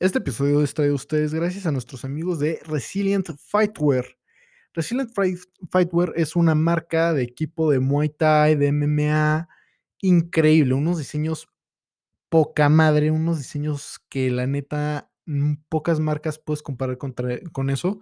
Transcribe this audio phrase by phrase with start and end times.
[0.00, 4.06] Este episodio es traído a ustedes gracias a nuestros amigos de Resilient Fightwear.
[4.72, 5.10] Resilient
[5.72, 9.48] Fightwear es una marca de equipo de Muay Thai, de MMA,
[10.00, 11.48] increíble, unos diseños
[12.28, 17.98] poca madre, unos diseños que la neta mm, pocas marcas puedes comparar con eso.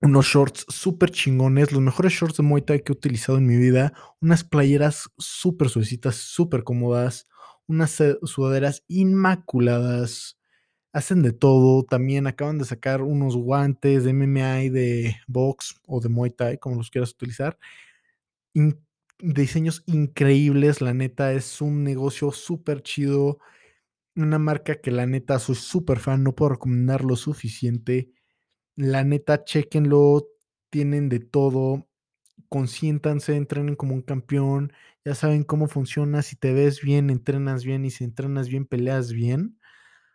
[0.00, 3.56] Unos shorts súper chingones, los mejores shorts de Muay Thai que he utilizado en mi
[3.56, 7.28] vida, unas playeras súper suavecitas, súper cómodas,
[7.68, 10.37] unas sudaderas inmaculadas,
[10.92, 11.84] hacen de todo.
[11.84, 16.58] También acaban de sacar unos guantes de MMA y de box o de Muay Thai,
[16.58, 17.58] como los quieras utilizar.
[19.20, 23.38] diseños increíbles, la neta, es un negocio súper chido.
[24.16, 28.10] Una marca que la neta soy súper fan, no puedo recomendar lo suficiente.
[28.76, 30.28] La neta, chequenlo,
[30.70, 31.88] tienen de todo.
[32.50, 34.72] Consiéntanse, entrenen como un campeón.
[35.04, 36.22] Ya saben cómo funciona.
[36.22, 37.84] Si te ves bien, entrenas bien.
[37.86, 39.57] Y si entrenas bien, peleas bien.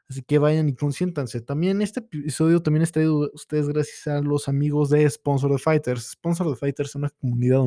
[0.10, 1.42] Así que vayan y consiéntanse.
[1.42, 6.12] También este episodio también está traído ustedes gracias a los amigos de Sponsor the Fighters.
[6.12, 7.62] Sponsor the Fighters es una comunidad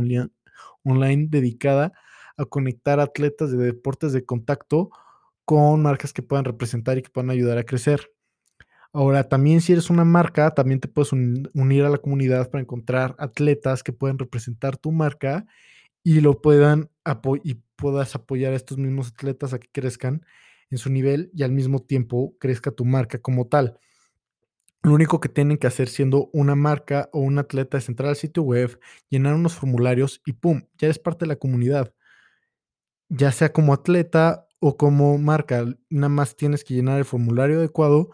[0.84, 1.92] online dedicada
[2.36, 4.90] a conectar atletas de deportes de contacto
[5.44, 8.12] con marcas que puedan representar y que puedan ayudar a crecer.
[8.92, 13.14] Ahora, también si eres una marca, también te puedes unir a la comunidad para encontrar
[13.18, 15.46] atletas que puedan representar tu marca
[16.02, 16.90] y lo puedan
[17.44, 20.24] y puedas apoyar a estos mismos atletas a que crezcan
[20.70, 23.78] en su nivel y al mismo tiempo crezca tu marca como tal.
[24.82, 28.16] Lo único que tienen que hacer siendo una marca o un atleta es entrar al
[28.16, 28.78] sitio web,
[29.10, 30.62] llenar unos formularios y ¡pum!
[30.78, 31.92] Ya eres parte de la comunidad.
[33.08, 38.10] Ya sea como atleta o como marca, nada más tienes que llenar el formulario adecuado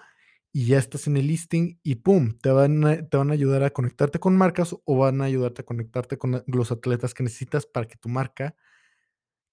[0.52, 2.38] y ya estás en el listing y ¡pum!
[2.40, 5.62] Te van a, te van a ayudar a conectarte con marcas o van a ayudarte
[5.62, 8.54] a conectarte con los atletas que necesitas para que tu marca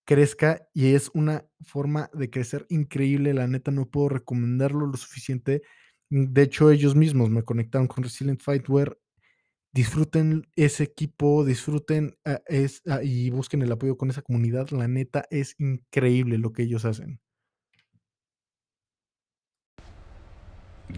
[0.09, 3.31] crezca y es una forma de crecer increíble.
[3.35, 5.61] La neta, no puedo recomendarlo lo suficiente.
[6.09, 8.97] Mm, de hecho, ellos mismos me conectaron con Resilient Fightwear.
[9.71, 12.41] Disfruten ese equipo, disfruten ah,
[12.87, 14.71] ah, y busquen el apoyo con esa comunidad.
[14.71, 17.19] La neta, es increíble lo que ellos hacen.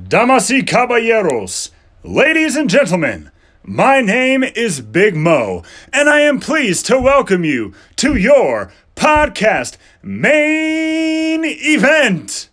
[0.08, 1.74] Damas y caballeros,
[2.06, 3.30] ladies and gentlemen.
[3.64, 5.64] My name is Big Mo,
[5.94, 8.72] and I am pleased to welcome you to your
[9.02, 12.50] podcast main event.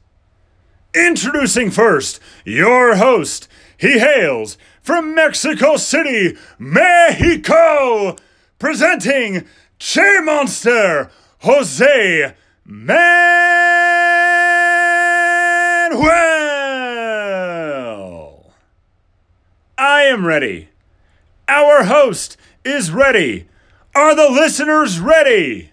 [0.94, 3.48] Introducing first your host.
[3.76, 8.16] He hails from Mexico City, Mexico,
[8.58, 9.44] presenting
[9.78, 11.10] Che Monster,
[11.40, 12.34] Jose
[12.64, 14.14] Manuel.
[19.76, 20.70] I am ready.
[21.46, 23.48] Our host is ready.
[23.94, 25.72] Are the listeners ready?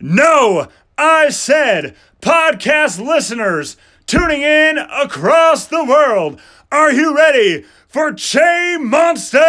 [0.00, 3.76] No, I said podcast listeners
[4.06, 6.40] tuning in across the world.
[6.70, 9.40] Are you ready for Che Monster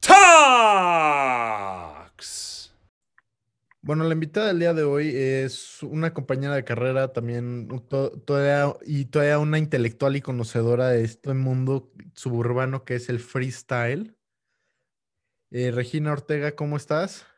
[0.00, 1.20] Talks?
[3.82, 7.68] Bueno, la invitada del día de hoy es una compañera de carrera también
[8.26, 14.16] todavía, y todavía una intelectual y conocedora de este mundo suburbano que es el freestyle.
[15.52, 17.29] Eh, Regina Ortega, ¿cómo estás?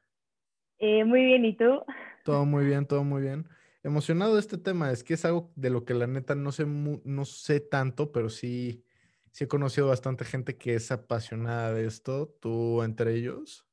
[0.85, 1.85] Eh, muy bien, ¿y tú?
[2.25, 3.49] Todo muy bien, todo muy bien.
[3.85, 6.67] Emocionado de este tema, es que es algo de lo que la neta no sé,
[6.67, 8.85] no sé tanto, pero sí,
[9.31, 13.65] sí he conocido bastante gente que es apasionada de esto, tú entre ellos.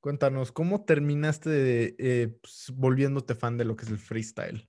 [0.00, 4.66] Cuéntanos, ¿cómo terminaste eh, pues, volviéndote fan de lo que es el freestyle?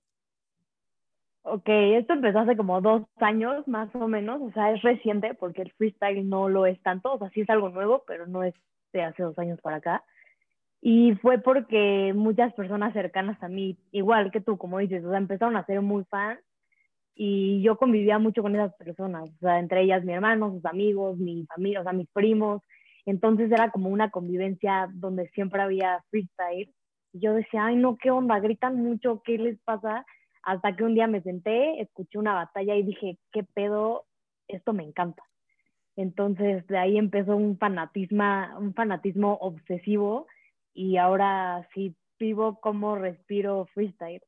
[1.44, 5.62] Ok, esto empezó hace como dos años más o menos, o sea, es reciente porque
[5.62, 8.52] el freestyle no lo es tanto, o sea, sí es algo nuevo, pero no es
[8.92, 10.04] de hace dos años para acá.
[10.80, 15.18] Y fue porque muchas personas cercanas a mí, igual que tú, como dices, o sea,
[15.18, 16.40] empezaron a ser muy fans
[17.14, 21.18] y yo convivía mucho con esas personas, o sea, entre ellas mi hermano, sus amigos,
[21.18, 22.62] mi familia, o sea, mis primos.
[23.06, 26.72] Entonces era como una convivencia donde siempre había freestyle.
[27.12, 28.38] Y yo decía, ay, no, ¿qué onda?
[28.38, 30.06] Gritan mucho, ¿qué les pasa?
[30.42, 34.04] Hasta que un día me senté, escuché una batalla y dije, ¿qué pedo?
[34.46, 35.24] Esto me encanta.
[35.96, 38.24] Entonces de ahí empezó un fanatismo,
[38.58, 40.28] un fanatismo obsesivo
[40.78, 44.22] y ahora sí vivo como respiro freestyle.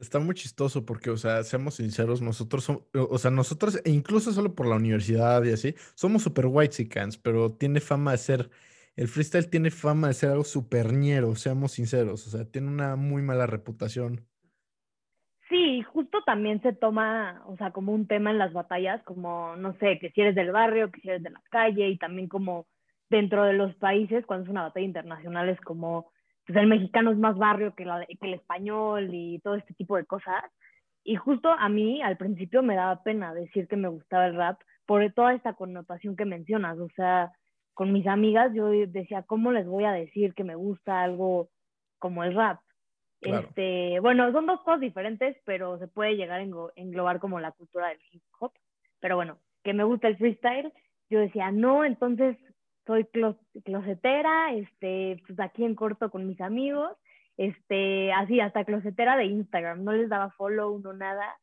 [0.00, 4.32] Está muy chistoso porque, o sea, seamos sinceros, nosotros somos, o sea, nosotros, e incluso
[4.32, 8.50] solo por la universidad y así, somos super white cans, pero tiene fama de ser,
[8.96, 12.96] el freestyle tiene fama de ser algo super ñero, seamos sinceros, o sea, tiene una
[12.96, 14.26] muy mala reputación.
[15.48, 19.72] Sí, justo también se toma, o sea, como un tema en las batallas, como, no
[19.78, 22.66] sé, que si eres del barrio, que si eres de la calle y también como
[23.08, 26.10] dentro de los países, cuando es una batalla internacional, es como
[26.46, 30.06] pues el mexicano es más barrio que, que el español y todo este tipo de
[30.06, 30.44] cosas.
[31.02, 34.60] Y justo a mí al principio me daba pena decir que me gustaba el rap
[34.86, 36.78] por toda esta connotación que mencionas.
[36.78, 37.32] O sea,
[37.74, 41.48] con mis amigas yo decía, ¿cómo les voy a decir que me gusta algo
[41.98, 42.60] como el rap?
[43.20, 46.44] Este, bueno, son dos cosas diferentes, pero se puede llegar a
[46.76, 48.52] englobar como la cultura del hip hop.
[49.00, 50.72] Pero bueno, que me gusta el freestyle,
[51.10, 52.36] yo decía, no, entonces
[52.86, 53.06] soy
[53.64, 56.96] closetera, este, pues aquí en corto con mis amigos,
[57.36, 61.36] este, así, hasta closetera de Instagram, no les daba follow, no nada.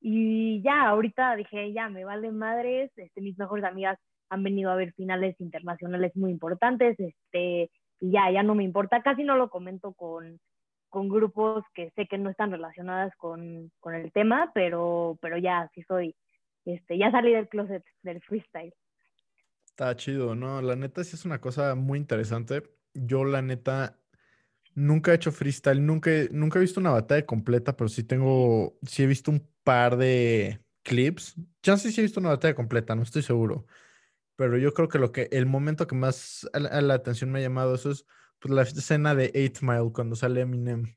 [0.00, 3.98] Y ya, ahorita dije, ya, me vale madres, este, mis mejores amigas
[4.28, 9.02] han venido a ver finales internacionales muy importantes, este, y ya, ya no me importa,
[9.02, 10.38] casi no lo comento con,
[10.88, 15.70] con grupos que sé que no están relacionadas con, con el tema, pero, pero ya,
[15.74, 16.14] sí soy,
[16.64, 18.74] este, ya salí del closet del freestyle.
[19.78, 20.60] Está chido, ¿no?
[20.60, 22.64] La neta sí es una cosa muy interesante.
[22.94, 23.96] Yo, la neta,
[24.74, 29.04] nunca he hecho freestyle, nunca, nunca he visto una batalla completa, pero sí tengo, sí
[29.04, 31.36] he visto un par de clips.
[31.62, 33.66] Ya sé si he visto una batalla completa, no estoy seguro.
[34.34, 37.42] Pero yo creo que lo que, el momento que más a la, atención me ha
[37.42, 38.04] llamado eso es
[38.40, 40.96] pues, la escena de Eight Mile cuando sale Eminem.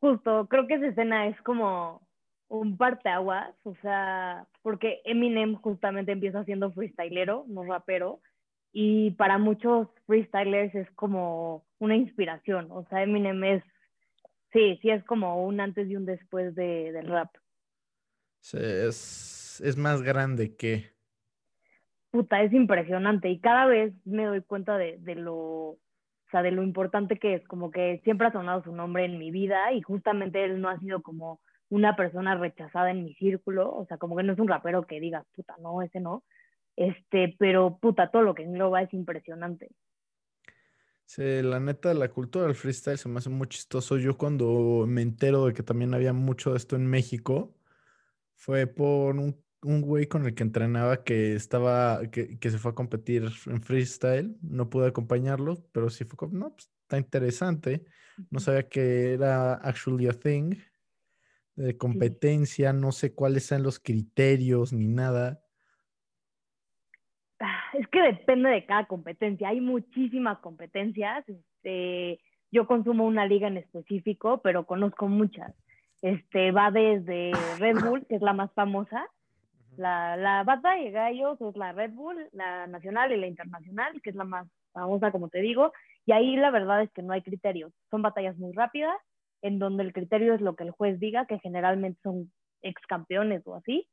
[0.00, 2.04] Justo, creo que esa escena es como
[2.52, 8.20] un parteaguas, o sea, porque Eminem justamente empieza siendo freestylero, no rapero,
[8.72, 13.64] y para muchos freestylers es como una inspiración, o sea, Eminem es,
[14.52, 17.30] sí, sí es como un antes y un después de, del rap.
[18.40, 20.92] Sí, es, es más grande que...
[22.10, 25.78] Puta, es impresionante y cada vez me doy cuenta de, de lo, o
[26.30, 29.30] sea, de lo importante que es, como que siempre ha sonado su nombre en mi
[29.30, 31.40] vida y justamente él no ha sido como
[31.72, 35.00] una persona rechazada en mi círculo, o sea, como que no es un rapero que
[35.00, 36.22] diga, puta, no, ese no,
[36.76, 39.70] este, pero puta, todo lo que engloba es impresionante.
[41.06, 43.96] Sí, la neta, la cultura del freestyle se me hace muy chistoso.
[43.96, 47.54] Yo cuando me entero de que también había mucho de esto en México,
[48.34, 52.72] fue por un, un güey con el que entrenaba que estaba, que, que, se fue
[52.72, 54.36] a competir en freestyle.
[54.42, 57.86] No pude acompañarlo, pero sí fue como, no, pues está interesante.
[58.30, 60.54] No sabía que era actually a thing
[61.56, 65.42] de competencia, no sé cuáles sean los criterios ni nada.
[67.40, 69.48] Ah, es que depende de cada competencia.
[69.48, 71.28] Hay muchísimas competencias.
[71.28, 72.20] Este,
[72.50, 75.54] yo consumo una liga en específico, pero conozco muchas.
[76.00, 79.06] Este, va desde Red Bull, que es la más famosa.
[79.76, 84.10] La, la batalla de gallos es la Red Bull, la nacional y la internacional, que
[84.10, 85.72] es la más famosa, como te digo.
[86.06, 87.72] Y ahí la verdad es que no hay criterios.
[87.90, 88.96] Son batallas muy rápidas
[89.42, 93.42] en donde el criterio es lo que el juez diga, que generalmente son ex campeones
[93.46, 93.88] o así.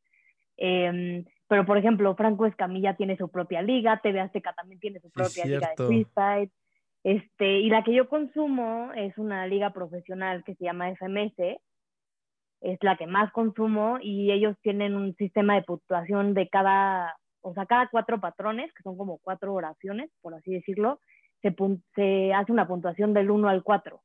[0.57, 5.09] Em, pero, por ejemplo, Franco Escamilla tiene su propia liga, TV Azteca también tiene su
[5.09, 6.51] propia liga de freestyle.
[7.03, 11.59] Este, y la que yo consumo es una liga profesional que se llama FMS,
[12.61, 17.53] es la que más consumo y ellos tienen un sistema de puntuación de cada, o
[17.53, 20.99] sea, cada cuatro patrones, que son como cuatro oraciones, por así decirlo,
[21.41, 21.55] se,
[21.95, 24.01] se hace una puntuación del 1 al 4.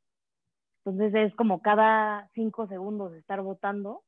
[0.84, 4.02] Entonces es como cada cinco segundos estar votando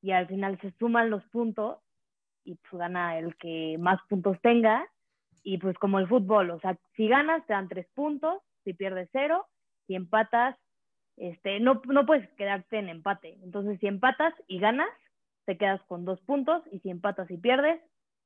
[0.00, 1.78] y al final se suman los puntos
[2.44, 4.86] y pues gana el que más puntos tenga
[5.42, 9.08] y pues como el fútbol, o sea, si ganas te dan tres puntos, si pierdes
[9.12, 9.46] cero,
[9.86, 10.56] si empatas,
[11.16, 13.38] este, no, no puedes quedarte en empate.
[13.42, 14.88] Entonces si empatas y ganas,
[15.44, 17.80] te quedas con dos puntos y si empatas y pierdes,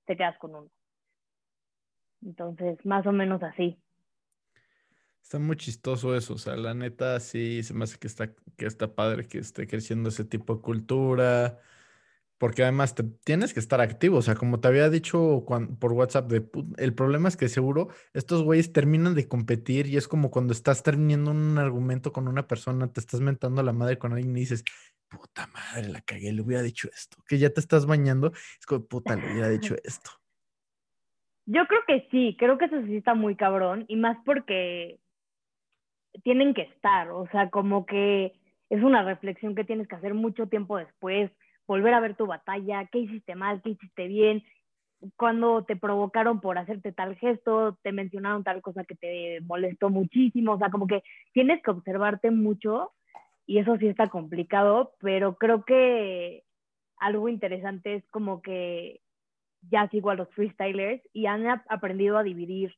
[0.04, 0.68] te quedas con uno.
[2.22, 3.78] Entonces, más o menos así.
[5.26, 8.64] Está muy chistoso eso, o sea, la neta sí se me hace que está, que
[8.64, 11.58] está padre que esté creciendo ese tipo de cultura,
[12.38, 15.44] porque además te, tienes que estar activo, o sea, como te había dicho
[15.80, 20.06] por WhatsApp, de, el problema es que seguro estos güeyes terminan de competir y es
[20.06, 23.98] como cuando estás terminando un argumento con una persona, te estás mentando a la madre
[23.98, 24.62] con alguien y dices,
[25.08, 28.86] puta madre, la cagué, le hubiera dicho esto, que ya te estás bañando, es como,
[28.86, 30.08] puta, le hubiera dicho esto.
[31.46, 35.00] Yo creo que sí, creo que eso sí está muy cabrón, y más porque
[36.22, 38.32] tienen que estar, o sea, como que
[38.70, 41.30] es una reflexión que tienes que hacer mucho tiempo después,
[41.66, 44.42] volver a ver tu batalla, qué hiciste mal, qué hiciste bien,
[45.16, 50.52] cuando te provocaron por hacerte tal gesto, te mencionaron tal cosa que te molestó muchísimo,
[50.52, 52.92] o sea, como que tienes que observarte mucho
[53.46, 56.42] y eso sí está complicado, pero creo que
[56.98, 59.00] algo interesante es como que
[59.70, 62.74] ya sigo a los freestylers y han aprendido a dividir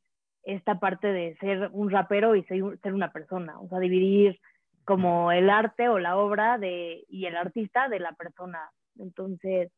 [0.48, 2.62] esta parte de ser un rapero y ser,
[2.94, 4.40] una persona, o sea, dividir
[4.84, 8.70] como el arte o la obra de, y el artista de la persona.
[8.98, 9.70] Entonces,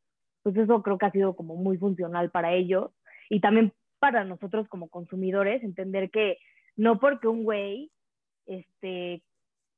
[0.44, 2.92] pues eso creo que ha sido como muy funcional para ellos
[3.28, 6.38] y también para nosotros como consumidores, entender que
[6.76, 7.90] no porque un güey
[8.46, 9.24] este,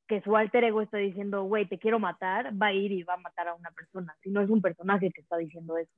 [0.06, 3.14] que su alter ego está diciendo, güey, te quiero matar, va a ir y va
[3.14, 4.14] a matar a una persona.
[4.22, 5.92] Si no es un personaje que está diciendo eso.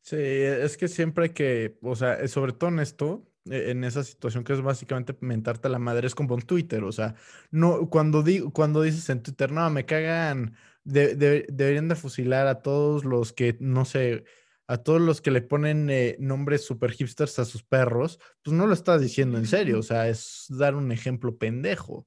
[0.00, 4.52] Sí, es que siempre que, o sea, sobre todo en esto, en esa situación que
[4.52, 7.14] es básicamente mentarte a la madre, es como en Twitter, o sea,
[7.50, 13.04] no, cuando, digo, cuando dices en Twitter, no, me cagan, deberían de fusilar a todos
[13.04, 14.24] los que, no sé,
[14.68, 18.66] a todos los que le ponen eh, nombres super hipsters a sus perros, pues no
[18.66, 22.06] lo estás diciendo en serio, o sea, es dar un ejemplo pendejo.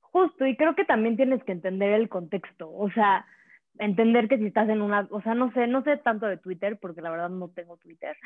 [0.00, 3.24] Justo, y creo que también tienes que entender el contexto, o sea,
[3.78, 6.78] entender que si estás en una, o sea, no sé, no sé tanto de Twitter,
[6.80, 8.16] porque la verdad no tengo Twitter,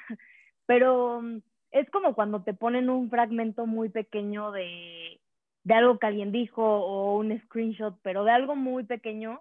[0.66, 1.40] pero mm,
[1.72, 5.20] es como cuando te ponen un fragmento muy pequeño de,
[5.64, 9.40] de algo que alguien dijo o un screenshot, pero de algo muy pequeño,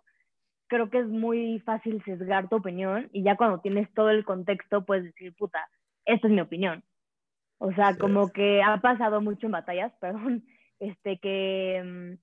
[0.67, 4.85] creo que es muy fácil sesgar tu opinión y ya cuando tienes todo el contexto
[4.85, 5.67] puedes decir, puta,
[6.05, 6.83] esta es mi opinión.
[7.59, 10.43] O sea, como que ha pasado mucho en batallas, perdón,
[10.79, 12.13] este que, mm,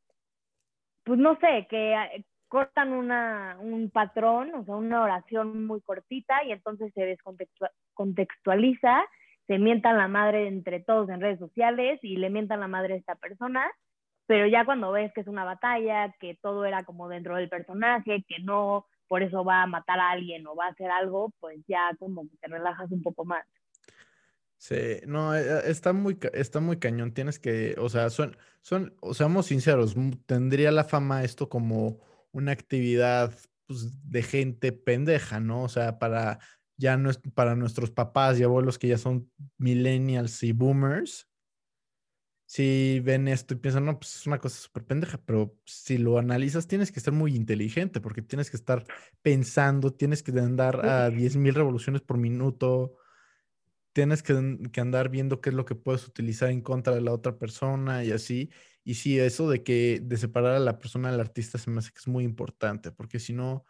[1.05, 6.51] pues no sé, que cortan una, un patrón, o sea, una oración muy cortita y
[6.51, 9.05] entonces se descontextualiza,
[9.47, 12.97] se mientan la madre entre todos en redes sociales y le mientan la madre a
[12.97, 13.71] esta persona,
[14.27, 18.25] pero ya cuando ves que es una batalla, que todo era como dentro del personaje,
[18.27, 21.61] que no por eso va a matar a alguien o va a hacer algo, pues
[21.69, 23.47] ya como que te relajas un poco más.
[24.57, 27.15] Sí, no, eh, está muy, está muy cañón.
[27.15, 29.95] Tienes que, o sea, son, son, seamos sinceros,
[30.27, 33.35] tendría la fama esto como una actividad
[33.67, 35.63] pues, de gente pendeja, ¿no?
[35.63, 36.39] O sea, para
[36.77, 41.31] ya no es para nuestros papás y abuelos que ya son millennials y boomers,
[42.51, 46.19] si ven esto y piensan, no, pues es una cosa súper pendeja, pero si lo
[46.19, 48.85] analizas tienes que ser muy inteligente porque tienes que estar
[49.23, 52.97] pensando, tienes que andar a 10.000 revoluciones por minuto,
[53.93, 57.13] tienes que, que, andar viendo qué es lo que puedes utilizar en contra de la
[57.13, 58.51] otra persona y así.
[58.85, 61.93] Y sí, eso de que de separar a la persona del artista se me hace
[61.93, 63.65] que es muy importante, porque si no,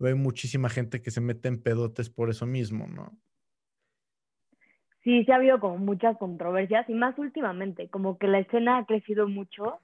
[0.00, 3.16] hay muchísima gente que se mete en pedotes por eso mismo, ¿no?
[5.02, 8.86] Sí, sí ha habido como muchas controversias y más últimamente, como que la escena ha
[8.86, 9.78] crecido mucho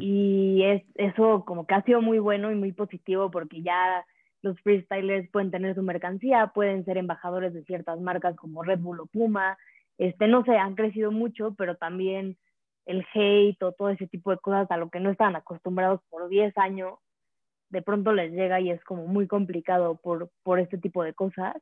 [0.00, 4.04] y es eso como que ha sido muy bueno y muy positivo porque ya
[4.42, 9.00] los freestylers pueden tener su mercancía, pueden ser embajadores de ciertas marcas como Red Bull
[9.00, 9.58] o Puma,
[9.98, 12.36] este, no sé, han crecido mucho, pero también
[12.86, 16.28] el hate o todo ese tipo de cosas a lo que no estaban acostumbrados por
[16.28, 16.94] 10 años,
[17.68, 21.56] de pronto les llega y es como muy complicado por, por este tipo de cosas.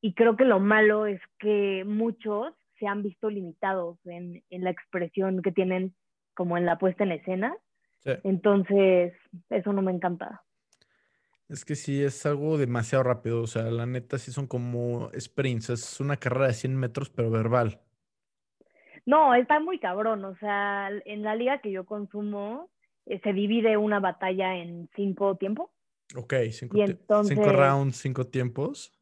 [0.00, 4.70] Y creo que lo malo es que muchos se han visto limitados en, en la
[4.70, 5.94] expresión que tienen
[6.34, 7.56] como en la puesta en escena.
[8.24, 9.12] Entonces,
[9.50, 10.42] eso no me encanta.
[11.50, 13.42] Es que sí, es algo demasiado rápido.
[13.42, 15.68] O sea, la neta sí son como sprints.
[15.68, 17.80] Es una carrera de 100 metros, pero verbal.
[19.06, 20.24] No, está muy cabrón.
[20.24, 22.70] O sea, en la liga que yo consumo
[23.06, 25.70] eh, se divide una batalla en cinco tiempos.
[26.16, 26.76] Ok, cinco,
[27.24, 28.92] cinco rounds, cinco tiempos.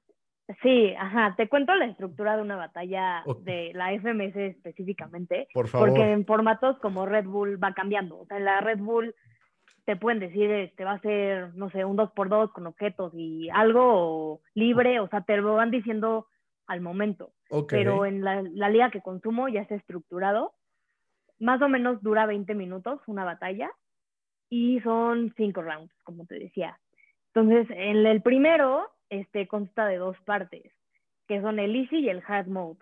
[0.62, 1.34] Sí, ajá.
[1.36, 5.48] Te cuento la estructura de una batalla de la FMS específicamente.
[5.52, 5.90] Por favor.
[5.90, 8.18] Porque en formatos como Red Bull va cambiando.
[8.18, 9.14] O sea, en la Red Bull
[9.84, 14.40] te pueden decir, este va a ser, no sé, un 2x2 con objetos y algo
[14.54, 15.00] libre.
[15.00, 16.28] O sea, te lo van diciendo
[16.66, 17.32] al momento.
[17.68, 20.54] Pero en la, liga que consumo ya está estructurado.
[21.38, 23.70] Más o menos dura 20 minutos una batalla
[24.50, 26.78] y son cinco rounds, como te decía.
[27.32, 30.72] Entonces, en el primero este, consta de dos partes,
[31.26, 32.78] que son el easy y el hard mode.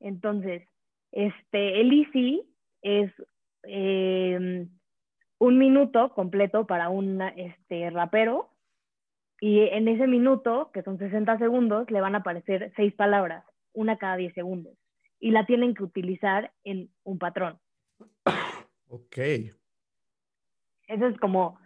[0.00, 0.68] Entonces,
[1.12, 2.42] este, el easy
[2.82, 3.12] es
[3.64, 4.68] em,
[5.38, 8.50] un minuto completo para un este, rapero
[9.40, 13.44] y en ese minuto, que son 60 segundos, le van a aparecer seis palabras,
[13.76, 14.74] una cada 10 segundos.
[15.20, 17.58] Y la tienen que utilizar en un patrón.
[18.88, 19.18] Ok.
[20.88, 21.58] Eso es como,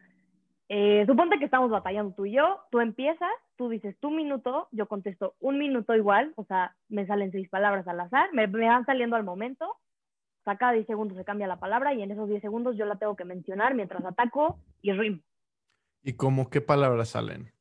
[0.68, 4.86] eh, suponte que estamos batallando tú y yo, tú empiezas, tú dices tu minuto, yo
[4.86, 9.16] contesto un minuto igual, o sea, me salen seis palabras al azar, me, van saliendo
[9.16, 12.40] al momento, o sea, cada 10 segundos se cambia la palabra y en esos 10
[12.40, 15.22] segundos yo la tengo que mencionar mientras ataco y rim.
[16.02, 17.52] ¿Y cómo qué palabras salen?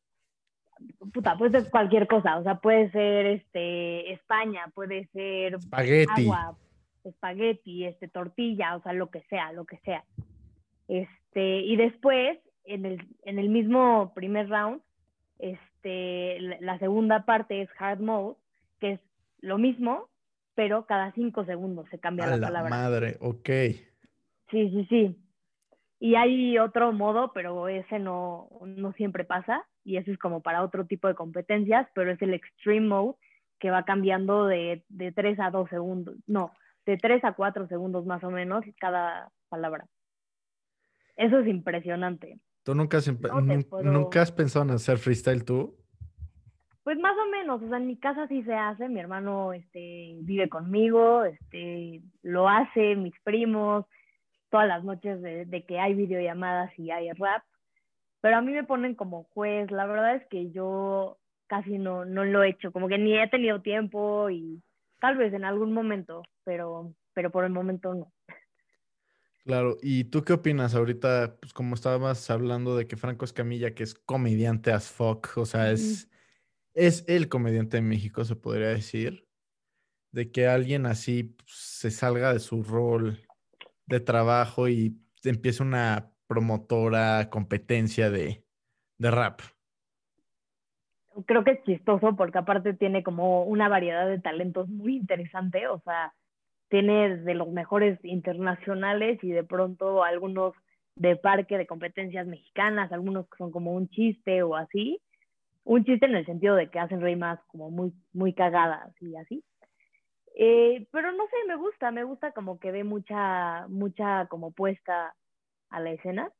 [1.14, 6.24] Puta, puede ser cualquier cosa, o sea, puede ser este España, puede ser espagueti.
[6.24, 6.58] agua,
[7.04, 10.04] espagueti, este tortilla, o sea, lo que sea, lo que sea.
[10.88, 14.82] Este, y después en el, en el mismo primer round,
[15.40, 18.36] este, la segunda parte es hard mode,
[18.80, 19.00] que es
[19.42, 20.10] lo mismo,
[20.56, 22.70] pero cada cinco segundos se cambia la, la palabra.
[22.70, 23.50] Madre, ok.
[24.52, 25.18] Sí, sí, sí.
[26.00, 30.64] Y hay otro modo, pero ese no, no siempre pasa, y ese es como para
[30.64, 33.18] otro tipo de competencias, pero es el Extreme Mode,
[33.60, 36.52] que va cambiando de, de 3 a 2 segundos, no,
[36.86, 39.86] de 3 a 4 segundos más o menos cada palabra.
[41.18, 42.40] Eso es impresionante.
[42.64, 45.76] ¿Tú nunca has, No puedo- nunca has pensado en hacer freestyle tú?
[46.84, 50.16] Pues más o menos, o sea, en mi casa sí se hace, mi hermano este,
[50.22, 53.86] vive conmigo, este, lo hace, mis primos,
[54.50, 57.44] todas las noches de, de que hay videollamadas y hay rap,
[58.22, 62.26] pero a mí me ponen como juez, la verdad es que yo casi no, no
[62.26, 64.62] lo he hecho, como que ni he tenido tiempo y
[65.00, 68.12] tal vez en algún momento, pero, pero por el momento no.
[69.46, 71.38] Claro, ¿y tú qué opinas ahorita?
[71.40, 75.72] Pues como estabas hablando de que Franco Escamilla, que es comediante as fuck, o sea,
[75.72, 76.10] es,
[76.76, 79.28] es el comediante de México, se podría decir,
[80.12, 83.20] de que alguien así pues, se salga de su rol
[83.88, 88.44] de trabajo y empiece una promotora, competencia de,
[89.00, 89.42] de rap.
[91.26, 95.80] creo que es chistoso porque aparte tiene como una variedad de talentos muy interesante, o
[95.80, 96.14] sea,
[96.70, 100.54] tiene de los mejores internacionales y de pronto algunos
[100.96, 105.02] de parque de competencias mexicanas, algunos que son como un chiste o así,
[105.64, 109.44] un chiste en el sentido de que hacen rimas como muy, muy cagadas y así.
[110.36, 115.16] Eh, pero no sé, me gusta, me gusta como que ve mucha, mucha como puesta
[115.70, 116.32] a la escena.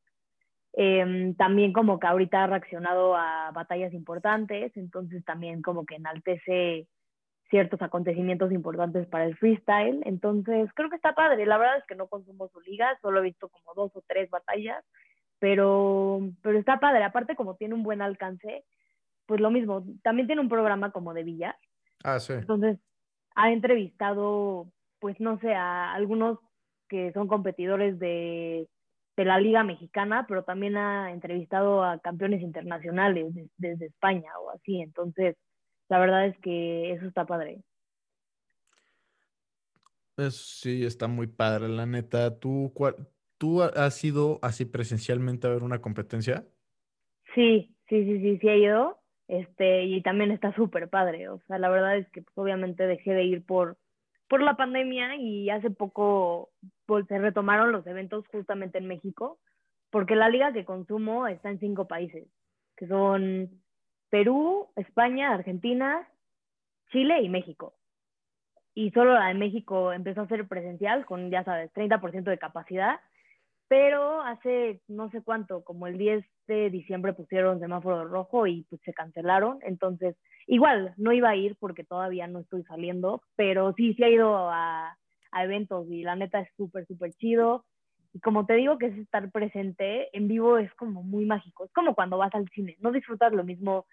[0.74, 6.88] Eh, también como que ahorita ha reaccionado a batallas importantes, entonces también como que enaltece
[7.50, 10.02] ciertos acontecimientos importantes para el freestyle.
[10.06, 11.46] Entonces creo que está padre.
[11.46, 14.30] La verdad es que no consumo su liga, solo he visto como dos o tres
[14.30, 14.84] batallas,
[15.40, 17.04] pero, pero está padre.
[17.04, 18.64] Aparte como tiene un buen alcance,
[19.26, 21.58] pues lo mismo, también tiene un programa como de billar.
[22.04, 22.34] Ah, sí.
[22.34, 22.78] Entonces
[23.36, 24.68] ha entrevistado,
[25.00, 26.38] pues no sé, a algunos
[26.88, 28.68] que son competidores de
[29.20, 34.50] de la Liga Mexicana, pero también ha entrevistado a campeones internacionales de, desde España o
[34.52, 34.80] así.
[34.80, 35.36] Entonces,
[35.90, 37.62] la verdad es que eso está padre.
[40.16, 42.40] Eso sí, está muy padre, la neta.
[42.40, 42.96] ¿Tú, cuál,
[43.38, 46.46] ¿tú has ido así presencialmente a ver una competencia?
[47.36, 49.02] Sí, sí, sí, sí, sí he ido.
[49.28, 51.28] Este, y también está súper padre.
[51.28, 53.78] O sea, la verdad es que pues, obviamente dejé de ir por,
[54.30, 56.52] por la pandemia y hace poco
[56.86, 59.40] pues, se retomaron los eventos justamente en México,
[59.90, 62.28] porque la liga que consumo está en cinco países,
[62.78, 63.50] que son
[64.10, 66.08] Perú, España, Argentina,
[66.92, 67.74] Chile y México.
[68.76, 73.00] Y solo la de México empezó a ser presencial con, ya sabes, 30% de capacidad,
[73.70, 78.82] pero hace no sé cuánto, como el 10 de diciembre pusieron semáforo rojo y pues
[78.84, 79.60] se cancelaron.
[79.62, 84.12] Entonces, igual, no iba a ir porque todavía no estoy saliendo, pero sí, sí he
[84.12, 84.98] ido a,
[85.32, 87.64] a eventos y la neta es súper, súper chido.
[88.12, 91.66] Y como te digo que es estar presente, en vivo es como muy mágico.
[91.66, 92.76] Es como cuando vas al cine.
[92.80, 93.86] No disfrutas lo mismo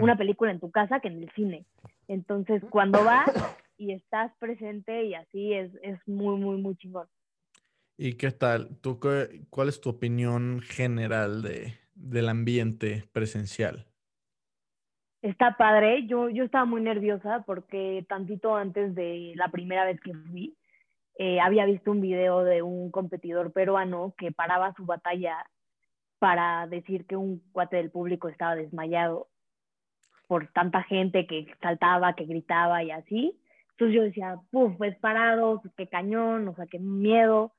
[0.00, 1.66] una película en tu casa que en el cine.
[2.06, 3.32] Entonces, cuando vas
[3.76, 7.08] y estás presente y así es, es muy, muy, muy chingón.
[7.96, 8.78] ¿Y qué tal?
[8.80, 13.88] ¿Tú qué- cuál es tu opinión general de, del ambiente presencial?
[15.22, 16.06] Está padre.
[16.06, 20.56] Yo, yo estaba muy nerviosa porque tantito antes de la primera vez que fui,
[21.18, 25.36] eh, había visto un video de un competidor peruano que paraba su batalla
[26.18, 29.28] para decir que un cuate del público estaba desmayado
[30.28, 33.38] por tanta gente que saltaba, que gritaba y así.
[33.72, 37.52] Entonces yo decía, puf, pues parado, qué cañón, o sea, qué miedo.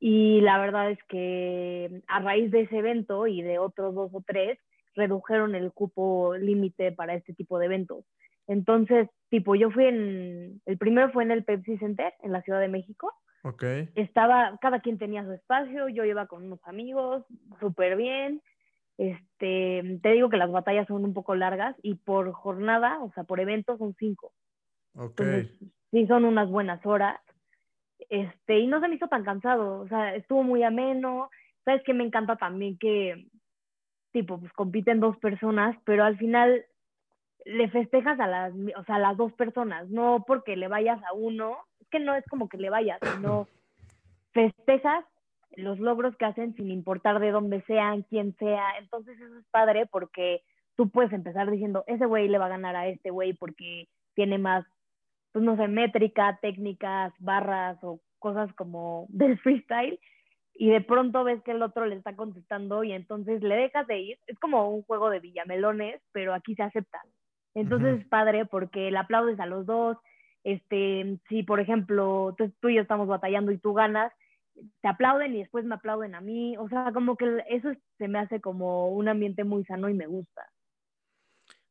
[0.00, 4.24] Y la verdad es que a raíz de ese evento y de otros dos o
[4.26, 4.58] tres,
[4.94, 8.04] redujeron el cupo límite para este tipo de eventos.
[8.46, 12.60] Entonces, tipo, yo fui en, el primero fue en el Pepsi Center, en la Ciudad
[12.60, 13.12] de México.
[13.42, 13.62] Ok.
[13.94, 17.24] Estaba, cada quien tenía su espacio, yo iba con unos amigos,
[17.60, 18.42] súper bien.
[18.98, 23.24] Este, te digo que las batallas son un poco largas y por jornada, o sea,
[23.24, 24.32] por evento son cinco.
[24.94, 25.20] Ok.
[25.20, 25.58] Entonces,
[25.90, 27.20] sí son unas buenas horas.
[28.08, 31.30] Este, y no se me hizo tan cansado, o sea, estuvo muy ameno.
[31.64, 33.26] Sabes que me encanta también que,
[34.12, 36.64] tipo, pues compiten dos personas, pero al final
[37.44, 41.12] le festejas a las, o sea, a las dos personas, no porque le vayas a
[41.14, 43.46] uno, es que no es como que le vayas, sino
[44.32, 45.04] festejas
[45.56, 48.78] los logros que hacen sin importar de dónde sean, quién sea.
[48.78, 50.42] Entonces eso es padre porque
[50.76, 54.38] tú puedes empezar diciendo, ese güey le va a ganar a este güey porque tiene
[54.38, 54.64] más,
[55.32, 59.98] pues no sé, métrica, técnicas, barras o cosas como del freestyle.
[60.54, 63.98] Y de pronto ves que el otro le está contestando y entonces le dejas de
[63.98, 64.18] ir.
[64.26, 67.00] Es como un juego de villamelones, pero aquí se acepta.
[67.54, 69.96] Entonces es padre porque le aplaudes a los dos.
[70.44, 74.12] Este, si por ejemplo tú, tú y yo estamos batallando y tú ganas,
[74.82, 76.56] te aplauden y después me aplauden a mí.
[76.58, 80.06] O sea, como que eso se me hace como un ambiente muy sano y me
[80.06, 80.42] gusta.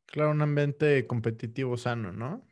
[0.06, 2.42] Claro, un ambiente competitivo sano, ¿no?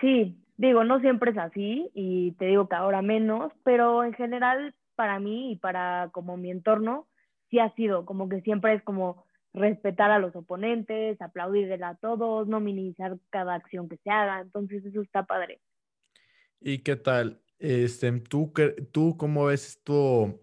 [0.00, 4.74] Sí, Digo, no siempre es así y te digo que ahora menos, pero en general
[4.96, 7.06] para mí y para como mi entorno,
[7.48, 12.48] sí ha sido, como que siempre es como respetar a los oponentes, aplaudirle a todos,
[12.48, 15.60] no minimizar cada acción que se haga, entonces eso está padre.
[16.60, 17.40] ¿Y qué tal?
[17.60, 18.52] Este, ¿tú,
[18.92, 20.40] tú cómo ves esto?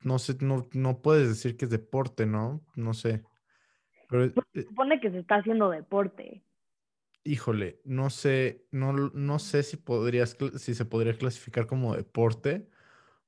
[0.00, 2.62] No sé, no, no puedes decir que es deporte, ¿no?
[2.74, 3.22] No sé.
[4.08, 6.42] Pero, pues, se supone que se está haciendo deporte
[7.26, 12.68] híjole, no sé, no, no sé si podrías, si se podría clasificar como deporte,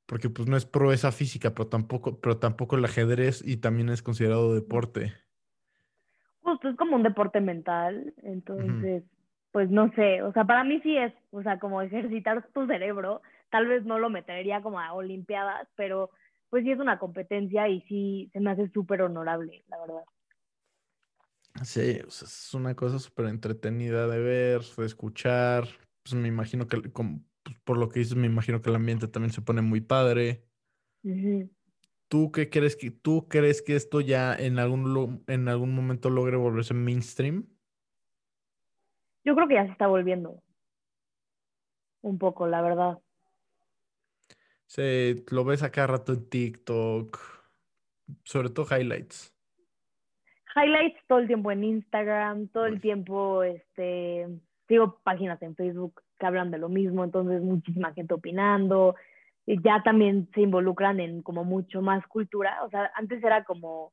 [0.07, 4.03] porque pues no es proeza física, pero tampoco, pero tampoco el ajedrez y también es
[4.03, 5.13] considerado deporte.
[6.41, 9.03] Justo es como un deporte mental, entonces,
[9.53, 13.21] pues no sé, o sea, para mí sí es, o sea, como ejercitar tu cerebro,
[13.51, 16.11] tal vez no lo metería como a olimpiadas, pero
[16.49, 20.05] pues sí es una competencia y sí se me hace súper honorable, la verdad.
[21.65, 25.67] Sí, es una cosa súper entretenida de ver, de escuchar.
[26.03, 27.09] Pues me imagino que, pues,
[27.65, 30.45] por lo que dices, me imagino que el ambiente también se pone muy padre.
[32.09, 36.37] ¿Tú qué crees que, tú crees que esto ya en algún, en algún momento logre
[36.37, 37.47] volverse mainstream?
[39.25, 40.43] Yo creo que ya se está volviendo.
[42.03, 42.99] Un poco, la verdad.
[44.67, 47.19] Sí, lo ves acá rato en TikTok,
[48.25, 49.38] sobre todo highlights
[50.59, 54.27] highlights todo el tiempo en Instagram, todo el tiempo, este,
[54.67, 58.97] sigo páginas en Facebook que hablan de lo mismo, entonces muchísima gente opinando,
[59.47, 63.93] y ya también se involucran en como mucho más cultura, o sea, antes era como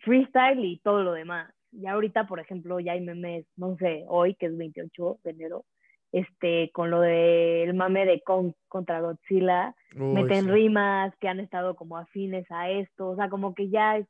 [0.00, 4.34] freestyle y todo lo demás, y ahorita, por ejemplo, ya hay memes, no sé, hoy,
[4.34, 5.64] que es 28 de enero,
[6.12, 11.98] este, con lo del mame de Kong contra Godzilla, meten rimas que han estado como
[11.98, 14.06] afines a esto, o sea, como que ya es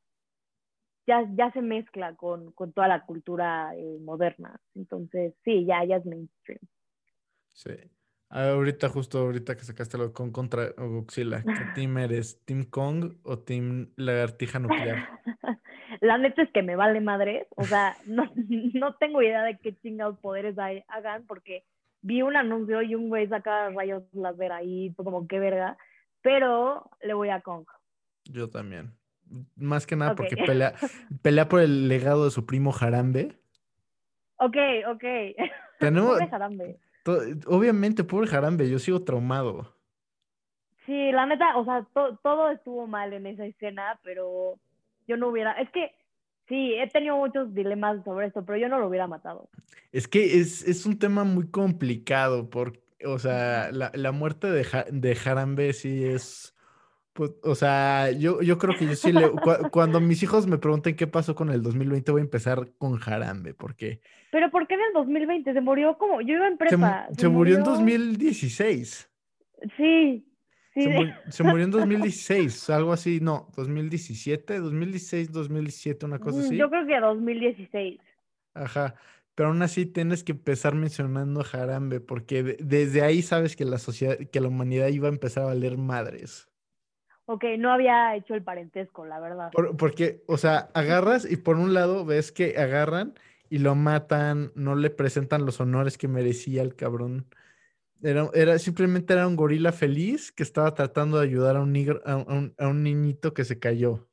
[1.07, 4.61] ya, ya se mezcla con, con toda la cultura eh, moderna.
[4.75, 6.61] Entonces, sí, ya, ya es mainstream.
[7.53, 7.73] Sí.
[8.31, 12.45] Ahorita, justo ahorita que sacaste lo con contra Godzilla, ¿qué team eres?
[12.45, 15.09] ¿Team Kong o Team Lagartija Nuclear?
[16.01, 17.47] La neta es que me vale madres.
[17.57, 18.25] O sea, no,
[18.75, 21.65] no tengo idea de qué chingados poderes hay, hagan porque
[22.03, 25.77] vi un anuncio y un güey saca rayos láser ahí, como qué verga.
[26.23, 27.67] Pero le voy a Kong.
[28.25, 28.95] Yo también.
[29.57, 30.75] Más que nada porque pelea,
[31.23, 33.39] pelea por el legado de su primo Jarambe.
[34.37, 34.57] Ok,
[34.89, 35.05] ok.
[35.81, 36.79] Tenemos, pobre Jarambe.
[37.47, 39.75] obviamente, pobre Jarambe, yo sigo traumado.
[40.87, 41.87] Sí, la neta, o sea,
[42.23, 44.59] todo estuvo mal en esa escena, pero
[45.09, 45.53] yo no hubiera.
[45.53, 45.95] Es que
[46.49, 49.49] sí, he tenido muchos dilemas sobre esto, pero yo no lo hubiera matado.
[49.93, 54.67] Es que es, es un tema muy complicado, porque, o sea, la, la muerte de,
[54.91, 56.54] de Jarambe sí es
[57.15, 59.31] pues, o sea, yo, yo creo que yo sí le.
[59.71, 63.55] cuando mis hijos me pregunten qué pasó con el 2020, voy a empezar con Jarambe,
[63.55, 64.01] porque.
[64.33, 65.53] ¿Pero por qué en el 2020?
[65.53, 66.21] Se murió como.
[66.23, 67.07] Yo iba en prepa.
[67.17, 67.59] Se, murió...
[67.59, 69.09] en 2016.
[69.77, 70.27] Sí.
[70.75, 70.83] sí.
[71.31, 76.57] Se, murió, en 2016, algo así, no, 2017, 2016, 2017, una cosa mm, así.
[76.57, 78.01] Yo creo que 2016.
[78.55, 78.97] Ajá,
[79.37, 83.79] pero aún así tienes que empezar mencionando a Jarambe, porque desde ahí sabes que la
[83.79, 86.49] sociedad, que la humanidad iba a empezar a valer madres.
[87.27, 89.51] Ok, no había hecho el parentesco, la verdad.
[89.79, 93.15] porque, o sea, agarras y por un lado ves que agarran
[93.49, 97.27] y lo matan, no le presentan los honores que merecía el cabrón.
[98.03, 102.03] Era, era, simplemente era un gorila feliz que estaba tratando de ayudar a un, negro,
[102.05, 102.17] a,
[102.67, 104.07] un, niñito que se cayó.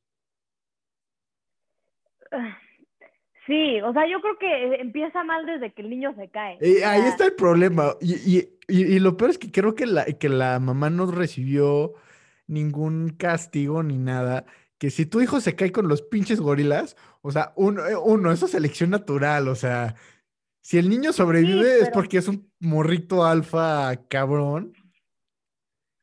[3.46, 6.58] Sí, o sea, yo creo que empieza mal desde que el niño se cae.
[6.62, 7.96] Eh, ahí está el problema.
[8.00, 11.96] Y, y, y, lo peor es que creo que la, que la mamá no recibió
[12.52, 14.46] ningún castigo ni nada.
[14.78, 18.32] Que si tu hijo se cae con los pinches gorilas, o sea, uno, eh, uno
[18.32, 19.96] eso es selección natural, o sea,
[20.62, 24.74] si el niño sobrevive es porque es un morrito alfa cabrón.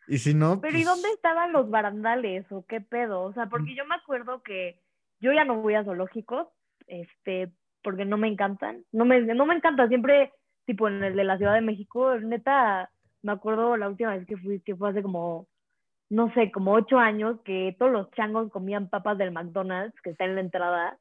[0.09, 0.61] Y si no.
[0.61, 3.23] Pero ¿y dónde pues estaban los barandales o qué pedo?
[3.23, 4.81] O sea, porque yo me acuerdo que
[5.21, 6.49] yo ya no voy a zoológicos,
[6.87, 8.85] este, porque no me encantan.
[8.91, 10.33] No me, no me encanta, siempre,
[10.65, 12.91] tipo en el de la Ciudad de México, neta,
[13.23, 15.47] me acuerdo la última vez que fui, que fue hace como
[16.11, 20.25] no sé, como ocho años, que todos los changos comían papas del McDonald's, que está
[20.25, 20.99] en la entrada,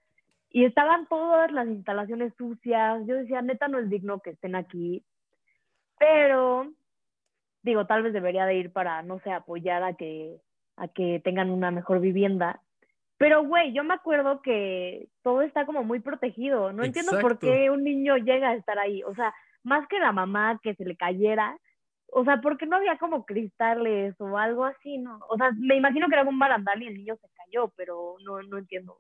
[0.50, 3.06] y estaban todas las instalaciones sucias.
[3.06, 5.04] Yo decía, neta, no es digno que estén aquí.
[6.00, 6.72] Pero,
[7.64, 10.38] digo, tal vez debería de ir para, no sé, apoyar a que,
[10.76, 12.62] a que tengan una mejor vivienda.
[13.18, 16.72] Pero, güey, yo me acuerdo que todo está como muy protegido.
[16.72, 19.04] No entiendo por qué un niño llega a estar ahí.
[19.04, 21.58] O sea, más que la mamá que se le cayera,
[22.12, 25.20] o sea, porque no había como cristales o algo así, ¿no?
[25.30, 28.42] O sea, me imagino que era un barandal y el niño se cayó, pero no,
[28.44, 28.98] no entiendo.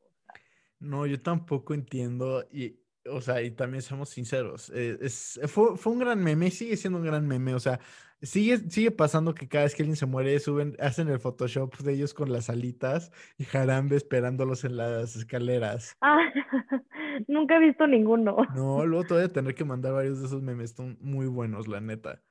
[0.80, 2.46] No, yo tampoco entiendo.
[2.52, 6.52] Y, o sea, y también seamos sinceros, eh, es, fue, fue un gran meme y
[6.52, 7.80] sigue siendo un gran meme, o sea,
[8.22, 11.93] sigue, sigue pasando que cada vez que alguien se muere, suben, hacen el Photoshop de
[11.93, 15.96] ellos con las alitas y Jarambe esperándolos en las escaleras.
[16.02, 18.38] Ah, nunca he visto ninguno.
[18.56, 21.67] No, luego te voy a tener que mandar varios de esos memes, están muy buenos,
[21.67, 22.22] la neta.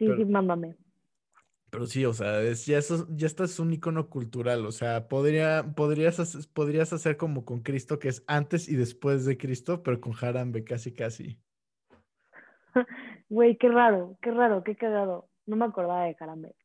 [0.00, 0.76] Sí, Pero- sí, mándame.
[1.68, 5.06] Pero sí, o sea, es, ya, eso, ya esto es un icono cultural, o sea,
[5.06, 9.82] podría, podrías, hacer- podrías hacer como con Cristo, que es antes y después de Cristo,
[9.84, 11.38] pero con Jarambe, casi, casi.
[13.28, 15.28] Güey, qué raro, qué raro, qué cagado.
[15.46, 16.56] No me acordaba de Carambe.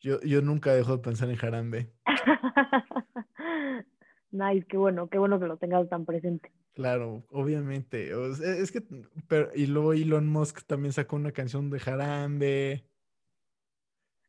[0.00, 1.92] Yo, yo nunca dejo de pensar en Jarambe.
[4.30, 6.52] nice, qué bueno, qué bueno que lo tengas tan presente.
[6.74, 8.14] Claro, obviamente.
[8.14, 8.82] o sea, es que,
[9.28, 12.84] pero, y luego Elon Musk también sacó una canción de Jarambe.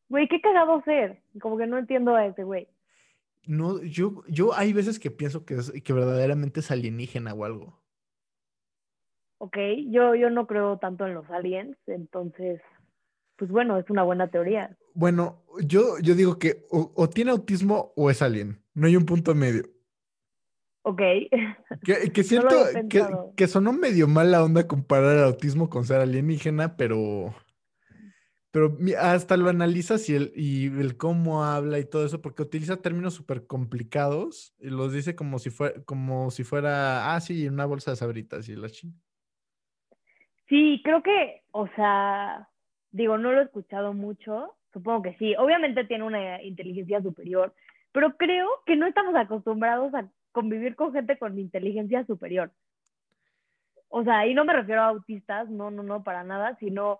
[0.10, 1.22] Güey, qué cagado ser.
[1.42, 2.68] Como que no entiendo a ese güey.
[3.48, 7.80] No, yo, yo hay veces que pienso que, es, que verdaderamente es alienígena o algo.
[9.40, 12.62] Ok, yo, yo no creo tanto en los aliens, entonces,
[13.36, 14.78] pues bueno, es una buena teoría.
[14.94, 18.62] Bueno, yo, yo digo que o, o tiene autismo o es alien.
[18.74, 19.75] No hay un punto medio.
[20.88, 21.02] Ok,
[21.84, 22.56] Que, siento
[23.36, 27.34] que, sonó medio mala onda comparar el autismo con ser alienígena, pero,
[28.52, 32.84] pero hasta lo analizas y el, y el cómo habla y todo eso, porque utiliza
[32.84, 37.66] términos súper complicados y los dice como si fuera, como si fuera, ah, sí, una
[37.66, 38.94] bolsa de sabritas y la ching.
[40.48, 42.48] sí, creo que, o sea,
[42.92, 47.56] digo, no lo he escuchado mucho, supongo que sí, obviamente tiene una inteligencia superior,
[47.92, 52.52] pero creo que no estamos acostumbrados a convivir con gente con inteligencia superior.
[53.88, 57.00] O sea, y no me refiero a autistas, no, no, no, para nada, sino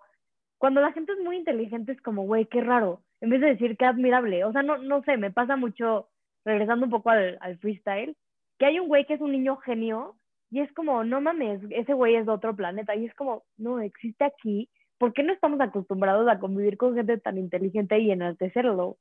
[0.56, 3.76] cuando la gente es muy inteligente es como, güey, qué raro, en vez de decir
[3.76, 4.44] qué admirable.
[4.44, 6.08] O sea, no, no sé, me pasa mucho,
[6.46, 8.16] regresando un poco al, al freestyle,
[8.58, 10.16] que hay un güey que es un niño genio
[10.50, 12.96] y es como, no mames, ese güey es de otro planeta.
[12.96, 14.70] Y es como, no, existe aquí.
[14.96, 18.96] ¿Por qué no estamos acostumbrados a convivir con gente tan inteligente y enaltecerlo?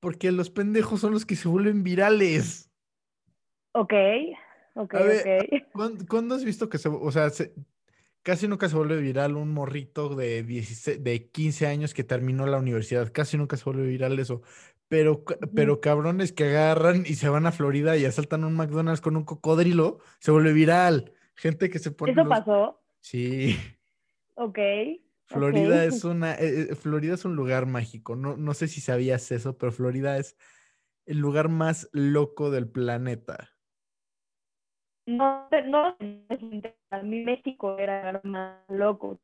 [0.00, 2.67] Porque los pendejos son los que se vuelven virales.
[3.78, 3.92] Ok,
[4.74, 5.62] ok, A ver, ok.
[5.72, 7.54] ¿Cuándo, cuándo has visto que se, o sea, se-
[8.22, 12.58] casi nunca se vuelve viral un morrito de 16, de 15 años que terminó la
[12.58, 13.12] universidad?
[13.12, 14.42] Casi nunca se vuelve viral eso.
[14.88, 15.22] Pero,
[15.54, 19.24] pero cabrones que agarran y se van a Florida y asaltan un McDonald's con un
[19.24, 21.12] cocodrilo, se vuelve viral.
[21.36, 22.82] Gente que se pone ¿Eso los- pasó?
[23.00, 23.56] Sí,
[24.34, 24.58] Ok.
[25.26, 28.16] Florida es una, eh, eh, Florida es un lugar mágico.
[28.16, 30.36] No, no sé si sabías eso, pero Florida es
[31.04, 33.50] el lugar más loco del planeta.
[35.08, 35.96] No, no,
[36.90, 39.18] a mí México era más loco.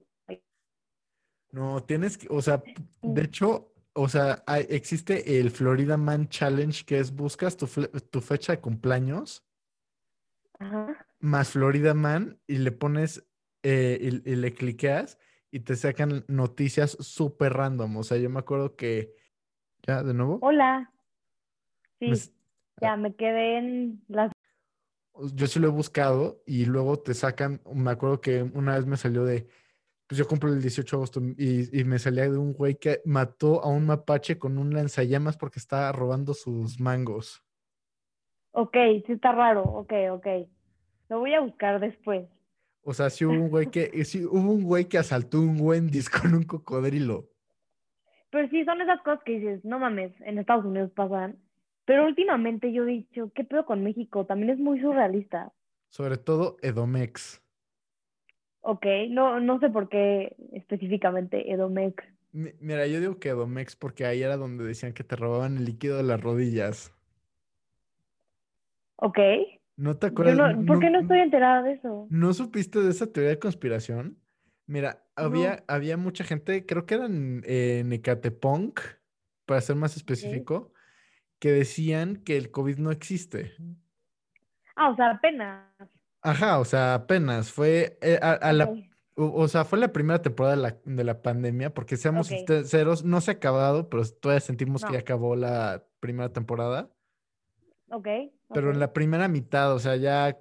[1.52, 2.62] No, tienes que, o sea,
[3.02, 7.66] de hecho, o sea, hay- existe el Florida Man Challenge, que es buscas tu,
[8.10, 9.44] tu fecha de cumpleaños
[10.58, 11.06] Ajá.
[11.20, 13.24] más Florida Man y le pones
[13.62, 15.18] eh, y, y le cliqueas
[15.50, 17.98] y te sacan noticias súper random.
[17.98, 19.14] O sea, yo me acuerdo que,
[19.86, 20.90] ya, de nuevo, Hola.
[22.00, 22.32] Sí, Me s-
[22.80, 24.32] ya me quedé en las...
[25.34, 28.96] yo sí lo he buscado y luego te sacan, me acuerdo que una vez me
[28.96, 29.46] salió de,
[30.06, 33.00] pues yo cumplo el 18 de agosto y, y me salía de un güey que
[33.04, 37.44] mató a un mapache con un lanzallamas porque estaba robando sus mangos.
[38.56, 39.62] Ok, sí está raro.
[39.62, 40.26] Ok, ok.
[41.08, 42.28] Lo voy a buscar después.
[42.82, 46.08] O sea, sí hubo un güey que, sí hubo un güey que asaltó un Wendy's
[46.08, 47.28] con un cocodrilo.
[48.30, 51.38] Pero sí, son esas cosas que dices, no mames, en Estados Unidos pasan.
[51.84, 54.24] Pero últimamente yo he dicho, ¿qué pedo con México?
[54.26, 55.52] También es muy surrealista.
[55.90, 57.42] Sobre todo Edomex.
[58.60, 62.02] Ok, no, no sé por qué específicamente Edomex.
[62.32, 65.66] Mi- Mira, yo digo que Edomex porque ahí era donde decían que te robaban el
[65.66, 66.92] líquido de las rodillas.
[68.96, 69.18] Ok.
[69.76, 70.36] ¿No te acuerdas?
[70.56, 72.06] no, ¿por qué no estoy enterada de eso?
[72.10, 74.18] ¿No supiste de esa teoría de conspiración?
[74.66, 78.80] Mira, había, había mucha gente, creo que eran en Ecatepunk,
[79.46, 80.72] para ser más específico,
[81.44, 83.52] que decían que el COVID no existe.
[84.76, 85.62] Ah, o sea, apenas.
[86.22, 88.72] Ajá, o sea, apenas fue eh, a, a la,
[89.14, 92.48] o, o sea, fue la primera temporada de la, de la pandemia, porque seamos Ok.
[92.48, 96.88] sinceros, no se ha acabado, pero todavía sentimos que ya acabó la primera temporada.
[97.90, 98.08] Ok.
[98.54, 100.38] Pero en la primera mitad, o sea, ya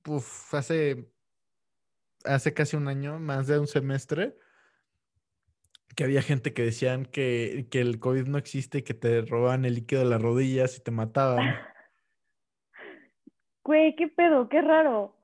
[0.00, 1.10] puf, hace,
[2.24, 4.34] hace casi un año, más de un semestre,
[5.94, 9.64] que había gente que decían que, que el COVID no existe y que te robaban
[9.64, 11.38] el líquido de las rodillas y te mataban.
[13.64, 15.16] Güey, qué pedo, qué raro.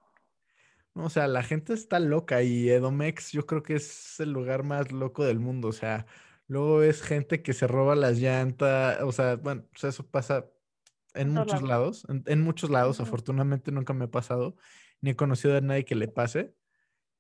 [0.95, 4.63] No, O sea, la gente está loca y Edomex yo creo que es el lugar
[4.63, 5.69] más loco del mundo.
[5.69, 6.07] O sea,
[6.47, 9.03] luego es gente que se roba las llantas.
[9.03, 10.47] O sea, bueno, eso pasa
[11.15, 12.07] en todos muchos lados.
[12.09, 14.57] En, en muchos lados, afortunadamente nunca me ha pasado.
[15.01, 16.55] ni he conocido a nadie que le pase,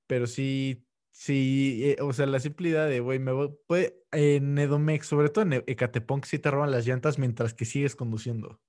[0.06, 0.88] pero sí,
[1.18, 5.28] sí, eh, o sea, la simple idea de, güey, me voy, puede, en Edomex, sobre
[5.31, 8.61] todo en E- Ecatepunk, sí te roban las llantas mientras que sigues conduciendo.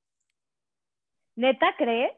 [1.35, 2.11] ¿Neta crees?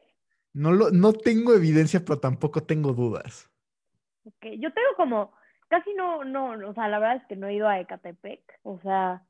[0.54, 3.50] No, lo, no tengo evidencia, pero tampoco tengo dudas.
[4.24, 5.32] Ok, Yo tengo como,
[5.68, 8.80] casi no, no, o sea, la verdad es que no he ido a Ecatepec, o
[8.80, 9.26] sea,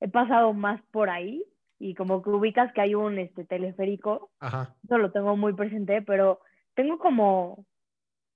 [0.00, 1.44] he pasado más por ahí
[1.78, 4.76] y como que ubicas que hay un este teleférico, Ajá.
[4.84, 6.40] eso lo tengo muy presente, pero
[6.74, 7.66] tengo como,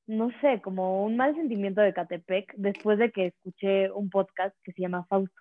[0.07, 4.73] no sé, como un mal sentimiento de Ecatepec después de que escuché un podcast que
[4.73, 5.41] se llama Fausto.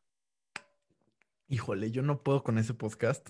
[1.47, 3.29] Híjole, yo no puedo con ese podcast.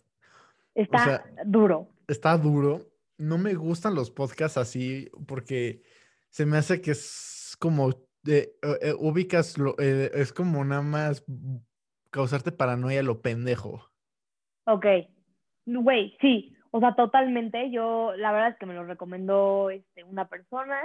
[0.75, 1.89] Está sea, duro.
[2.07, 2.81] Está duro.
[3.17, 5.81] No me gustan los podcasts así porque
[6.29, 7.89] se me hace que es como
[8.23, 11.25] de, eh, eh, ubicas, lo, eh, es como nada más
[12.11, 13.89] causarte paranoia lo pendejo.
[14.65, 14.85] Ok,
[15.65, 17.71] güey, sí, o sea, totalmente.
[17.71, 20.79] Yo, la verdad es que me lo recomendó este, una persona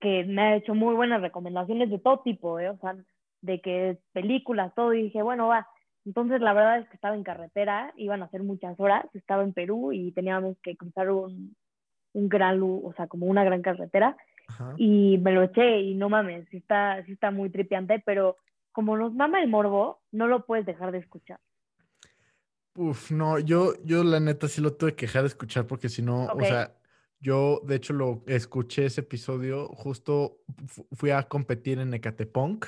[0.00, 2.70] que me ha hecho muy buenas recomendaciones de todo tipo, ¿eh?
[2.70, 2.96] O sea,
[3.40, 5.68] de que películas, todo, y dije, bueno, va.
[6.04, 9.52] Entonces, la verdad es que estaba en carretera, iban a hacer muchas horas, estaba en
[9.52, 11.54] Perú y teníamos que cruzar un,
[12.12, 14.16] un gran, o sea, como una gran carretera,
[14.48, 14.74] Ajá.
[14.78, 18.36] y me lo eché y no mames, sí está, sí está muy tripiante, pero
[18.72, 21.40] como nos mama el morbo, no lo puedes dejar de escuchar.
[22.74, 26.00] Uf, no, yo, yo la neta sí lo tuve que dejar de escuchar porque si
[26.00, 26.77] no, o sea,
[27.20, 32.66] yo de hecho lo escuché ese episodio, justo fu- fui a competir en Ecatepunk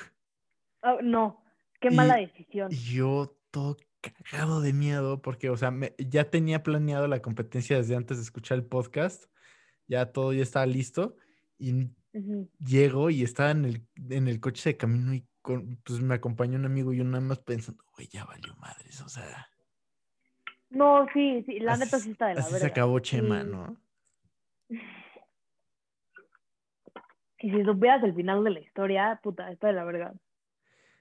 [0.83, 1.43] Oh, no,
[1.79, 2.71] qué mala decisión.
[2.71, 7.77] y yo todo cagado de miedo porque, o sea, me- ya tenía planeado la competencia
[7.77, 9.25] desde antes de escuchar el podcast,
[9.87, 11.15] ya todo ya estaba listo
[11.59, 12.49] y Ujú.
[12.59, 16.57] llego y estaba en el, en el coche de camino y con, pues me acompañó
[16.57, 19.47] un amigo y yo nada más pensando, güey, ya valió madres, o sea,
[20.69, 22.67] No, sí, sí, la neta sí está de la así se verga.
[22.69, 23.77] acabó Chema, Y- ¿no?
[27.39, 30.13] Y si supieras el final de la historia, puta, está de la verga.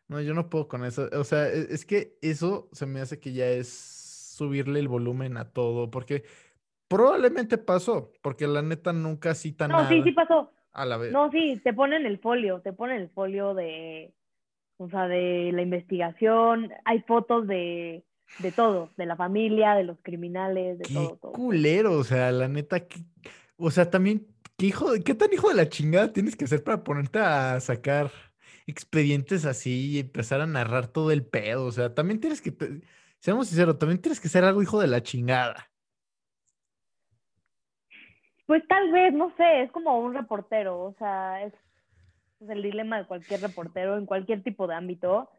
[0.08, 1.08] No, yo no puedo con eso.
[1.12, 5.36] O sea, e- es que eso se me hace que ya es subirle el volumen
[5.36, 6.24] a todo, porque
[6.88, 10.52] probablemente pasó, porque la neta nunca cita No, sí, nada sí pasó.
[10.72, 11.12] a la vez.
[11.12, 14.14] No, sí, te ponen el folio, te ponen el folio de,
[14.78, 18.02] o sea, de la investigación, hay fotos de,
[18.38, 21.32] de todo, de la familia, de los criminales, de Qué todo, todo.
[21.32, 23.00] culero, o sea, la neta, que-
[23.60, 26.82] o sea, también, ¿qué hijo, qué tan hijo de la chingada tienes que ser para
[26.82, 28.10] ponerte a sacar
[28.66, 31.66] expedientes así y empezar a narrar todo el pedo?
[31.66, 32.52] O sea, también tienes que,
[33.18, 35.70] seamos sinceros, también tienes que ser algo hijo de la chingada.
[38.46, 41.54] Pues tal vez, no sé, es como un reportero, o sea, es,
[42.48, 45.30] el dilema de cualquier reportero en cualquier tipo de ámbito,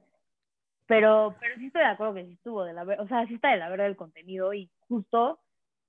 [0.86, 3.50] pero, pero sí estoy de acuerdo que sí estuvo de la o sea, sí está
[3.52, 5.40] de la verga el contenido y justo,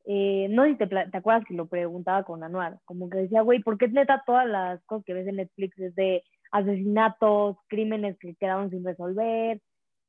[0.05, 3.43] eh, no sé si te, te acuerdas que lo preguntaba con Anuar, como que decía,
[3.43, 8.19] güey, ¿por qué neta todas las cosas que ves en Netflix es de asesinatos, crímenes
[8.19, 9.61] que quedaron sin resolver?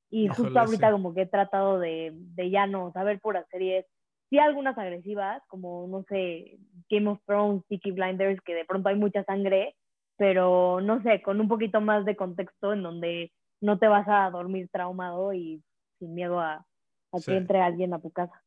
[0.09, 0.91] Y Híjole, justo ahorita sí.
[0.91, 3.85] como que he tratado de, de ya no saber puras series
[4.29, 6.57] sí algunas agresivas, como, no sé,
[6.89, 9.75] Game of Thrones, Peaky Blinders, que de pronto hay mucha sangre,
[10.17, 14.29] pero no sé, con un poquito más de contexto en donde no te vas a
[14.31, 15.63] dormir traumado y
[15.99, 16.65] sin miedo a,
[17.11, 17.31] a Sí.
[17.31, 18.43] que entre alguien a tu casa.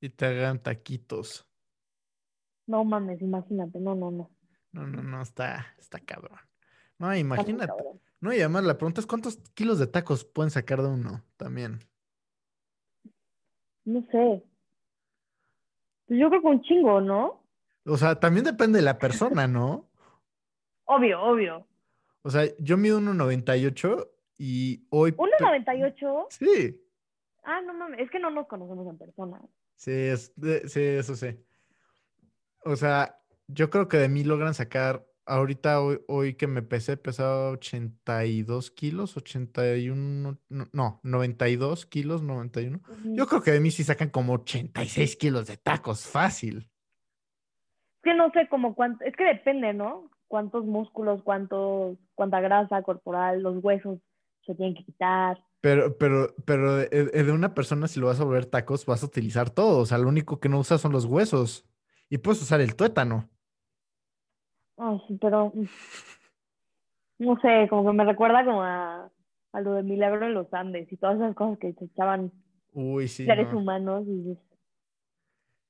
[0.00, 1.46] Y te hagan taquitos.
[2.66, 4.30] No mames, imagínate, no, no, no.
[4.72, 6.38] No, no, no, está, está cabrón.
[6.98, 7.66] No, imagínate.
[7.66, 8.00] cabrón.
[8.20, 11.80] No, y además la pregunta es cuántos kilos de tacos pueden sacar de uno también.
[13.84, 14.44] No sé.
[16.06, 17.42] Pues yo creo que un chingo, ¿no?
[17.86, 19.88] O sea, también depende de la persona, ¿no?
[20.84, 21.66] Obvio, obvio.
[22.22, 24.08] O sea, yo mido 1.98
[24.38, 25.12] y hoy...
[25.12, 26.26] pe- 1.98.
[26.30, 26.84] Sí,
[27.42, 29.40] Ah, no mames, es que no nos conocemos en persona.
[29.80, 31.38] Sí, es, de- sí, eso sí.
[32.64, 36.98] O sea, yo creo que de mí logran sacar, ahorita hoy, hoy que me pesé,
[36.98, 42.80] pesaba 82 kilos, 81, no, no, 92 kilos, 91.
[42.86, 43.16] Ujú.
[43.16, 46.58] Yo creo que de mí sí sacan como 86 kilos de tacos, fácil.
[47.96, 50.10] Es que no sé como cuánto, es que depende, ¿no?
[50.28, 53.98] Cuántos músculos, cuántos, cuánta grasa corporal, los huesos
[54.44, 55.42] se tienen que quitar.
[55.60, 59.02] Pero, pero, pero de, de- de una persona, si lo vas a volver tacos, vas
[59.02, 59.80] a utilizar todo.
[59.80, 61.66] O sea, lo único que no usas son los huesos.
[62.08, 63.28] Y puedes usar el tuétano.
[64.78, 65.52] Ay, sí, pero
[67.18, 69.10] no sé, como que me recuerda como a,
[69.52, 72.32] a lo de Milagro en los Andes y todas esas cosas que se echaban
[72.72, 73.58] Uy, sí, seres no.
[73.58, 74.38] humanos y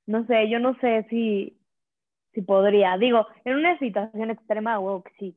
[0.07, 1.59] no sé, yo no sé si,
[2.32, 2.97] si podría.
[2.99, 5.36] Digo, en una situación extrema, huevo que sí.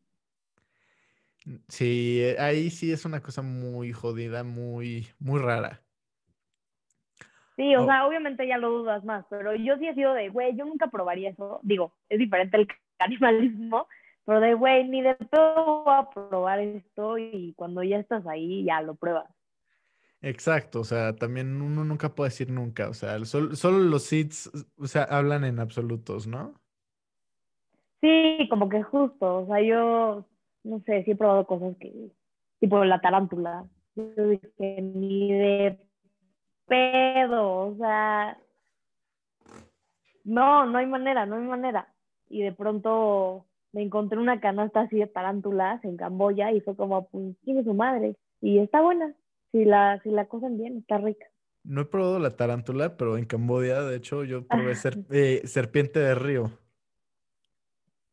[1.67, 5.81] Sí, eh, ahí sí es una cosa muy jodida, muy, muy rara.
[7.55, 7.85] Sí, o Oh.
[7.85, 10.87] sea, obviamente ya lo dudas más, pero yo sí he sido de, güey, yo nunca
[10.87, 11.59] probaría eso.
[11.63, 12.67] Digo, es diferente el
[12.97, 13.87] canibalismo,
[14.25, 18.63] pero de, güey, ni de todo voy a probar esto y cuando ya estás ahí,
[18.65, 19.29] ya lo pruebas.
[20.21, 24.49] Exacto, o sea, también uno nunca puede decir nunca, o sea, sol- solo los seeds,
[24.77, 26.53] o sea, hablan en absolutos, ¿no?
[28.01, 30.25] Sí, como que justo, o sea, yo,
[30.64, 31.91] no sé, sí he probado cosas que,
[32.59, 33.66] tipo la tarántula.
[33.95, 35.88] Yo dije, ni de
[36.66, 38.38] pedo, o sea,
[40.24, 41.93] no, no hay manera, no hay manera.
[42.30, 47.07] Y de pronto me encontré una canasta así de tarántulas en Camboya y fue como,
[47.09, 48.16] pues, tiene su madre.
[48.41, 49.14] Y está buena,
[49.51, 51.26] si la, si la cocen bien, está rica.
[51.64, 55.99] No he probado la tarántula, pero en Camboya, de hecho, yo probé ser- eh, serpiente
[55.99, 56.51] de río.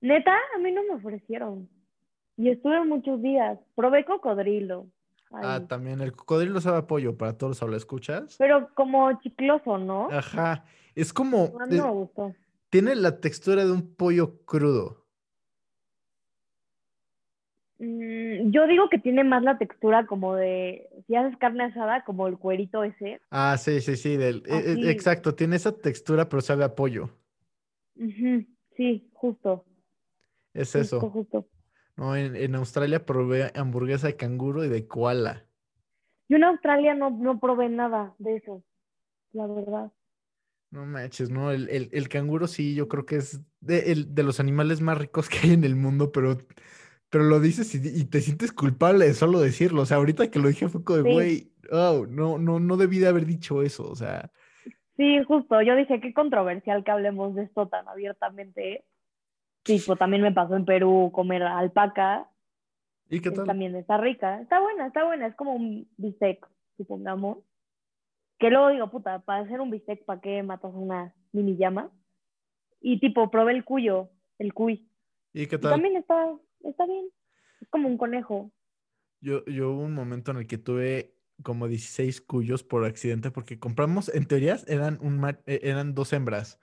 [0.00, 1.68] Neta, a mí no me ofrecieron.
[2.40, 3.58] Y estuve muchos días.
[3.74, 4.86] Probé cocodrilo.
[5.30, 8.34] Ah, también el cocodrilo sabe a pollo para todos los escuchas.
[8.38, 10.08] pero como chicloso, ¿no?
[10.10, 10.64] Ajá,
[10.94, 12.34] es como, no me gustó.
[12.70, 15.04] tiene la textura de un pollo crudo.
[17.78, 22.26] Mm, yo digo que tiene más la textura como de, si haces carne asada, como
[22.26, 23.20] el cuerito ese.
[23.30, 24.88] Ah, sí, sí, sí, del, eh, eh, Así.
[24.88, 27.10] exacto, tiene esa textura, pero sabe a pollo.
[28.76, 29.66] Sí, justo,
[30.54, 31.10] Es justo, eso.
[31.10, 31.46] justo.
[32.00, 35.46] No, en, en Australia probé hamburguesa de canguro y de koala.
[36.30, 38.64] Yo en Australia no, no probé nada de eso,
[39.32, 39.92] la verdad.
[40.70, 41.50] No manches, ¿no?
[41.50, 44.98] El, el, el canguro sí, yo creo que es de, el- de los animales más
[44.98, 46.38] ricos que hay en el mundo, pero,
[47.10, 49.82] pero lo dices y, y te sientes culpable de solo decirlo.
[49.82, 51.10] O sea, ahorita que lo dije fue como de, Sí.
[51.10, 53.88] güey, oh, no, no, no debí de haber dicho eso.
[53.90, 54.32] O sea,
[54.96, 58.84] Sí, justo, yo dije, qué controversial que hablemos de esto tan abiertamente.
[59.62, 62.30] Tipo, también me pasó en Perú comer alpaca,
[63.08, 63.46] ¿y qué tal?
[63.46, 66.46] también está rica, está buena, está buena, es como un bistec,
[66.76, 67.38] supongamos.
[68.38, 71.92] Que luego digo, puta, para hacer un bistec, ¿para qué matas una mini llama?
[72.80, 74.90] Y tipo, probé el cuyo, el cuy.
[75.32, 75.70] ¿Y qué Y tal?
[75.70, 76.34] también está,
[76.64, 77.06] está bien,
[77.60, 78.52] es como un conejo.
[79.20, 83.58] Yo, yo hubo un momento en el que tuve como 16 cuyos por accidente porque
[83.58, 86.58] compramos, en teorías eran, un eh, eran dos hembras.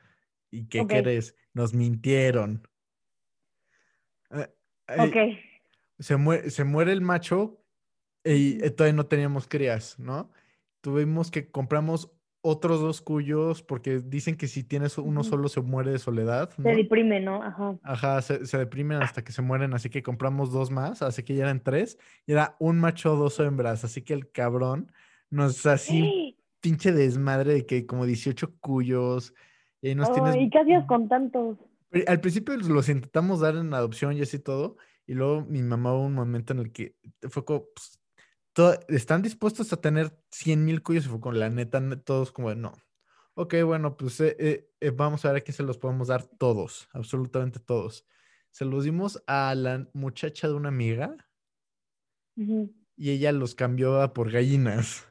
[0.50, 0.90] ¿Y qué Ok.
[0.90, 1.36] crees?
[1.54, 2.64] Nos mintieron.
[4.88, 5.16] Ok,
[6.00, 7.62] se muere, se muere el macho
[8.24, 10.32] y eh, todavía no teníamos crías, ¿no?
[10.82, 12.12] Tuvimos que compramos
[12.42, 16.62] otros dos cuyos porque dicen que si tienes uno solo se muere de soledad, se
[16.62, 16.76] ¿no?
[16.76, 17.44] deprime, ¿no?
[17.44, 17.78] Ajá.
[17.84, 21.36] Ajá, se, se deprimen hasta que se mueren, así que compramos dos más, así que
[21.36, 24.92] ya eran tres, y era un macho, dos hembras, así que el cabrón
[25.30, 29.34] nos así pinche desmadre de que como 18 cuyos,
[29.82, 30.36] y ahí nos tienes...
[30.36, 31.58] ¿y qué hacías con tantos?
[32.08, 36.06] Al principio los intentamos dar en adopción y así todo, y luego mi mamá hubo
[36.06, 36.96] un momento en el que
[37.30, 38.00] fue como, pues,
[38.54, 42.32] to- están dispuestos a tener 100 mil cuyos, y fue con la neta, ne- todos
[42.32, 42.74] como, no.
[43.36, 46.24] Ok, bueno, pues eh, eh, eh, vamos a ver a quién se los podemos dar
[46.26, 48.06] todos, absolutamente todos.
[48.52, 51.16] Se los dimos a la muchacha de una amiga
[52.36, 55.06] y ella los cambió a por gallinas.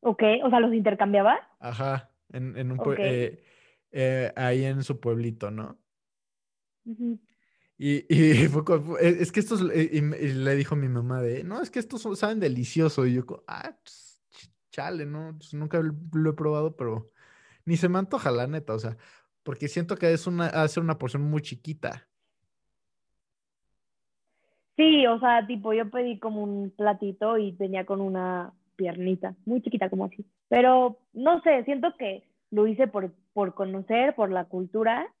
[0.00, 1.38] Ok, o sea, ¿los intercambiaba?
[1.58, 2.98] Ajá, en, en un pue- Ok.
[3.00, 3.44] eh,
[3.92, 5.78] eh, ahí en su pueblito, ¿no?
[7.78, 11.44] Y, y fue como, "Eh, es que estos, eh, y, le dijo mi mamá de,
[11.44, 13.06] no, es que estos saben delicioso.
[13.06, 15.34] Y yo, ah, pues, ch- chale, ¿no?
[15.38, 15.80] Pues nunca
[16.12, 17.08] lo he probado, pero
[17.64, 18.96] ni se me antoja, la neta, o sea,
[19.42, 22.06] porque siento que es una, hace una porción muy chiquita.
[24.76, 29.60] Sí, o sea, tipo, yo pedí como un platito y venía con una piernita, muy
[29.62, 30.24] chiquita como así.
[30.48, 35.12] Pero no sé, siento que lo hice por, por conocer, por la cultura,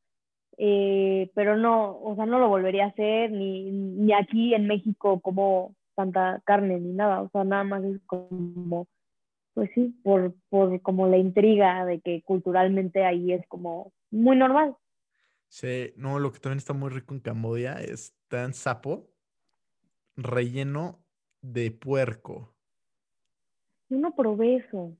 [0.58, 5.20] eh, pero no, o sea, no lo volvería a hacer, ni, ni aquí en México
[5.20, 8.86] como tanta carne ni nada, o sea, nada más es como,
[9.54, 14.76] pues sí, por, por como la intriga de que culturalmente ahí es como muy normal.
[15.48, 19.10] Sí, no, lo que también está muy rico en Camboya es tan sapo
[20.16, 21.00] relleno
[21.42, 22.54] de puerco.
[23.88, 24.96] Yo no probé eso.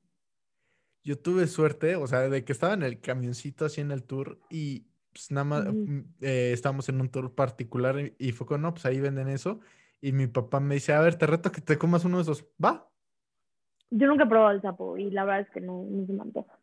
[1.03, 4.38] Yo tuve suerte, o sea, de que estaba en el camioncito así en el tour
[4.51, 8.62] y pues nada más mm, eh, estábamos en un tour particular y, y fue con,
[8.62, 9.61] no, pues ahí venden eso.
[10.01, 12.46] Y mi papá me dice, a ver, te reto que te comas uno de esos.
[12.62, 12.88] Va.
[13.90, 16.22] Yo nunca he probado el sapo y la verdad es que no, no se me
[16.22, 16.59] antoja.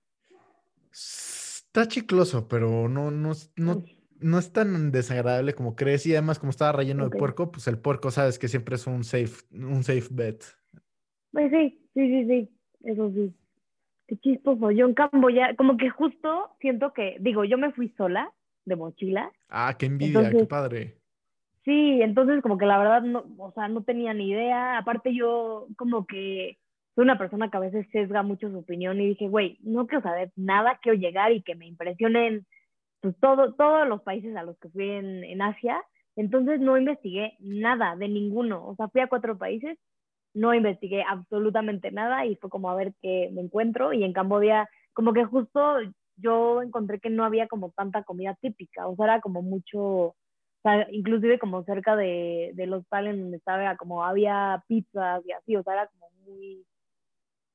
[0.92, 3.84] Está chicloso, pero no, no, es- no,
[4.20, 6.06] no es tan desagradable como crees.
[6.06, 9.04] Y además, como estaba relleno de puerco, pues el puerco sabes que siempre es un
[9.04, 10.44] safe, un safe bet.
[11.32, 12.50] Pues sí, sí, sí, sí,
[12.86, 13.34] eso sí.
[14.08, 14.72] Qué chistoso.
[14.72, 18.32] Yo en Camboya, como que justo siento que, digo, yo me fui sola
[18.66, 19.32] de mochila.
[19.50, 20.98] Ah, qué envidia, qué padre.
[21.66, 24.78] Sí, entonces como que la verdad no, o sea, no tenía ni idea.
[24.78, 26.58] Aparte yo como que
[26.96, 30.02] soy una persona que a veces sesga mucho su opinión y dije, güey, no quiero
[30.02, 32.46] saber nada, quiero llegar y que me impresionen
[33.02, 35.84] pues, todo, todos los países a los que fui en, en Asia.
[36.16, 38.66] Entonces no investigué nada de ninguno.
[38.66, 39.78] O sea, fui a cuatro países,
[40.38, 43.92] no investigué absolutamente nada y fue como a ver qué me encuentro.
[43.92, 45.80] Y en Cambodia, como que justo
[46.16, 48.88] yo encontré que no había como tanta comida típica.
[48.88, 50.16] O sea, era como mucho,
[50.92, 55.56] inclusive como cerca de, del hostal en donde estaba, como había pizzas y así.
[55.56, 56.66] O sea, era como muy,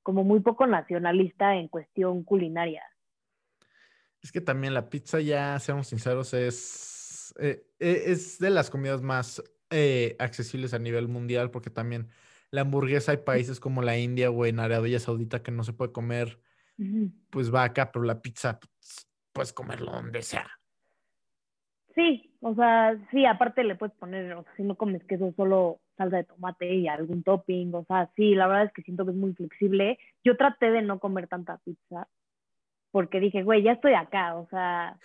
[0.02, 2.82] como muy poco nacionalista en cuestión culinaria.
[4.20, 9.02] Es que también la pizza, ya seamos sinceros, es, eh, e, es de las comidas
[9.02, 12.08] más eh, accesibles a nivel mundial, porque también
[12.52, 15.90] la hamburguesa hay países como la India o en Arabia Saudita que no se puede
[15.90, 16.38] comer,
[17.30, 20.46] pues vaca, pero la pizza pues, puedes comerlo donde sea.
[21.94, 25.80] Sí, o sea, sí, aparte le puedes poner, o sea, si no comes queso, solo
[25.96, 29.12] salsa de tomate y algún topping, o sea, sí, la verdad es que siento que
[29.12, 29.98] es muy flexible.
[30.22, 32.06] Yo traté de no comer tanta pizza,
[32.90, 34.98] porque dije, güey, ya estoy acá, o sea,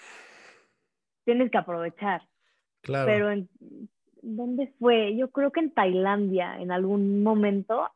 [1.23, 2.27] tienes que aprovechar.
[2.81, 3.05] Claro.
[3.05, 3.49] Pero en,
[4.21, 5.15] ¿dónde fue?
[5.15, 7.89] Yo creo que en Tailandia, en algún momento,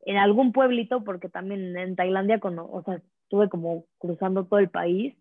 [0.00, 4.70] en algún pueblito, porque también en Tailandia, con, o sea, estuve como cruzando todo el
[4.70, 5.14] país,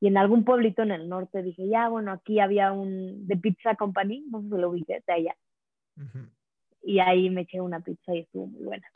[0.00, 3.76] y en algún pueblito en el norte dije, ya, bueno, aquí había un, de Pizza
[3.76, 5.36] Company, no sé si lo ubiqué, de allá.
[6.82, 8.86] Y ahí me eché una pizza y estuvo muy buena.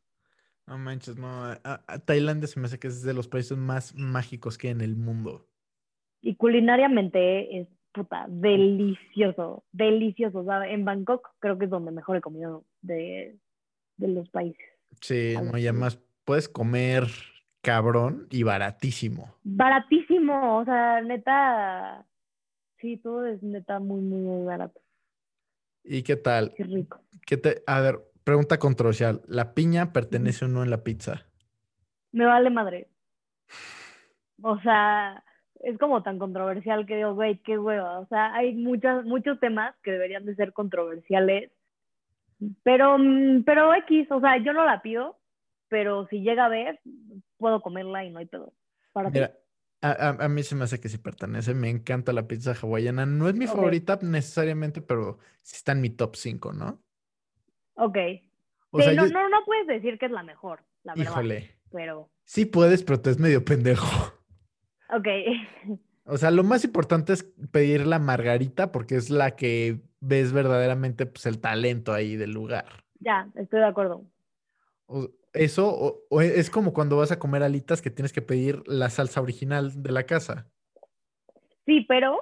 [0.66, 1.56] No manches, no.
[2.04, 4.94] Tailandia se me hace que es de los países más mágicos que hay en el
[4.94, 5.48] mundo.
[6.20, 10.40] Y culinariamente es puta, delicioso, delicioso.
[10.40, 13.38] O sea, en Bangkok creo que es donde mejor he comido de,
[13.96, 14.64] de los países.
[15.00, 17.04] Sí, no, y además puedes comer
[17.62, 19.34] cabrón y baratísimo.
[19.42, 22.06] Baratísimo, o sea, neta,
[22.80, 24.80] sí, todo es neta muy, muy, muy barato.
[25.82, 26.52] ¿Y qué tal?
[26.56, 27.00] Qué rico.
[27.26, 29.22] ¿Qué te, a ver, Pregunta controversial.
[29.26, 31.26] ¿La piña pertenece o no en la pizza?
[32.12, 32.88] Me vale madre.
[34.42, 35.24] O sea,
[35.62, 38.00] es como tan controversial que digo, güey, qué hueva.
[38.00, 41.50] O sea, hay muchos, muchos temas que deberían de ser controversiales.
[42.62, 45.18] Pero, mm, pero X, o sea, yo no la pido,
[45.68, 46.80] pero si llega a ver,
[47.36, 48.54] puedo comerla y no hay pedo.
[48.92, 49.32] Para Mira,
[49.82, 51.54] a, mí se me hace que sí pertenece.
[51.54, 53.06] Me encanta la pizza hawaiana.
[53.06, 56.82] No es mi favorita necesariamente, pero sí está en mi top 5, ¿no?
[57.74, 57.96] Ok.
[57.96, 61.12] sí, no, no, no puedes decir que es la mejor, la verdad.
[61.12, 61.56] Híjole.
[61.70, 62.10] Pero.
[62.24, 64.19] Sí puedes, pero te es medio pendejo.
[64.92, 65.06] Ok.
[66.04, 71.06] O sea, lo más importante es pedir la margarita porque es la que ves verdaderamente
[71.06, 72.66] pues, el talento ahí del lugar.
[72.98, 74.04] Ya, estoy de acuerdo.
[75.32, 79.20] eso o, es como cuando vas a comer alitas que tienes que pedir la salsa
[79.20, 80.46] original de la casa.
[81.66, 82.18] Sí, pero,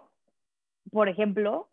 [0.90, 1.70] por ejemplo,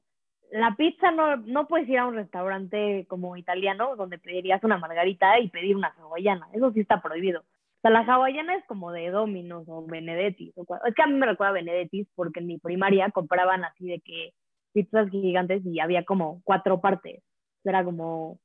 [0.52, 5.40] la pizza no, no puedes ir a un restaurante como italiano donde pedirías una margarita
[5.40, 6.48] y pedir una hawaiana.
[6.54, 7.44] Eso sí está prohibido.
[7.86, 10.56] O sea, la hawaiana es como de Domino's o Benedetti's.
[10.58, 14.00] es que a mí me recuerda a Benedetti's porque en mi primaria compraban así de
[14.00, 14.34] que
[14.74, 17.22] pizzas gigantes y había como cuatro partes.
[17.64, 18.40] Era como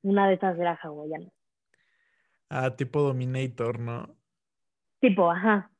[0.00, 1.28] una de esas era hawaiana.
[2.48, 4.16] Ah, tipo Dominator, ¿no?
[4.98, 5.70] Tipo, ajá.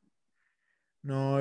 [1.01, 1.39] No,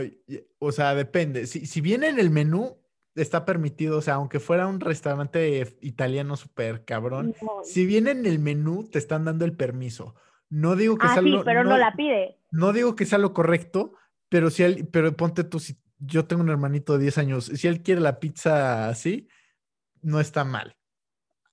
[0.58, 1.46] o sea, depende.
[1.46, 2.78] Si, si viene en el menú,
[3.14, 8.38] está permitido, o sea, aunque fuera un restaurante italiano súper cabrón, si viene en el
[8.38, 10.14] menú, te están dando el permiso.
[10.48, 12.38] No digo que ah, sea sí, pero no, la pide.
[12.50, 13.94] No digo que sea lo correcto,
[14.28, 17.66] pero si él, pero ponte tú, si yo tengo un hermanito de 10 años, si
[17.66, 19.28] él quiere la pizza así,
[20.02, 20.76] no está mal.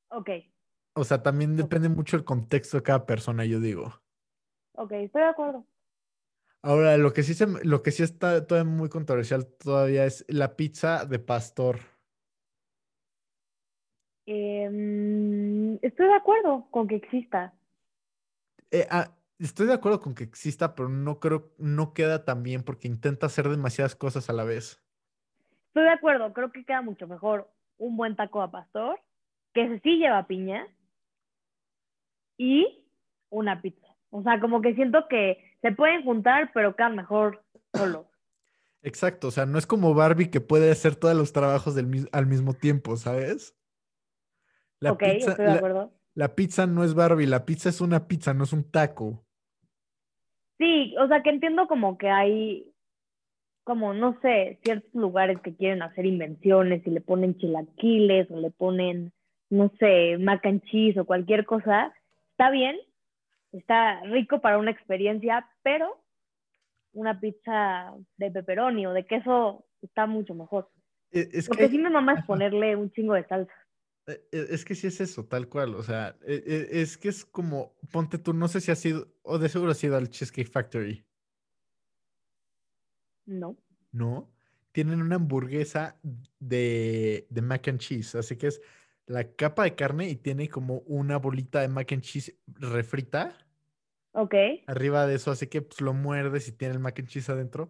[0.10, 0.30] Ok.
[0.96, 4.02] O sea, también depende mucho el contexto de cada persona, yo digo.
[4.74, 5.66] Ok, estoy de acuerdo.
[6.62, 10.56] Ahora, lo que sí se, lo que sí está todavía muy controversial todavía es la
[10.56, 11.80] pizza de pastor.
[14.26, 17.54] Em, estoy de acuerdo con que exista.
[18.74, 22.64] Eh, ah, estoy de acuerdo con que exista, pero no creo, no queda tan bien
[22.64, 24.82] porque intenta hacer demasiadas cosas a la vez.
[25.68, 29.00] Estoy de acuerdo, creo que queda mucho mejor un buen taco a pastor,
[29.54, 30.68] que sí lleva piña,
[32.36, 32.84] y
[33.30, 33.88] una pizza.
[34.10, 37.44] O sea, como que siento que se pueden juntar, pero quedan mejor
[37.76, 38.10] solo.
[38.82, 42.26] Exacto, o sea, no es como Barbie que puede hacer todos los trabajos del, al
[42.26, 43.56] mismo tiempo, ¿sabes?
[44.80, 45.94] La ok, pizza, estoy de acuerdo.
[46.16, 49.26] La, pizza no es Barbie, la pizza es una pizza, no es un taco.
[50.58, 52.72] Sí, o sea que entiendo como que hay,
[53.64, 58.52] como no sé, ciertos lugares que quieren hacer invenciones y le ponen chilaquiles o le
[58.52, 59.12] ponen,
[59.50, 61.94] no sé, mac and cheese o cualquier cosa.
[62.32, 62.78] Está bien,
[63.52, 66.04] está rico para una experiencia, pero
[66.94, 70.70] una pizza de pepperoni o de queso está mucho mejor.
[71.12, 73.54] E, es Porque sí me mamá es ponerle un chingo de salsa.
[74.08, 75.76] E- e- Es que sí es eso, tal cual.
[75.76, 79.40] O sea, e- es que es como, ponte tú, no sé si has ido, o
[79.40, 81.06] de seguro has ido al Cheesecake Factory,
[83.26, 83.58] No.
[83.92, 84.30] ¿no?
[84.72, 86.00] Tienen una hamburguesa
[86.40, 88.62] de, de mac and cheese, así que es
[89.06, 93.38] la capa de carne y tiene como una bolita de mac and cheese refrita
[94.14, 94.34] Ok.
[94.68, 97.70] arriba de eso, así que pues, lo muerdes y tiene el mac and cheese adentro.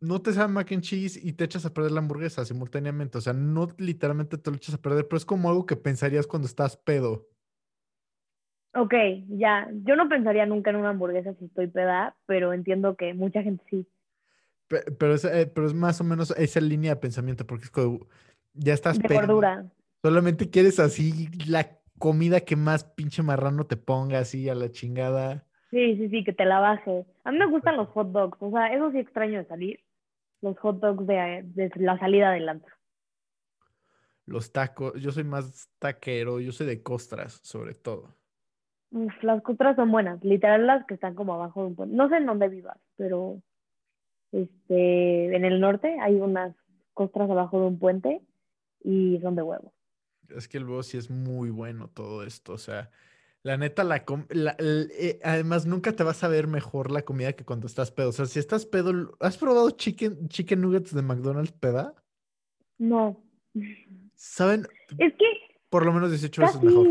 [0.00, 3.18] No te sabe mac and cheese y te echas a perder la hamburguesa simultáneamente.
[3.18, 6.26] O sea, no literalmente te lo echas a perder, pero es como algo que pensarías
[6.26, 7.28] cuando estás pedo.
[8.74, 8.94] Ok,
[9.28, 9.68] ya.
[9.84, 13.64] Yo no pensaría nunca en una hamburguesa si estoy peda, pero entiendo que mucha gente
[13.68, 13.86] sí.
[14.68, 17.70] Pe- Pero es, eh, pero es más o menos esa línea de pensamiento, porque es
[17.70, 18.06] como,
[18.54, 19.66] ya estás De gordura.
[20.02, 25.46] Solamente quieres así la comida que más pinche marrano te ponga así a la chingada.
[25.70, 27.04] Sí, sí, sí, que te la baje.
[27.24, 29.80] A mí me gustan los hot dogs, o sea, eso sí extraño de salir.
[30.42, 32.74] Los hot dogs de, de la salida del antro.
[34.26, 38.14] Los tacos, yo soy más taquero, yo soy de costras, sobre todo.
[38.92, 41.96] Uf, las costras son buenas, literal las que están como abajo de un puente.
[41.96, 43.42] No sé en dónde vivas, pero
[44.32, 46.54] este, en el norte hay unas
[46.94, 48.20] costras abajo de un puente
[48.82, 49.72] y son de huevo.
[50.28, 52.90] Es que luego sí es muy bueno todo esto, o sea,
[53.42, 57.32] la neta, la, com- la- eh, además nunca te vas a ver mejor la comida
[57.32, 58.10] que cuando estás pedo.
[58.10, 61.94] O sea, si estás pedo, ¿has probado chicken, chicken nuggets de McDonald's peda?
[62.78, 63.22] No.
[64.14, 64.66] Saben,
[64.98, 65.26] Es que
[65.70, 66.86] por lo menos 18 veces mejor.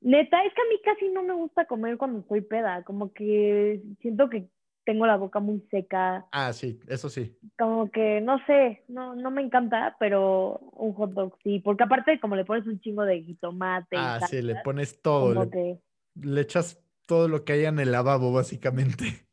[0.00, 3.82] neta, es que a mí casi no me gusta comer cuando estoy peda, como que
[4.00, 4.48] siento que
[4.84, 7.36] tengo la boca muy seca, Ah, sí, eso sí.
[7.58, 12.20] como que no sé, no, no me encanta, pero un hot dog sí, porque aparte
[12.20, 15.78] como le pones un chingo de jitomate y Ah, sí, le pones todo, le, que,
[16.14, 19.04] le echas todo lo que haya en el lavabo, básicamente.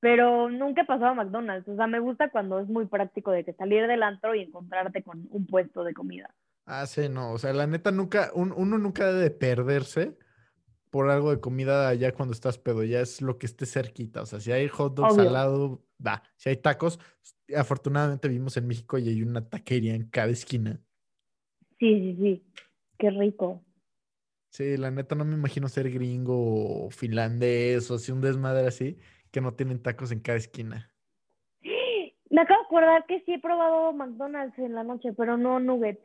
[0.00, 3.44] pero nunca he pasado a McDonald's, o sea, me gusta cuando es muy práctico de
[3.44, 6.34] que salir del antro y encontrarte con un puesto de comida.
[6.64, 10.16] Ah, sí, no, o sea, la neta nunca, un- uno nunca debe de perderse
[10.90, 14.26] por algo de comida allá cuando estás pedo, ya es lo que esté cerquita, o
[14.26, 15.28] sea, si hay hot dogs Obvio.
[15.28, 16.98] al lado, va, si hay tacos,
[17.56, 20.80] afortunadamente vivimos en México y hay una taquería en cada esquina.
[21.78, 22.44] Sí, sí, sí,
[22.98, 23.64] qué rico.
[24.50, 28.98] Sí, la neta no me imagino ser gringo o finlandés o así un desmadre así
[29.30, 30.90] que no tienen tacos en cada esquina.
[32.30, 36.00] Me acabo de acordar que sí he probado McDonald's en la noche, pero no nuggets.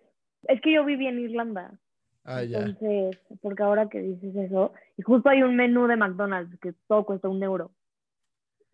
[0.48, 1.80] Es que yo viví en Irlanda.
[2.26, 2.60] Ah, ya.
[2.60, 7.06] Entonces, porque ahora que dices eso, y justo hay un menú de McDonald's que todo
[7.06, 7.72] cuesta un euro.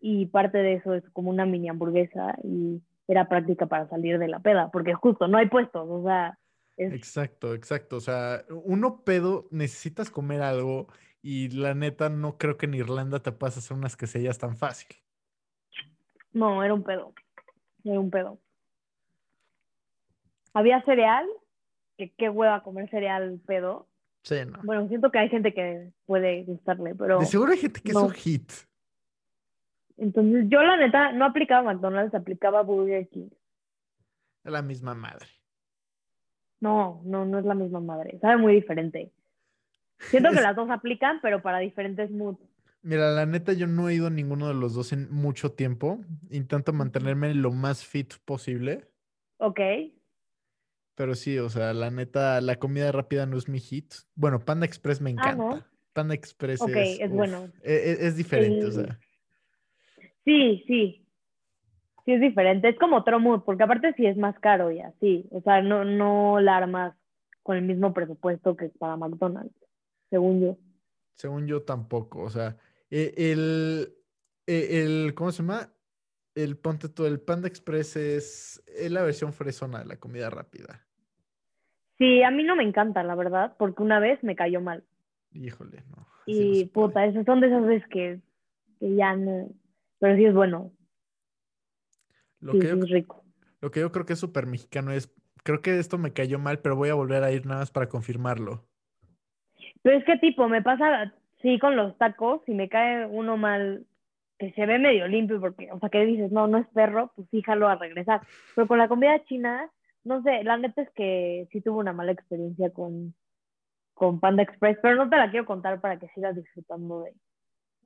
[0.00, 4.28] Y parte de eso es como una mini hamburguesa y era práctica para salir de
[4.28, 6.38] la peda, porque justo no hay puestos, o sea,
[6.76, 7.96] es, Exacto, exacto.
[7.96, 10.86] O sea, uno pedo necesitas comer algo
[11.20, 14.96] y la neta no creo que en Irlanda te puedas hacer unas quesadillas tan fácil.
[16.32, 17.12] no, era un pedo.
[17.84, 18.38] Era un pedo.
[20.54, 21.26] Había cereal,
[22.10, 23.88] que qué hueva comer cereal pedo.
[24.22, 24.60] Sí, no.
[24.62, 27.96] Bueno, siento que hay gente que puede gustarle, pero De seguro hay gente que es
[27.96, 28.50] un hit.
[29.96, 33.28] entonces yo la neta no aplicaba McDonald's, aplicaba Burger King.
[34.44, 35.26] Es la misma madre.
[36.60, 38.18] No, no, no es la misma madre.
[38.20, 39.12] Sabe muy diferente.
[39.98, 42.40] Siento que las dos aplican, pero para diferentes moods.
[42.82, 46.00] Mira, la neta yo no he ido a ninguno de los dos en mucho tiempo.
[46.30, 48.88] Intento mantenerme lo más fit posible.
[49.38, 49.60] Ok.
[51.02, 53.92] Pero sí, o sea, la neta, la comida rápida no es mi hit.
[54.14, 55.46] Bueno, Panda Express me Ah, ¿no?
[55.46, 55.68] encanta.
[55.92, 57.50] Panda Express es, es uf, bueno.
[57.64, 59.00] e- e- es, diferente, o sea.
[60.24, 61.04] Sí, sí.
[62.04, 62.68] Sí es diferente.
[62.68, 65.26] Es como otro mood, porque aparte sí es más caro y así.
[65.32, 66.94] O sea, no, no la armas
[67.42, 69.56] con el mismo presupuesto que para McDonald's,
[70.08, 70.58] según yo.
[71.16, 72.58] Según yo tampoco, o sea,
[72.90, 73.92] e- el,
[74.46, 75.74] el, ¿cómo se llama?
[76.36, 80.86] El ponte tú, el Panda Express es, es la versión fresona de la comida rápida.
[82.02, 84.82] Sí, a mí no me encanta, la verdad, porque una vez me cayó mal.
[85.30, 86.04] Híjole, no.
[86.26, 88.18] Y puta, esas son de esas veces que,
[88.80, 89.50] que ya no.
[90.00, 90.72] Pero sí es bueno.
[92.40, 93.22] Lo Sí, que sí yo, es rico.
[93.60, 96.58] lo que yo creo que es súper mexicano es, creo que esto me cayó mal,
[96.58, 98.64] pero voy a volver a ir nada más para confirmarlo.
[99.82, 103.86] Pero es que tipo, me pasa, sí, con los tacos, si me cae uno mal,
[104.40, 107.28] que se ve medio limpio, porque, o sea, que dices, no, no es perro, pues
[107.30, 108.22] fíjalo a regresar.
[108.56, 109.70] Pero con la comida china,
[110.04, 113.14] no sé, la neta es que sí tuve una mala experiencia con,
[113.94, 117.14] con Panda Express, pero no te la quiero contar para que sigas disfrutando de,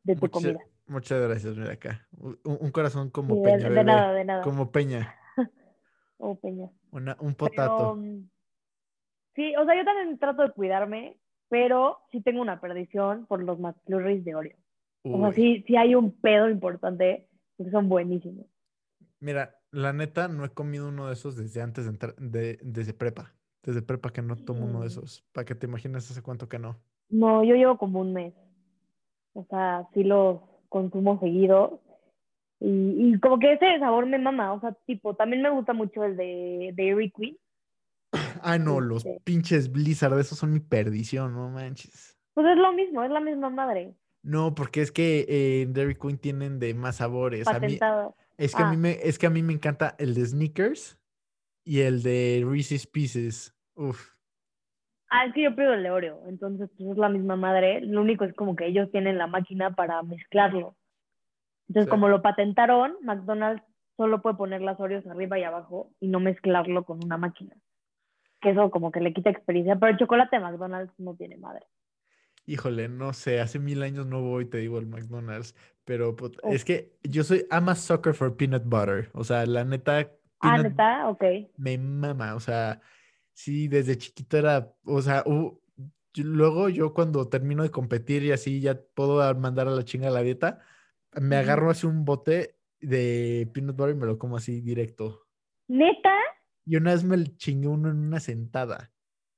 [0.04, 0.60] de tu Mucha- comida.
[0.86, 2.06] muchas gracias, mira acá.
[2.18, 3.84] Un, un corazón como Sí, peña, de bebé.
[3.84, 4.42] nada, de nada.
[4.42, 5.14] Como peña.
[6.18, 6.70] Oh, peña.
[6.92, 7.96] Una- un potato.
[7.96, 8.30] mm,
[9.34, 11.18] sí, o sea, yo también trato de cuidarme,
[11.50, 14.56] pero sí tengo una perdición por los McFlurries de Oreo.
[15.04, 15.34] O sea, Uy.
[15.34, 18.46] sí, sí hay un pedo importante, porque son buenísimos.
[19.20, 22.94] Mira, la neta, no he comido uno de esos desde antes de entrar, de, desde
[22.94, 23.32] prepa.
[23.62, 24.88] desde prepa que no tomo uno de Mm.
[24.88, 25.24] esos.
[25.32, 26.76] Para que te imagines hace cuánto que no.
[27.08, 28.32] No, yo llevo como un mes.
[29.32, 31.82] O sea, sí los consumo seguido.
[32.60, 32.68] Y,
[33.14, 34.52] y como que ese sabor me mama.
[34.52, 37.36] O sea, tipo, también me gusta mucho el de Dairy Queen.
[38.42, 39.20] Ah, no, los Este.
[39.24, 42.16] pinches Blizzard, esos son mi perdición, no manches.
[42.34, 43.94] Pues es lo mismo, es la misma madre.
[44.22, 47.48] No, porque es que eh, en Dairy Queen tienen de más sabores.
[47.48, 48.14] A mí, Patentado.
[48.38, 48.78] Es que a mí Ah.
[48.78, 50.98] me, es que a mí me encanta el de Snickers
[51.64, 53.54] y el de Reese's Pieces.
[53.74, 54.14] Uf.
[55.10, 56.22] Ah, es que yo pido el de Oreo.
[56.28, 57.80] Entonces, pues es la misma madre.
[57.80, 60.76] Lo único es como que ellos tienen la máquina para mezclarlo.
[61.68, 61.90] Entonces, Sí.
[61.90, 63.62] como lo patentaron, McDonald's
[63.96, 67.56] solo puede poner las Oreos arriba y abajo y no mezclarlo con una máquina.
[68.40, 69.76] Que eso como que le quita experiencia.
[69.76, 71.66] Pero el chocolate de McDonald's no tiene madre.
[72.44, 75.54] Híjole, no sé, hace mil años no voy, te digo, al McDonald's,
[75.86, 76.52] pero put- Uf.
[76.54, 80.10] es que yo soy, I'm a sucker for peanut butter, o sea, la neta,
[80.40, 81.24] Ah, neta, ok.
[81.56, 82.82] me mama, o sea,
[83.32, 85.58] sí, desde chiquito era, o sea, yo-
[86.24, 90.20] luego yo cuando termino de competir y así ya puedo mandar a la chinga la
[90.22, 90.60] dieta,
[91.18, 95.22] me agarro así un bote de peanut butter y me lo como así directo.
[95.68, 96.14] Neta,
[96.66, 98.90] Y una vez me el chingué uno en una sentada.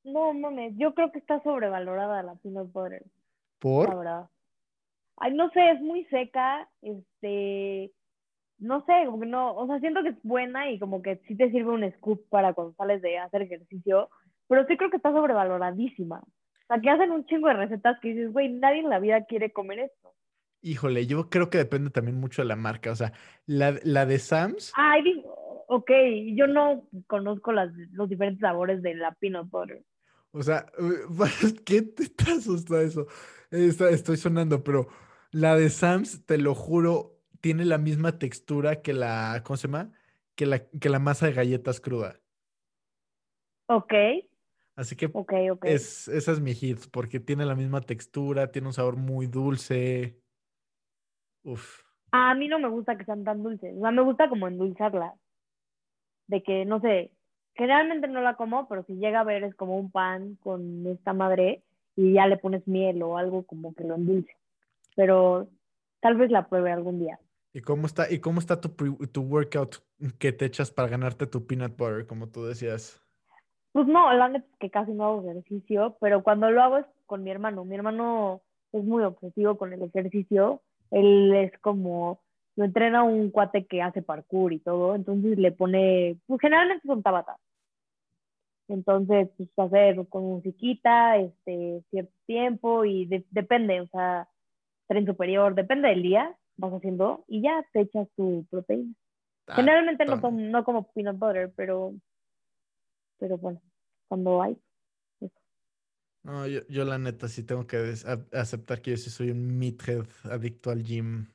[0.04, 0.72] no mames.
[0.78, 3.02] Yo creo que está sobrevalorada la peanut butter.
[3.04, 3.10] La
[3.58, 3.96] ¿Por?
[3.98, 4.30] verdad.
[5.20, 7.92] Ay, no sé, es muy seca, este,
[8.58, 11.36] no sé, como que no, o sea, siento que es buena y como que sí
[11.36, 14.08] te sirve un scoop para cuando sales de hacer ejercicio,
[14.48, 16.18] pero sí creo que está sobrevaloradísima.
[16.20, 19.24] O sea, que hacen un chingo de recetas que dices, güey, nadie en la vida
[19.24, 20.12] quiere comer esto.
[20.60, 23.12] Híjole, yo creo que depende también mucho de la marca, o sea,
[23.46, 24.72] la, la de Sam's.
[24.76, 25.90] Ay, digo, ok,
[26.34, 29.82] yo no conozco las, los diferentes sabores de la peanut butter.
[30.32, 30.66] O sea,
[31.64, 33.06] ¿qué te te asusta eso?
[33.50, 34.88] Está- estoy sonando, pero
[35.30, 39.92] la de Sam's, te lo juro, tiene la misma textura que la, ¿cómo se llama?
[40.34, 42.20] Que la, que la masa de galletas cruda.
[43.66, 43.92] Ok,
[44.78, 45.64] Así que ok, ok.
[45.64, 50.20] es, esa es mi hit, porque tiene la misma textura, tiene un sabor muy dulce.
[51.42, 51.82] Uf.
[52.12, 53.74] A mí no me gusta que sean tan dulces.
[53.76, 55.14] O sea, me gusta como endulzarlas.
[56.28, 57.10] De que, no sé,
[57.56, 61.12] generalmente no la como, pero si llega a ver es como un pan con esta
[61.12, 61.64] madre
[61.96, 64.37] y ya le pones miel o algo como que lo endulce.
[64.98, 65.48] Pero
[66.00, 67.20] tal vez la pruebe algún día.
[67.54, 68.68] ¿Y cómo está, y cómo está tu,
[69.06, 69.76] tu workout
[70.18, 73.00] que te echas para ganarte tu peanut butter, como tú decías?
[73.70, 76.86] Pues no, la neta es que casi no hago ejercicio, pero cuando lo hago es
[77.06, 77.64] con mi hermano.
[77.64, 78.42] Mi hermano
[78.72, 80.62] es muy obsesivo con el ejercicio.
[80.90, 82.20] Él es como,
[82.56, 87.04] lo entrena un cuate que hace parkour y todo, entonces le pone, pues generalmente son
[87.04, 87.36] tabatas.
[88.66, 94.28] Entonces, pues hacer con musiquita, este, cierto tiempo y de- depende, o sea,
[94.88, 98.92] tren superior, depende del día, vas haciendo y ya te echas tu proteína.
[99.46, 101.94] Ah, Generalmente no, tomo- no como peanut butter, pero,
[103.18, 103.60] pero bueno,
[104.08, 104.56] cuando hay.
[106.24, 107.94] No, yo, yo la neta sí tengo que
[108.32, 111.26] aceptar que yo sí soy un meathead adicto al gym.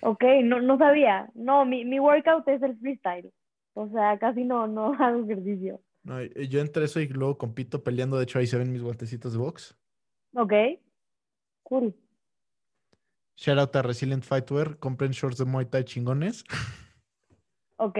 [0.00, 1.30] Ok, no, no sabía.
[1.34, 3.32] No, mi, mi workout es el freestyle.
[3.74, 5.80] O sea, casi no, no hago ejercicio.
[6.02, 8.16] No, yo entre eso y luego compito peleando.
[8.16, 9.76] De hecho, ahí se ven mis guantecitos de box.
[10.34, 10.52] Ok,
[11.62, 11.94] cool.
[13.38, 14.78] Shout out a Resilient Fightwear.
[14.80, 16.44] Compren shorts de Muay Thai chingones.
[17.76, 17.96] Ok,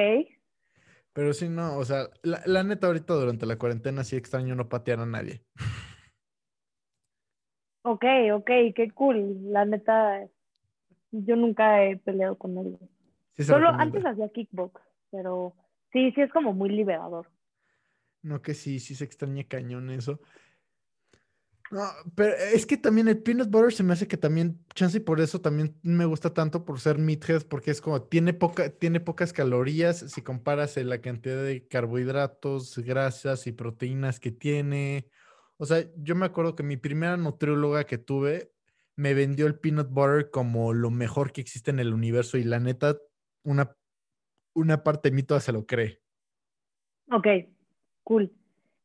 [1.12, 4.68] Pero sí, no, o sea, la, la neta ahorita durante la cuarentena sí extraño no
[4.68, 5.44] patear a nadie.
[7.82, 9.52] ok, ok, qué cool.
[9.52, 10.26] La neta,
[11.12, 12.76] yo nunca he peleado con nadie.
[13.36, 14.80] Sí Solo antes hacía kickbox,
[15.12, 15.54] pero
[15.92, 17.30] sí, sí es como muy liberador.
[18.22, 20.18] No, que sí, sí se extraña cañón eso.
[21.70, 21.82] No,
[22.14, 25.20] pero es que también el peanut butter se me hace que también, chance y por
[25.20, 29.34] eso también me gusta tanto por ser meathead, porque es como, tiene poca, tiene pocas
[29.34, 35.10] calorías si comparas la cantidad de carbohidratos, grasas y proteínas que tiene.
[35.58, 38.50] O sea, yo me acuerdo que mi primera nutrióloga que tuve
[38.96, 42.60] me vendió el peanut butter como lo mejor que existe en el universo y la
[42.60, 42.96] neta,
[43.44, 43.76] una,
[44.54, 46.00] una parte de mí toda se lo cree.
[47.10, 47.26] Ok,
[48.04, 48.32] cool.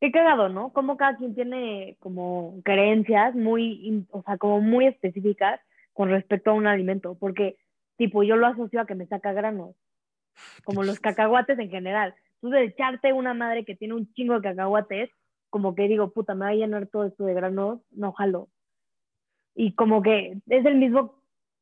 [0.03, 0.73] Qué cagado, ¿no?
[0.73, 5.61] Como cada quien tiene como creencias muy, o sea, como muy específicas
[5.93, 7.55] con respecto a un alimento, porque
[7.95, 9.77] tipo yo lo asocio a que me saca granos,
[10.65, 12.15] como los cacahuates en general.
[12.41, 15.09] Tú de echarte una madre que tiene un chingo de cacahuates,
[15.49, 18.49] como que digo, puta, me va a llenar todo esto de granos, no jalo.
[19.55, 21.15] Y como que es el mismo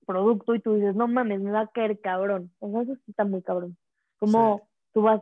[0.07, 2.51] producto y tú dices, no mames, me va a caer cabrón.
[2.57, 3.77] O sea, eso sí está muy cabrón.
[4.17, 5.21] Como tú vas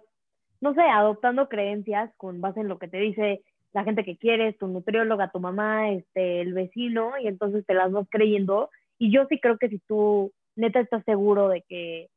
[0.61, 3.41] no sé, adoptando creencias con base en lo que te dice
[3.71, 7.91] la gente que quieres, tu nutrióloga, tu mamá, este, el vecino, y entonces te las
[7.91, 8.69] vas creyendo.
[8.97, 12.09] Y yo sí creo que si tú neta estás seguro de que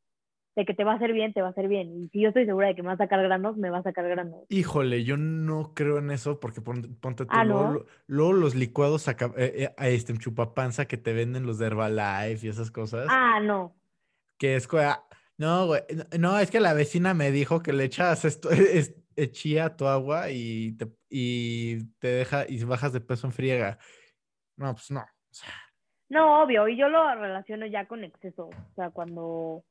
[0.54, 1.88] de que te va a hacer bien, te va a hacer bien.
[1.96, 3.82] Y si yo estoy segura de que me va a sacar granos, me va a
[3.82, 4.40] sacar granos.
[4.50, 7.72] Híjole, yo no creo en eso porque pon- ponte tú, Ah, luego, ¿no?
[7.72, 11.56] lo- luego los licuados acá, eh, eh, a este en chupapanza que te venden los
[11.58, 13.74] de Herbalife y esas cosas, Ah, no.
[14.36, 15.02] que es ah,
[15.42, 15.82] no, güey,
[16.20, 18.94] no, es que la vecina me dijo que le echas esto, es,
[19.76, 23.78] tu agua y te, y te deja y bajas de peso en friega.
[24.56, 25.04] No, pues no.
[26.08, 29.64] No, obvio, y yo lo relaciono ya con exceso, o sea, cuando,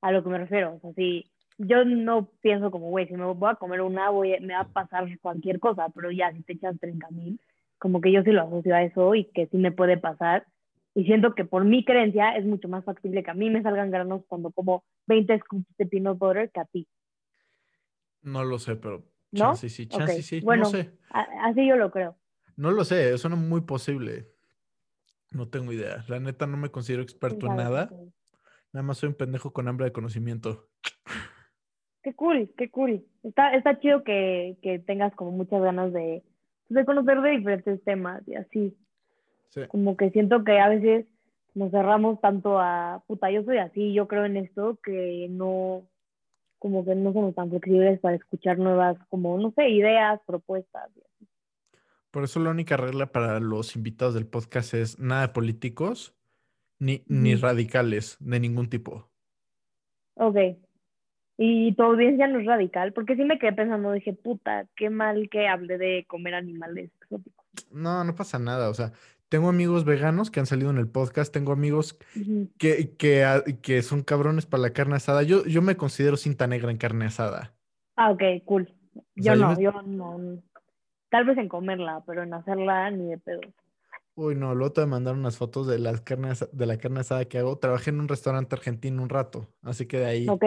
[0.00, 3.24] a lo que me refiero, o sea, si yo no pienso como, güey, si me
[3.26, 6.54] voy a comer una, voy, me va a pasar cualquier cosa, pero ya, si te
[6.54, 7.38] echas 30 mil,
[7.78, 10.46] como que yo sí lo asocio a eso y que sí me puede pasar,
[10.94, 13.90] y siento que por mi creencia es mucho más factible que a mí me salgan
[13.90, 16.88] granos cuando como 20 scoops de peanut butter que a ti,
[18.22, 19.38] no lo sé, pero ¿no?
[19.38, 20.64] chance sí, chance sí, bueno.
[20.64, 20.90] no sé.
[21.10, 22.16] Así yo lo creo.
[22.56, 24.28] No lo sé, suena muy posible.
[25.30, 26.04] No tengo idea.
[26.08, 27.90] La neta no me considero experto en nada.
[28.72, 30.68] Nada más soy un pendejo con hambre de conocimiento.
[32.02, 33.04] Qué cool, qué cool.
[33.22, 36.22] Está, está chido que, que tengas como muchas ganas de,
[36.68, 38.76] de conocer de diferentes temas y así.
[39.48, 39.62] Sí.
[39.68, 41.06] Como que siento que a veces
[41.54, 45.82] nos cerramos tanto a, puta, yo soy así, yo creo en esto, que no,
[46.58, 50.90] como que no somos tan flexibles para escuchar nuevas, como, no sé, ideas, propuestas.
[50.96, 51.28] y así.
[52.10, 56.14] Por eso la única regla para los invitados del podcast es nada de políticos
[56.78, 57.42] ni, ni Ujú.
[57.42, 59.08] radicales de ningún tipo.
[60.14, 60.36] Ok.
[61.36, 65.28] Y tu audiencia no es radical, porque sí me quedé pensando, dije, puta, qué mal
[65.30, 67.46] que hablé de comer animales exóticos.
[67.70, 68.70] No, no pasa nada.
[68.70, 68.92] O sea,
[69.28, 71.98] tengo amigos veganos que han salido en el podcast, tengo amigos
[72.58, 75.22] que, que, que son cabrones para la carne asada.
[75.22, 77.54] Yo, yo me considero cinta negra en carne asada.
[77.96, 78.74] Ah, ok, cool.
[78.94, 80.42] O Yo sea, yo no, me- yo no.
[81.10, 83.40] Tal vez en comerla, pero en hacerla ni de pedo.
[84.14, 87.00] Uy, no, luego te voy a mandar unas fotos de las carnes, de la carne
[87.00, 87.56] asada que hago.
[87.58, 90.28] Trabajé en un restaurante argentino un rato, así que de ahí.
[90.28, 90.44] Ok,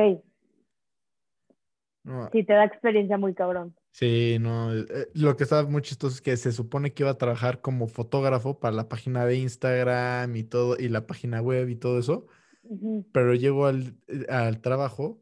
[2.04, 3.76] no, sí, te da experiencia muy cabrón.
[3.92, 4.74] sí, no.
[4.74, 7.62] eh, eh, lo que estaba muy chistoso es que se supone que iba a trabajar
[7.62, 12.00] como fotógrafo para la página de Instagram y todo, y la página web y todo
[12.00, 12.28] eso.
[12.64, 13.06] Ujú.
[13.12, 15.22] Pero llego al, eh, al trabajo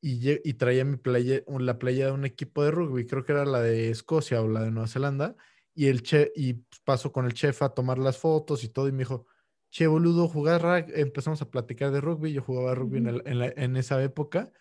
[0.00, 3.44] y, y traía mi playa, la playa de un equipo de rugby, creo que era
[3.44, 5.36] la de Escocia o la de Nueva Zelanda.
[5.74, 6.54] Y el che, y
[6.84, 9.26] paso con el chef a tomar las fotos y todo, y me dijo,
[9.70, 10.92] che, boludo, jugar rugby.
[11.00, 12.32] Empezamos a platicar de rugby.
[12.32, 13.16] Yo jugaba rugby en, Ujú.
[13.16, 14.52] el- en la- en esa época.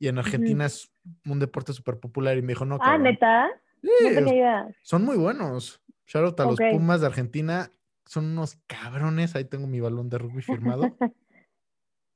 [0.00, 0.18] Y en.
[0.18, 0.90] Argentina es
[1.24, 2.36] un deporte súper popular.
[2.36, 3.02] Y me dijo, no, Ah, cabrón.
[3.04, 3.48] neta,
[3.82, 4.76] Sí, no o- tenía idea.
[4.82, 5.80] son muy buenos.
[6.06, 6.58] Shout out a los.
[6.72, 7.70] Pumas de Argentina.
[8.06, 9.36] Son unos cabrones.
[9.36, 10.82] Ahí tengo mi balón de rugby firmado.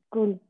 [0.08, 0.40] Cool.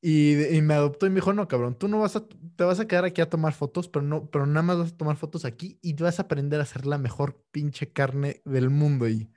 [0.00, 2.24] Y, me adoptó y me dijo, no, cabrón, tú no vas a,
[2.56, 4.96] te vas a quedar aquí a tomar fotos, pero no, pero nada más vas a
[4.96, 9.08] tomar fotos aquí y vas a aprender a hacer la mejor pinche carne del mundo.
[9.08, 9.28] Y,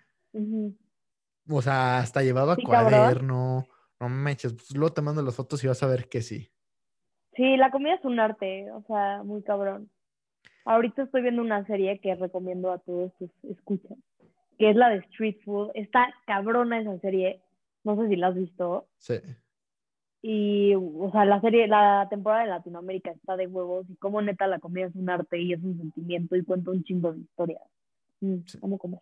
[1.50, 2.92] o sea, hasta llevaba Sí, cabrón.
[2.92, 3.68] cuaderno.
[4.00, 6.50] No manches, pues luego te mando las fotos y vas a ver que sí.
[7.36, 9.90] Sí, la comida es un arte, o sea, muy cabrón.
[10.66, 13.98] Ahorita estoy viendo una serie que recomiendo a todos tus escuchas,
[14.60, 15.72] que es la de Street Food.
[15.74, 17.42] Está cabrona esa serie,
[17.84, 18.88] no sé si la has visto.
[18.98, 19.16] Sí.
[20.24, 24.46] Y, o sea, la serie, la temporada de Latinoamérica está de huevos y como neta
[24.46, 27.62] la comida es un arte y es un sentimiento y cuenta un chingo de historias.
[28.20, 28.60] Mm, Sí.
[28.62, 29.00] amo comer.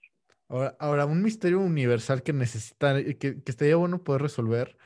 [0.47, 4.77] Ahora, ahora, un misterio universal que necesita, que, que estaría bueno poder resolver,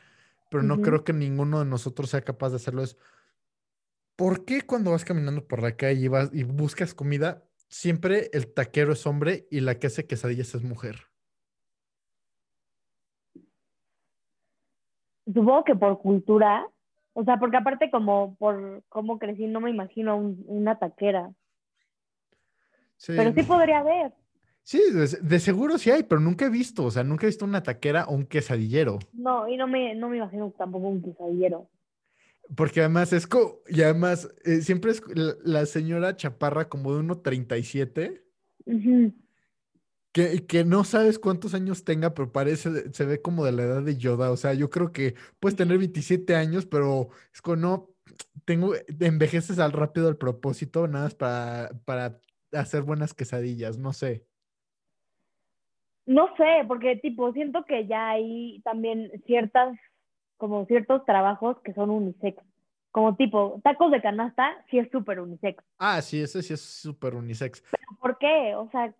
[0.49, 2.97] pero no creo que ninguno de nosotros sea capaz de hacerlo es,
[4.15, 8.53] ¿por qué cuando vas caminando por la calle y, vas, y buscas comida, siempre el
[8.53, 11.07] taquero es hombre y la que hace quesadillas es mujer?
[15.25, 16.67] Supongo que por cultura,
[17.13, 21.31] o sea, porque aparte como por cómo crecí, no me imagino un- una taquera,
[22.97, 24.13] Sí, pero sí podría haber.
[24.63, 27.45] sí, de, de seguro sí hay, pero nunca he visto, o sea, nunca he visto
[27.45, 31.69] una taquera o un quesadillero, No, y no me, no me imagino tampoco un quesadillero.
[32.55, 35.01] Porque además es co- y además eh, siempre es
[35.43, 38.23] la, señora chaparra como de 1.37.
[38.65, 39.13] Ujú.
[40.11, 43.81] Que, que no sabes cuántos años tenga, pero parece, se ve como de la edad
[43.81, 44.31] de Yoda.
[44.31, 47.89] O sea, yo creo que puedes tener 27 años, pero es como no,
[48.45, 52.19] tengo, envejeces al rápido al propósito, nada más para, para
[52.51, 54.25] hacer buenas quesadillas, no sé.
[56.05, 59.77] No sé, porque tipo, siento que ya hay también ciertas,
[60.43, 62.37] como ciertos trabajos que son unisex.
[62.91, 65.63] Como tipo, tacos de canasta, sí es súper unisex.
[65.77, 67.63] Ah, sí, ese sí es súper unisex.
[68.01, 68.53] ¿Por qué?
[68.55, 68.93] O sea,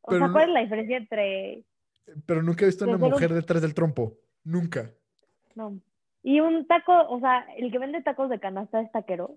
[0.00, 1.64] o Pero sea, no- ¿cuál es la diferencia entre,
[2.24, 4.16] Pero nunca he visto una un- mujer detrás del trompo.
[4.42, 4.90] Nunca.
[5.54, 5.78] no?
[6.22, 9.36] Y un taco, o sea, el que vende tacos de canasta es taquero,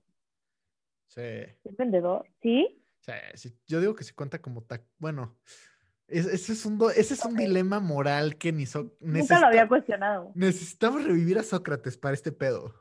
[1.08, 2.82] Sí, es vendedor, ¿sí?
[3.02, 3.54] sí, sí.
[3.68, 4.82] Yo digo que se cuenta como tac.
[4.98, 5.36] Bueno,
[6.08, 9.68] es- ese es un, ese es un dilema moral que ni so- Nunca lo había
[9.68, 10.32] cuestionado.
[10.36, 12.74] necesitamos revivir a Sócrates para este pedo.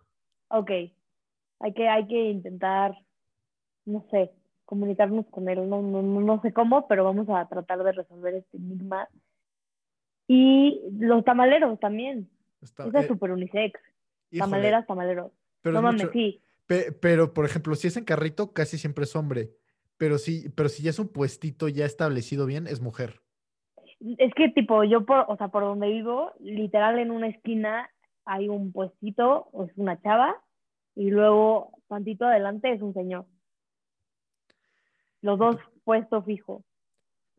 [0.49, 0.70] Ok.
[1.61, 2.95] Hay que, hay que intentar,
[3.85, 4.33] no sé,
[4.64, 5.68] comunicarnos con él.
[5.68, 9.09] No, no, no no sé cómo, pero vamos a tratar de resolver este enigma.
[10.29, 12.29] Y los tamaleros también.
[12.61, 13.81] Está- Esa es eh, súper unisex.
[14.31, 15.33] híjole, Tamaleras, tamaleros.
[15.61, 16.41] pero no es mames, mucho- sí.
[16.66, 19.51] pe- pero, por ejemplo, si es en carrito, casi siempre es hombre.
[20.03, 23.20] Pero sí, pero si ya es un puestito ya establecido bien, es mujer.
[24.18, 27.88] Es que tipo, yo por, o sea, por donde vivo, literal en una esquina
[28.24, 30.34] hay un puestito, o es una chava,
[30.96, 33.26] y luego tantito adelante es un señor.
[35.20, 36.64] Los dos puestos fijo.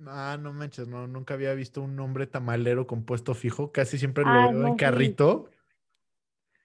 [0.07, 3.73] Ah, no manches, no, nunca había visto un hombre tamalero con puesto fijo.
[3.73, 4.79] Casi siempre lo Ah, veo no, en sí.
[4.79, 5.49] carrito.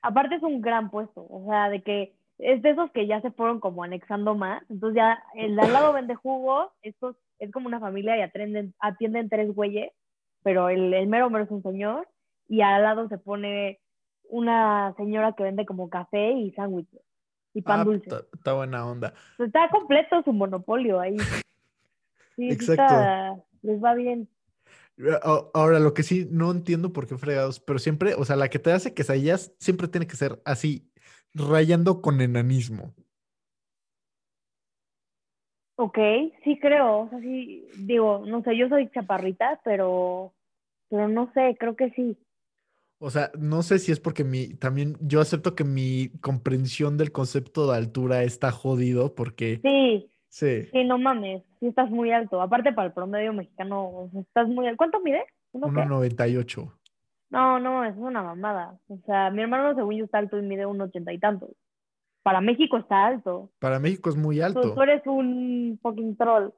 [0.02, 3.30] Aparte es un gran puesto, o sea, de que es de esos que ya se
[3.32, 4.62] fueron como anexando más.
[4.70, 8.74] Entonces ya el de al lado vende jugo, estos es como una familia y atienden,
[8.80, 9.92] atienden tres güeyes,
[10.42, 12.08] pero el, el mero mero es un señor,
[12.48, 13.80] y al lado se pone
[14.30, 17.00] una señora que vende como café y sándwiches
[17.54, 18.10] y pan Ah, dulce.
[18.34, 19.14] está, buena onda.
[19.36, 21.16] Pues está completo su monopolio ahí.
[22.36, 22.82] Sí, Exacto.
[22.84, 24.28] está- les va bien.
[25.54, 28.58] Ahora, lo que sí no entiendo por qué fregados, pero siempre, o sea, la que
[28.58, 30.87] te hace quesadillas siempre tiene que ser así,
[31.38, 32.94] rayando con enanismo.
[35.76, 35.96] Ok,
[36.42, 40.34] sí creo, o sea, sí, digo, no sé, yo soy chaparrita, pero,
[40.88, 42.18] pero no sé, creo que sí.
[43.00, 47.12] O sea, no sé si es porque mi, también yo acepto que mi comprensión del
[47.12, 52.42] concepto de altura está jodido porque, Sí, sí, sí, no mames, sí estás muy alto.
[52.42, 54.78] Aparte para el promedio mexicano, estás muy alto.
[54.78, 55.22] ¿Cuánto qué?
[55.52, 56.72] 1.98.
[57.30, 58.78] No, no, es una mamada.
[58.88, 61.50] O sea, mi hermano según yo está alto y mide un ochenta y tantos.
[62.22, 63.50] Para México está alto.
[63.58, 64.74] Para México es muy Tú, alto.
[64.74, 66.50] tú eres un fucking troll.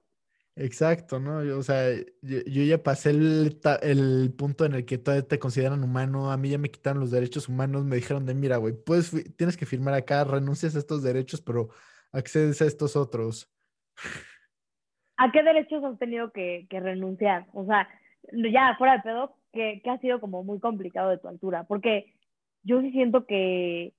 [0.56, 1.44] Exacto, ¿no?
[1.44, 5.82] Yo, o sea, yo, yo ya pasé el, punto en el que todavía te consideran
[5.82, 9.10] humano, a mí ya me quitaron los derechos humanos, me dijeron de, mira, güey, puedes,
[9.36, 11.68] tienes que firmar acá, renuncias a estos derechos, pero
[12.12, 13.50] accedes a estos otros.
[15.16, 17.46] ¿A qué derechos has tenido que, que renunciar?
[17.52, 17.88] O sea,
[18.32, 22.14] ya fuera de pedo, que, que ha sido como muy complicado de tu altura, porque
[22.62, 23.94] yo sí siento que,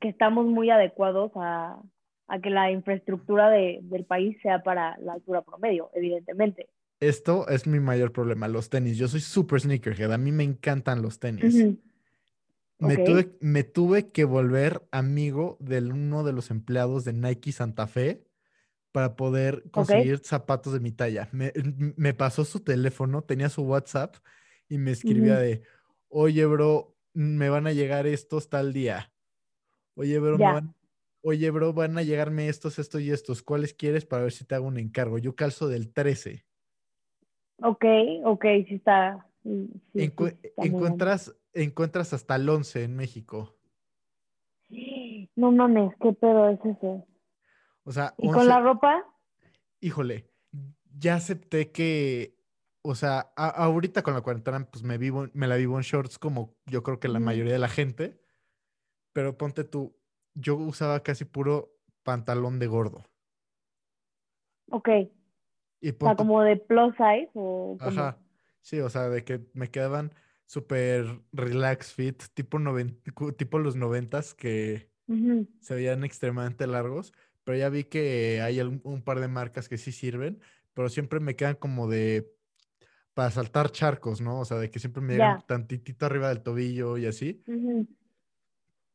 [0.00, 1.80] que estamos muy adecuados a,
[2.28, 6.68] a que la infraestructura de- del país sea para la altura promedio, evidentemente.
[7.00, 8.96] Esto es mi mayor problema, los tenis.
[8.96, 11.54] Yo soy súper sneakerhead, a mí me encantan los tenis.
[11.54, 11.78] Ujú.
[12.78, 13.04] Me Ok.
[13.04, 18.26] tuve, me tuve que volver amigo de uno de los empleados de Nike Santa Fe
[18.92, 21.28] para poder conseguir zapatos de mi talla.
[21.32, 21.52] Me,
[21.96, 24.16] me pasó su teléfono, tenía su WhatsApp
[24.68, 25.62] y me escribía de,
[26.08, 29.12] oye, bro, me van a llegar estos tal día.
[29.94, 30.74] Oye, bro, me van,
[31.22, 33.42] oye, bro, van a llegarme estos, estos y estos.
[33.42, 35.18] ¿Cuáles quieres para ver si te hago un encargo?
[35.18, 36.44] Yo calzo del 13.
[37.62, 37.84] Ok,
[38.24, 39.26] ok, sí está.
[39.42, 40.12] sí, sí
[40.58, 43.56] encuentras, encuentras hasta el 11 en México.
[45.36, 47.04] No mames, qué pedo es ese.
[47.84, 49.04] O sea, ¿Y 11 con la ropa?
[49.80, 50.30] híjole,
[50.98, 52.35] ya acepté que,
[52.88, 56.18] o sea, a- ahorita con la cuarentena, pues me vivo, me la vivo en shorts
[56.18, 58.20] como yo creo que la mayoría de la gente,
[59.12, 59.96] pero ponte tú,
[60.34, 61.72] yo usaba casi puro
[62.02, 63.04] pantalón de gordo.
[64.70, 64.88] Ok.
[65.80, 67.90] Y O sea, como de plus size o como.
[67.90, 68.18] ajá,
[68.60, 70.12] sí, o sea, de que me quedaban
[70.46, 73.00] súper relax fit, tipo, noven-
[73.36, 74.90] tipo los noventas que
[75.60, 77.12] se veían extremadamente largos,
[77.44, 80.40] pero ya vi que hay algún- un par de marcas que sí sirven,
[80.74, 82.35] pero siempre me quedan como de
[83.16, 84.40] para saltar charcos, ¿no?
[84.40, 87.42] O sea, de que siempre me llegan tantitito arriba del tobillo y así.
[87.48, 87.88] Ujú.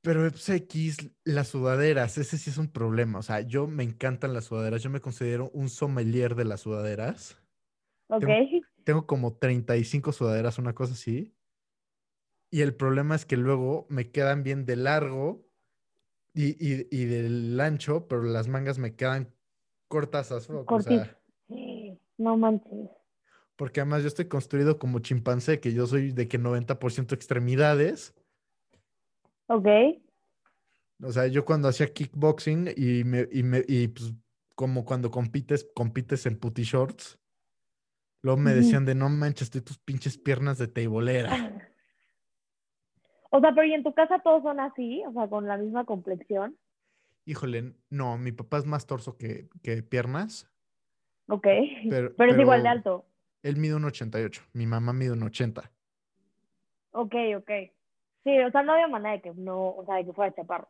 [0.03, 3.17] Pero es X, las sudaderas, ese sí es un problema.
[3.17, 4.83] O sea, yo me encantan las sudaderas.
[4.83, 7.41] Yo me considero un sommelier de las sudaderas.
[8.09, 8.19] Ok.
[8.19, 8.35] Tengo,
[8.83, 11.35] tengo como 35 sudaderas, una cosa así.
[12.51, 15.47] Y el problema es que luego me quedan bien de largo
[16.35, 19.33] y, y, y del ancho, pero las mangas me quedan
[19.87, 20.57] cortas as fuck.
[20.57, 21.01] O Cortis.
[21.01, 21.19] sea,
[22.19, 23.00] No manches.
[23.61, 28.15] Porque además yo estoy construido como chimpancé, que yo soy de que 90% extremidades.
[29.45, 29.67] Ok.
[31.03, 34.15] O sea, yo cuando hacía kickboxing y me, y me, y pues
[34.55, 37.19] como cuando compites, compites en putty shorts,
[38.23, 41.29] luego me decían de no manches, estoy tus pinches piernas de teibolera.
[43.29, 45.03] O sea, pero ¿y en tu casa todos son así?
[45.07, 46.57] O sea, con la misma complexión.
[47.25, 50.51] Híjole, no, mi papá es más torso que, que piernas,
[51.27, 51.47] Ok.
[51.89, 53.05] pero, Pero es igual de alto.
[53.43, 55.71] Él mide un 88, mi mamá mide un 80.
[56.91, 57.49] Ok, ok.
[58.23, 60.69] Sí, o sea, no había manera de que no, o sea, de que fuera chaparro.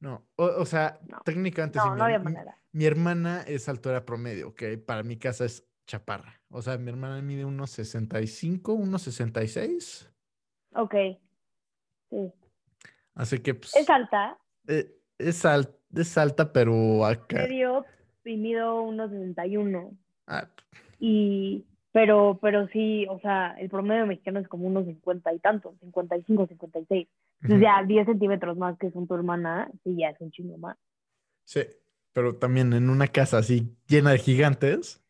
[0.00, 1.20] No, o, o sea, No.
[1.24, 2.58] técnicamente sí, No, mi, no había manera.
[2.72, 4.62] mi hermana es altura promedio, ¿ok?
[4.84, 6.40] Para mi casa es chaparra.
[6.50, 10.12] O sea, mi hermana mide unos 65, unos 66.
[10.74, 10.94] Ok.
[12.10, 12.32] Sí.
[13.14, 14.36] Así que, pues, ¿Es alta?
[14.66, 17.38] Eh, es, al- es alta, pero acá.
[17.48, 17.84] Medio
[18.24, 19.96] y mido unos 61.
[20.26, 20.48] ah,
[20.98, 21.64] Y,
[21.96, 26.46] pero, pero sí, o sea, el promedio mexicano es como unos 50 y tantos, 55,
[26.46, 27.08] 56.
[27.40, 27.80] Entonces ujú.
[27.80, 30.76] ya 10 centímetros más que son tu hermana, sí, ya es un chingo más.
[31.46, 31.60] Sí,
[32.12, 35.02] pero también en una casa así llena de gigantes.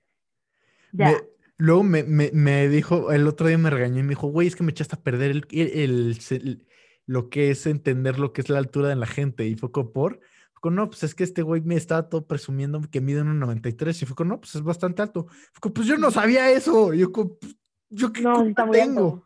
[0.93, 1.11] Ya.
[1.11, 1.17] Me-
[1.57, 4.55] luego me, me- me dijo, el otro día me regañó y me dijo, güey, es
[4.55, 6.67] que me echaste a perder el, el- el- el-
[7.05, 9.45] lo que es entender lo que es la altura de la gente.
[9.45, 10.21] Y fue por,
[10.61, 14.07] fue no, pues es que este güey me estaba todo presumiendo que mide 1,93 y
[14.07, 15.27] fue como, no, pues es bastante alto.
[15.53, 16.93] Fue pues yo no sabía eso.
[16.95, 17.57] Y yo "Pues,
[17.91, 19.25] ¿yo qué No, sí culpa tengo?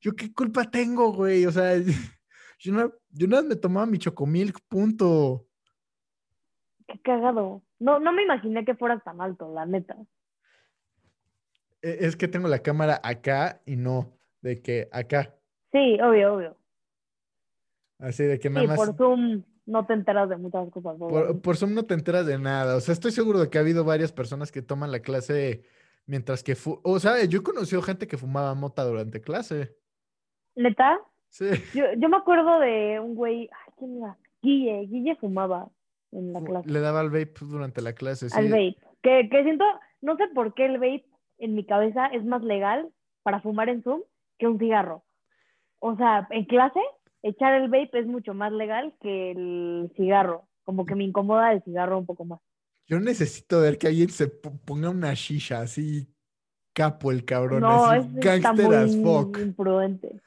[0.00, 1.44] ¿Yo qué culpa tengo, güey?
[1.46, 1.72] O sea,
[2.60, 5.46] yo no, yo nada más me tomaba mi chocomilk, punto.
[6.86, 7.62] Qué cagado.
[7.80, 9.96] No, no me imaginé que fueras tan alto, la neta.
[11.82, 15.34] E- Es que tengo la cámara acá y no, de que acá.
[15.72, 16.56] Sí, obvio, obvio.
[17.98, 18.76] Así de que Sí, nada más.
[18.76, 20.96] por Zoom no te enteras de muchas cosas.
[20.98, 22.76] Por, por Zoom no te enteras de nada.
[22.76, 25.62] O sea, estoy seguro de que ha habido varias personas que toman la clase
[26.06, 26.54] mientras que...
[26.54, 29.76] fu- o sea, yo he conocido gente que fumaba mota durante clase.
[30.56, 30.98] ¿Neta?
[31.28, 31.46] Sí.
[31.74, 34.16] Yo, yo me acuerdo de un güey, ay, ¿quién era?
[34.40, 35.68] Guille, Guille fumaba
[36.12, 36.70] en la clase.
[36.70, 38.28] Le daba al vape durante la clase.
[38.32, 38.50] Al sí.
[38.50, 38.76] vape.
[39.02, 39.64] Que, que siento,
[40.00, 41.04] no sé por qué el vape
[41.38, 42.88] en mi cabeza es más legal
[43.22, 44.00] para fumar en Zoom
[44.38, 45.04] que un cigarro.
[45.80, 46.80] O sea, en clase,
[47.22, 50.48] echar el vape es mucho más legal que el cigarro.
[50.64, 52.40] Como que me incomoda el cigarro un poco más.
[52.86, 56.08] Yo necesito ver que alguien se po- ponga una shisha así
[56.74, 57.60] capo el cabrón.
[57.60, 59.38] No, así, gangster as fuck.
[59.38, 60.20] imprudente.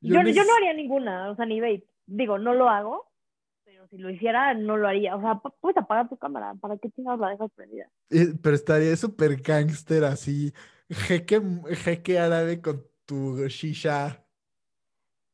[0.00, 1.86] Yo Yo, yo neces- no haría ninguna, o sea, ni vape.
[2.06, 3.10] Digo, no lo hago,
[3.64, 5.16] pero si lo hiciera, no lo haría.
[5.16, 7.90] O sea, pu- puedes apagar tu cámara, ¿para qué chingados la dejas prendida?
[8.10, 10.52] Eh, Pero estaría súper gangster así.
[10.88, 11.40] Jeque,
[11.84, 14.22] jeque árabe con tu shisha.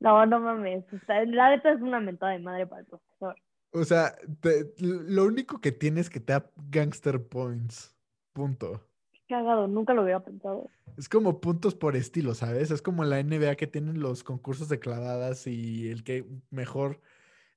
[0.02, 0.84] No, no mames.
[1.08, 3.36] la neta es una mentada de madre para el profesor.
[3.70, 7.96] O sea, te- lo único que tienes que te da gangster points.
[8.32, 8.84] Punto.
[9.12, 10.68] Qué cagado, nunca lo hubiera pensado.
[10.98, 12.70] Es como puntos por estilo, ¿sabes?
[12.70, 17.00] Es como la NBA que tienen los concursos de clavadas y el que mejor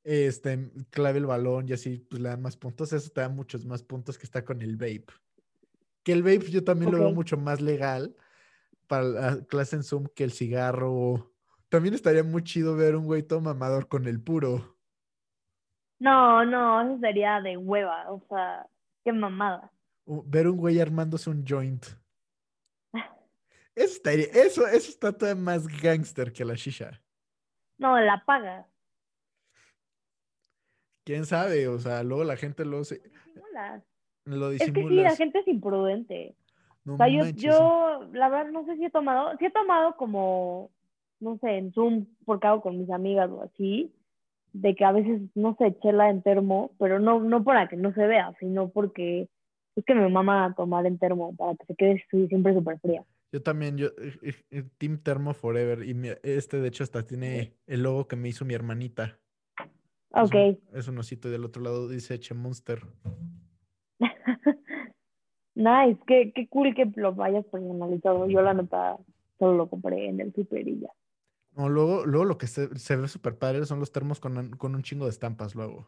[0.04, 2.94] este, clave el balón y así pues le dan más puntos.
[2.94, 5.08] Eso te da muchos más puntos que está con el vape.
[6.04, 8.16] Que el vape yo también lo veo mucho más legal
[8.88, 11.32] para la clase en Zoom que el cigarro.
[11.70, 14.78] También estaría muy chido ver un güey todo mamador con el puro.
[16.00, 18.68] No, no, eso sería de hueva, o sea,
[19.04, 19.72] qué mamada.
[20.06, 21.86] Ver un güey armándose un joint.
[23.76, 27.02] Eso, estaría, eso, eso está todavía más gangster que la shisha.
[27.78, 28.66] No, la pagas.
[31.04, 31.68] ¿Quién sabe?
[31.68, 33.84] O sea, luego la gente lo, se- Disimulas.
[34.24, 36.38] lo Es que sí, la gente es imprudente.
[36.86, 39.52] No O sea, yo, manches, yo, la verdad, no sé si he tomado, sí he
[39.52, 40.72] tomado como,
[41.20, 43.92] no sé, en Zoom, porque hago con mis amigas o así,
[44.54, 47.94] de que a veces, no sé, chela en termo, pero no, no para que no
[47.94, 49.30] se vea, sino porque
[49.76, 53.04] es que me mama tomar en termo, para que se quede siempre súper fría.
[53.32, 55.84] Yo también, yo, eh, eh, eh, Team Thermo Forever.
[55.84, 55.94] Y
[56.24, 59.20] este, de hecho, hasta tiene el logo que me hizo mi hermanita.
[60.12, 60.36] Es Ok.
[60.36, 62.80] un, es un osito y del otro lado dice Che Monster.
[65.56, 68.28] Nice, qué, qué cool que lo hayas personalizado.
[68.28, 68.98] Yo la neta
[69.40, 70.90] solo lo compré en el super y ya.
[71.56, 74.76] No, luego, luego lo que se, se ve súper padre son los termos con, con
[74.76, 75.88] un chingo de estampas luego.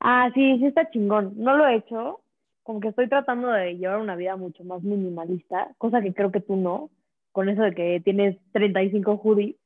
[0.00, 1.34] Ah, sí, sí está chingón.
[1.36, 2.20] No lo he hecho.
[2.62, 6.40] Como que estoy tratando de llevar una vida mucho más minimalista, cosa que creo que
[6.40, 6.90] tú no,
[7.32, 9.56] con eso de que tienes 35 hoodies.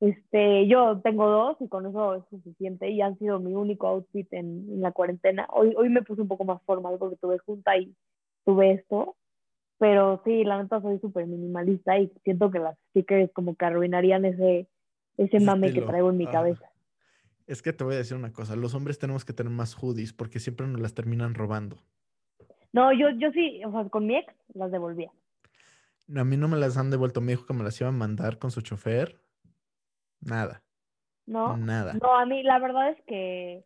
[0.00, 4.30] Este, yo tengo dos y con eso es suficiente y han sido mi único outfit
[4.34, 5.48] en, en la cuarentena.
[5.50, 7.94] Hoy, hoy me puse un poco más formal porque tuve junta y
[8.44, 9.16] tuve esto,
[9.78, 14.24] pero sí, la neta soy súper minimalista y siento que las stickers como que arruinarían
[14.24, 14.68] ese,
[15.16, 16.70] ese mame que traigo en mi cabeza.
[17.46, 20.12] Es que te voy a decir una cosa, los hombres tenemos que tener más hoodies
[20.12, 21.78] porque siempre nos las terminan robando.
[22.72, 25.10] No, yo, yo sí, o sea, con mi ex las devolvía.
[26.14, 28.38] A mí no me las han devuelto, me dijo que me las iba a mandar
[28.38, 29.20] con su chofer.
[30.20, 30.62] Nada,
[31.26, 31.56] ¿no?
[31.56, 31.94] nada.
[31.94, 33.64] No, a mí la verdad es que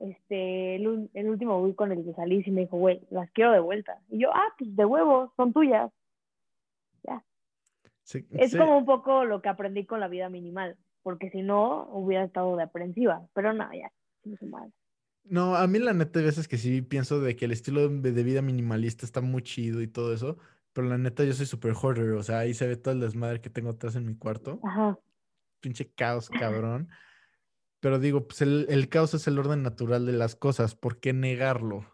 [0.00, 3.52] este el, el último güey con el que salí sí me dijo, güey, las quiero
[3.52, 4.00] de vuelta.
[4.08, 5.90] Y yo, ah, pues de huevos, son tuyas.
[8.10, 8.58] Sí, Es sí.
[8.58, 12.56] como un poco lo que aprendí con la vida minimal, porque si no hubiera estado
[12.56, 13.92] de aprensiva, pero no, ya,
[14.50, 14.72] madre.
[15.22, 18.22] No, a mí la neta hay veces que sí pienso de que el estilo de
[18.24, 20.38] vida minimalista está muy chido y todo eso,
[20.72, 23.40] pero la neta yo soy super hoarder, o sea, ahí se ve todo el desmadre
[23.40, 24.98] que tengo atrás en mi cuarto, Ajá.
[25.60, 26.88] pinche caos, cabrón.
[27.80, 31.12] Pero digo, pues el, el caos es el orden natural de las cosas, ¿por qué
[31.12, 31.84] negarlo?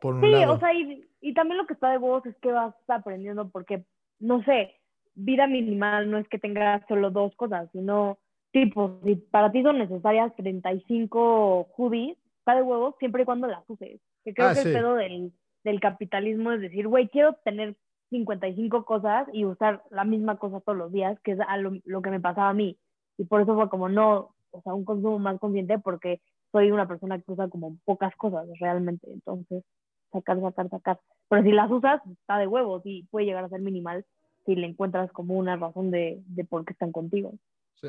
[0.00, 0.54] Por un Sí, lado.
[0.54, 3.84] o sea, y, y también lo que está de huevos es que vas aprendiendo porque,
[4.18, 4.74] no sé,
[5.14, 8.18] vida minimal no es que tengas solo dos cosas, sino
[8.52, 13.64] tipo, si para ti son necesarias 35 hoodies, está de huevos siempre y cuando las
[13.68, 14.00] uses.
[14.24, 14.68] Que creo Ah, que sí.
[14.68, 15.32] el pedo del,
[15.64, 17.74] del capitalismo es decir, güey, quiero tener
[18.10, 22.02] 55 cosas y usar la misma cosa todos los días, que es a lo, lo
[22.02, 22.78] que me pasaba a mí.
[23.16, 26.20] Y por eso fue como no, o sea, un consumo más consciente porque
[26.52, 29.10] soy una persona que usa como pocas cosas realmente.
[29.10, 29.64] Entonces,
[30.12, 31.00] sacar, sacar, sacar.
[31.28, 34.04] Pero si las usas, está de huevos y puede llegar a ser minimal
[34.46, 37.34] si le encuentras como una razón de, de por qué están contigo.
[37.74, 37.88] Sí.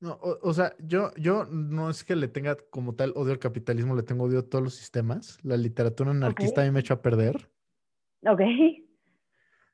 [0.00, 3.38] No, o, o sea, yo, yo no es que le tenga como tal odio al
[3.38, 5.38] capitalismo, le tengo odio a todos los sistemas.
[5.42, 7.48] La literatura anarquista a mí me echó a perder.
[8.26, 8.40] Ok.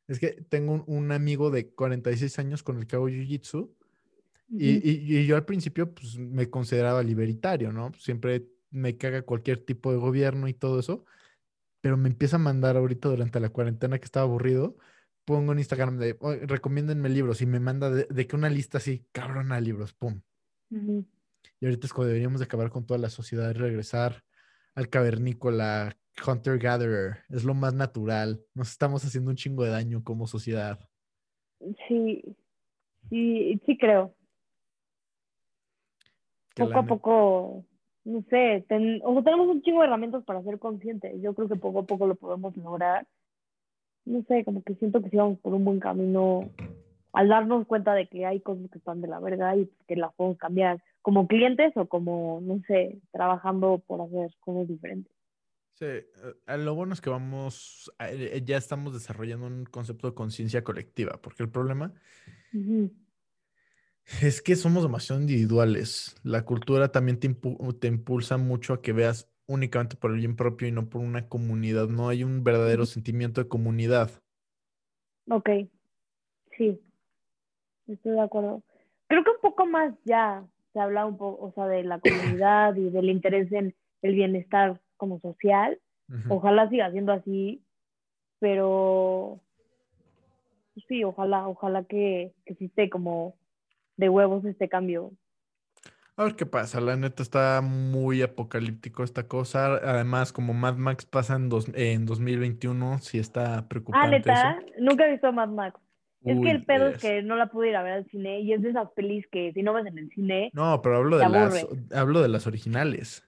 [0.09, 3.71] Es que tengo un, un amigo de 46 años con el que hago jiu-jitsu
[4.51, 4.89] y, Ujú.
[4.89, 7.93] y- y yo al principio pues me consideraba libertario, ¿no?
[7.99, 11.05] Siempre me caga cualquier tipo de gobierno y todo eso,
[11.81, 14.77] pero me empieza a mandar ahorita durante la cuarentena que estaba aburrido,
[15.25, 18.79] pongo en Instagram de, "Oye, recomiéndenme libros y me manda de, de que una lista
[18.79, 20.21] así, cabrona libros, pum.
[21.61, 24.25] Y ahorita es como deberíamos de acabar con toda la sociedad y regresar
[24.75, 25.97] al cavernícola,
[26.27, 27.19] hunter-gatherer.
[27.29, 28.41] Es lo más natural.
[28.55, 30.79] Nos estamos haciendo un chingo de daño como sociedad.
[31.89, 32.23] Sí,
[33.09, 34.15] sí, sí creo.
[36.57, 37.65] Poco la a poco,
[38.05, 41.21] no sé, ten- o sea, tenemos un chingo de herramientas para ser conscientes.
[41.23, 43.07] Yo creo que poco a poco lo podemos lograr.
[44.05, 46.51] No sé, como que siento que sí vamos por un buen camino
[47.13, 50.13] al darnos cuenta de que hay cosas que están de la verga y que las
[50.15, 55.13] podemos cambiar como clientes o como, no sé, trabajando por hacer cosas diferentes.
[55.75, 56.05] Sí, eh,
[56.59, 61.43] lo bueno es que vamos, eh, ya estamos desarrollando un concepto de conciencia colectiva, porque
[61.43, 61.93] el problema
[62.53, 62.91] Ujú.
[64.23, 66.17] Es que somos demasiado individuales.
[66.23, 70.37] La cultura también te, impu- te impulsa mucho a que veas únicamente por el bien
[70.37, 71.89] propio y no por una comunidad.
[71.89, 74.11] No hay un verdadero sentimiento de comunidad.
[75.29, 75.49] Ok,
[76.57, 76.81] sí,
[77.87, 78.63] estoy de acuerdo.
[79.07, 82.75] Creo que un poco más ya se habla un poco, o sea, de la comunidad
[82.77, 85.81] y del interés en el bienestar como social.
[86.29, 87.63] Ojalá siga siendo así,
[88.41, 89.41] pero
[90.75, 93.37] pues sí, ojalá, ojalá que, que sí esté como
[94.01, 95.13] de huevos este cambio.
[96.17, 96.81] A ver qué pasa.
[96.81, 99.77] La neta está muy apocalíptico esta cosa.
[99.77, 104.29] Además, como Mad Max pasa en, dos- en 2021, sí está Ah, preocupante eso.
[104.29, 105.81] neta, nunca he visto Mad Max.
[106.23, 108.41] Es que el pedo es es- que no la pude ir a ver al cine
[108.41, 111.17] y es de esas pelis que si no ves en el cine, No, pero hablo
[111.17, 113.27] de las, hablo de las originales.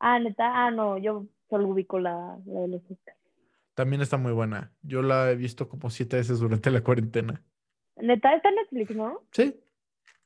[0.00, 3.18] ah, neta, ah, no, yo solo ubico la, la de los Oscars.
[3.74, 4.72] También está muy buena.
[4.82, 7.42] Yo la he visto como siete veces durante la cuarentena.
[7.96, 9.20] Neta, está en Netflix, ¿no?
[9.32, 9.54] Sí.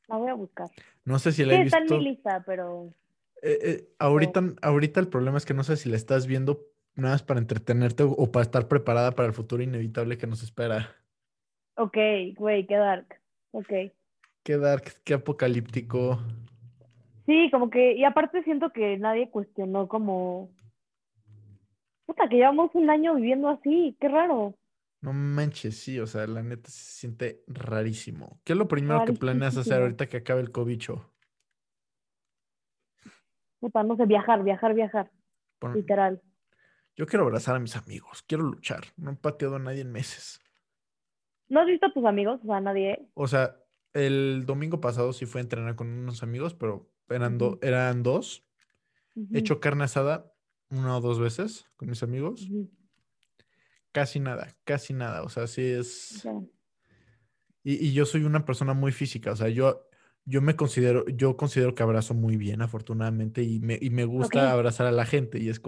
[0.07, 0.69] La voy a buscar.
[1.05, 1.97] No sé si Sí, la he está en visto.
[1.97, 2.93] mi lista, pero
[3.41, 6.65] Eh, eh, ahorita, ahorita el problema es que no sé si la estás viendo
[6.95, 10.41] nada más para entretenerte o, o para estar preparada para el futuro inevitable que nos
[10.43, 10.95] espera.
[11.75, 11.97] ok,
[12.35, 13.21] güey, qué dark.
[13.51, 13.69] Ok.
[14.43, 16.19] Qué dark, qué apocalíptico.
[17.25, 20.49] Sí, como que, y aparte siento que nadie cuestionó como,
[22.05, 24.53] puta, que llevamos un año viviendo así, qué raro.
[25.01, 28.41] No manches, sí, o sea, la neta se siente rarísimo.
[28.43, 31.13] ¿Qué es lo primero que planeas hacer ahorita que acabe el cobicho?
[33.59, 35.11] Puta, no sé, viajar, viajar, viajar,
[35.75, 36.21] literal.
[36.95, 38.85] Yo quiero abrazar a mis amigos, quiero luchar.
[38.97, 40.39] No he pateado a nadie en meses.
[41.49, 42.39] ¿No has visto a tus amigos?
[42.43, 43.07] O sea, nadie.
[43.13, 43.55] O sea,
[43.93, 48.45] el domingo pasado sí fui a entrenar con unos amigos, pero eran, do- eran dos.
[49.33, 50.31] He hecho carne asada
[50.69, 52.47] una o dos veces con mis amigos.
[53.97, 55.23] Casi nada, casi nada.
[55.23, 56.23] O sea, sí es...
[57.63, 59.31] Y, y yo soy una persona muy física.
[59.31, 59.87] O sea, yo,
[60.23, 64.51] yo me considero, yo considero que abrazo muy bien, afortunadamente, y me, y me gusta
[64.51, 65.39] abrazar a la gente.
[65.39, 65.59] Y es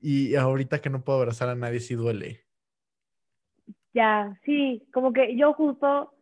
[0.00, 2.40] y ahorita que no puedo abrazar a nadie, sí duele.
[3.94, 6.12] Ya, sí, como que yo justo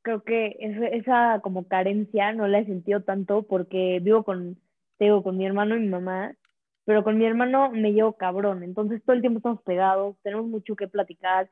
[0.00, 0.56] creo que
[0.94, 4.58] esa como carencia no la he sentido tanto porque vivo con,
[4.96, 6.34] te digo, con mi hermano y mi mamá,
[6.88, 10.74] pero con mi hermano me llevo cabrón, entonces todo el tiempo estamos pegados, tenemos mucho
[10.74, 11.50] que platicar,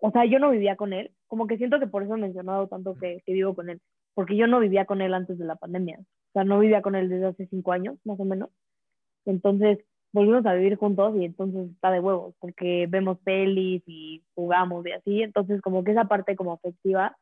[0.00, 2.68] o sea, yo no vivía con él, como que siento que por eso he mencionado
[2.68, 3.82] tanto que, que vivo con él,
[4.14, 6.94] porque yo no vivía con él antes de la pandemia, o sea, no vivía con
[6.94, 8.48] él desde hace cinco años, más o menos,
[9.26, 9.78] entonces
[10.10, 14.92] volvimos a vivir juntos y entonces está de huevos, porque vemos pelis y jugamos y
[14.92, 17.14] así, entonces como que esa parte como afectiva,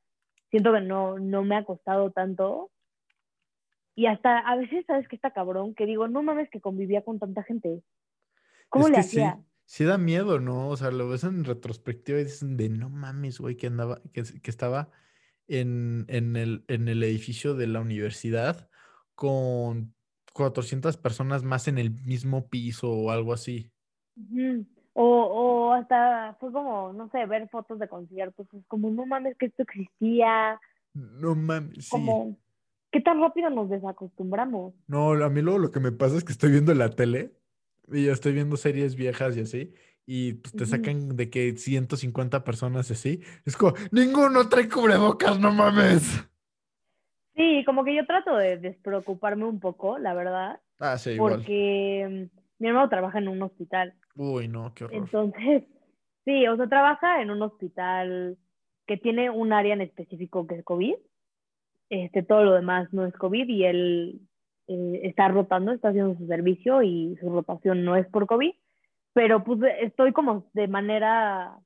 [0.51, 2.71] siento que no, no me ha costado tanto.
[3.95, 5.75] Y hasta a veces, ¿sabes qué está cabrón?
[5.75, 7.83] Que digo, no mames que convivía con tanta gente.
[8.69, 9.41] ¿Cómo Es le que sí, hacía?
[9.67, 10.69] sí da miedo, ¿no?
[10.69, 14.23] O sea, lo ves en retrospectiva y dicen de no mames, güey, que andaba, que,
[14.23, 14.91] que estaba
[15.49, 18.69] en, en el, en el edificio de la universidad
[19.15, 19.95] con
[20.33, 23.73] 400 personas más en el mismo piso o algo así.
[24.95, 29.37] O, o hasta fue como, no sé, ver fotos de conciertos, es como, no mames
[29.39, 30.61] que esto existía,
[30.95, 31.91] No mames, sí.
[31.91, 32.37] como,
[32.91, 34.75] ¿Qué tan rápido nos desacostumbramos?
[34.89, 37.33] No, a mí luego lo que me pasa es que estoy viendo la tele
[37.93, 39.73] y yo estoy viendo series viejas y así,
[40.07, 43.21] y pues te sacan de que 150 personas así.
[43.45, 46.27] Es como, ninguno trae cubrebocas, no mames.
[47.37, 51.37] Sí, como que yo trato de despreocuparme un poco, la verdad, Ah, sí, igual.
[51.37, 53.95] porque mm, mi hermano trabaja en un hospital.
[54.17, 54.99] Uy, no, qué horror.
[55.05, 55.63] Entonces,
[56.25, 58.37] sí, o sea, trabaja en un hospital
[58.87, 60.95] que tiene un área en específico que es COVID.
[61.91, 64.21] Este, todo lo demás no es COVID y él
[64.69, 68.53] eh, está rotando, está haciendo su servicio y su rotación no es por COVID.
[69.13, 71.59] Pero pues estoy como de manera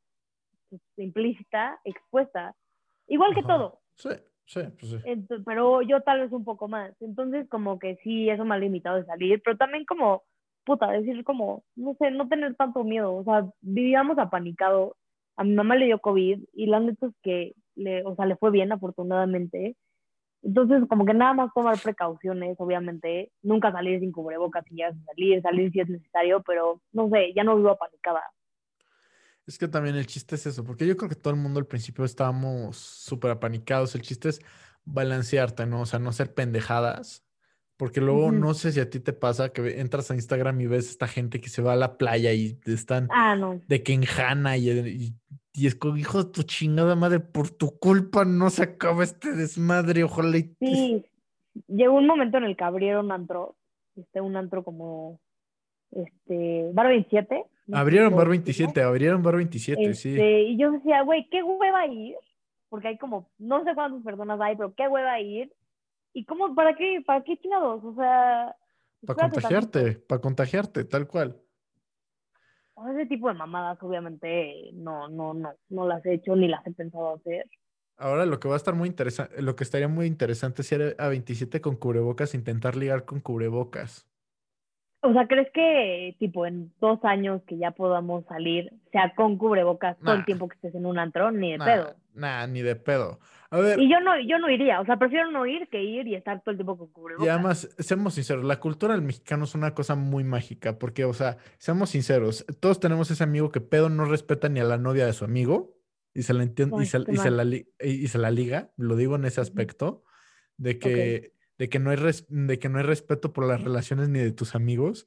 [0.70, 2.56] pues, implícita expuesta.
[3.06, 3.48] Igual que Ajá.
[3.48, 4.09] todo, Sí,
[4.46, 4.96] sí, pues sí.
[5.05, 6.94] Ent- pero yo tal vez un poco más.
[7.01, 10.22] Entonces, como que sí, eso me ha limitado de salir, pero también como,
[10.64, 13.14] puta, decir como, no sé, no tener tanto miedo.
[13.14, 14.92] O sea, vivíamos apanicados.
[15.36, 18.36] A mi mamá le dio COVID y la neta es que, le, o sea, le
[18.36, 19.76] fue bien, afortunadamente.
[20.45, 23.33] Entonces, como que nada más tomar precauciones, obviamente.
[23.43, 27.45] Nunca salir sin cubrebocas si ya salir, salir si es necesario, pero no sé, ya
[27.45, 28.23] no vivo apanicada.
[29.47, 31.66] Es que también el chiste es eso, porque yo creo que todo el mundo al
[31.66, 33.95] principio estábamos súper apanicados.
[33.95, 34.41] El chiste es
[34.85, 35.83] balancearte, ¿no?
[35.83, 37.25] O sea, no ser pendejadas.
[37.76, 40.88] Porque luego no sé si a ti te pasa que entras a Instagram y ves
[40.90, 43.60] esta gente que se va a la playa y están Ah, no.
[43.66, 45.14] de que en Jana y, y,
[45.52, 49.32] y es como, hijo de tu chingada madre, por tu culpa no se acaba este
[49.32, 50.55] desmadre, ojalá y...
[50.60, 51.05] Sí,
[51.66, 53.56] llegó un momento en el que abrieron antro,
[53.96, 55.18] este, un antro como,
[55.90, 57.44] este, Bar 27.
[57.66, 58.84] no sé Abrieron Bar lo 27, ubicas.
[58.84, 60.10] abrieron Bar 27, sí.
[60.10, 62.14] Este, y yo decía, güey, qué hueva ir,
[62.68, 65.52] porque hay como, no sé cuántas personas hay, pero qué hueva ir.
[66.15, 67.82] ¿Y cómo, para qué, para qué chingados?
[67.85, 68.57] O sea,
[69.05, 71.36] Para contagiarte, para contagiarte, tal cual.
[72.77, 76.66] O ese tipo de mamadas, obviamente, no, no, no, no las he hecho ni las
[76.66, 77.47] he pensado hacer.
[77.97, 80.97] Ahora lo que va a estar muy interesante, lo que estaría muy interesante es ir
[80.99, 84.09] a 27 con cubrebocas, intentar ligar con cubrebocas.
[85.03, 89.99] O sea, ¿crees que, tipo, en dos años que ya podamos salir, sea con cubrebocas
[89.99, 90.20] todo Nah.
[90.20, 91.31] el tiempo que estés en un antro?
[91.31, 91.95] Ni de Nah, pedo.
[92.15, 93.20] nah, ni de pedo.
[93.55, 96.09] A ver, Y yo no, yo no iría, o sea, prefiero no ir que ir
[96.09, 97.28] y estar todo el tiempo con y cubrebocas.
[97.28, 101.36] además, seamos sinceros, la cultura del mexicano es una cosa muy mágica, porque, o sea,
[101.59, 105.12] seamos sinceros, todos tenemos ese amigo que pedo no respeta ni a la novia de
[105.12, 105.78] su amigo
[106.12, 108.97] y se la entiende y se, y se la, y y se la liga, lo
[108.97, 110.02] digo en ese aspecto,
[110.56, 114.09] de que, de que no hay res- de que no hay respeto por las relaciones
[114.09, 115.06] ni de tus amigos.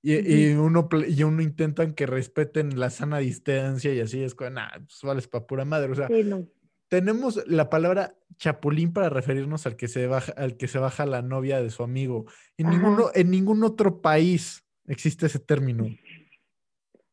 [0.00, 4.68] Y, y uno, y uno intentan que respeten la sana distancia y así es nah,
[4.78, 5.90] pues vales para pura madre.
[5.90, 6.46] O sea, Sí, no.
[6.88, 11.22] Tenemos la palabra chapulín para referirnos al que se baja, al que se baja la
[11.22, 12.26] novia de su amigo.
[12.56, 12.76] En Ajá.
[12.76, 15.86] ninguno, en ningún otro país existe ese término.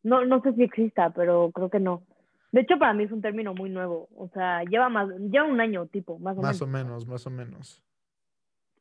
[0.04, 2.04] No, no sé si exista, pero creo que no.
[2.52, 4.08] De hecho, para mí es un término muy nuevo.
[4.16, 6.62] O sea, lleva más, lleva un año, tipo, más o Más menos.
[6.62, 7.84] o menos, más o menos.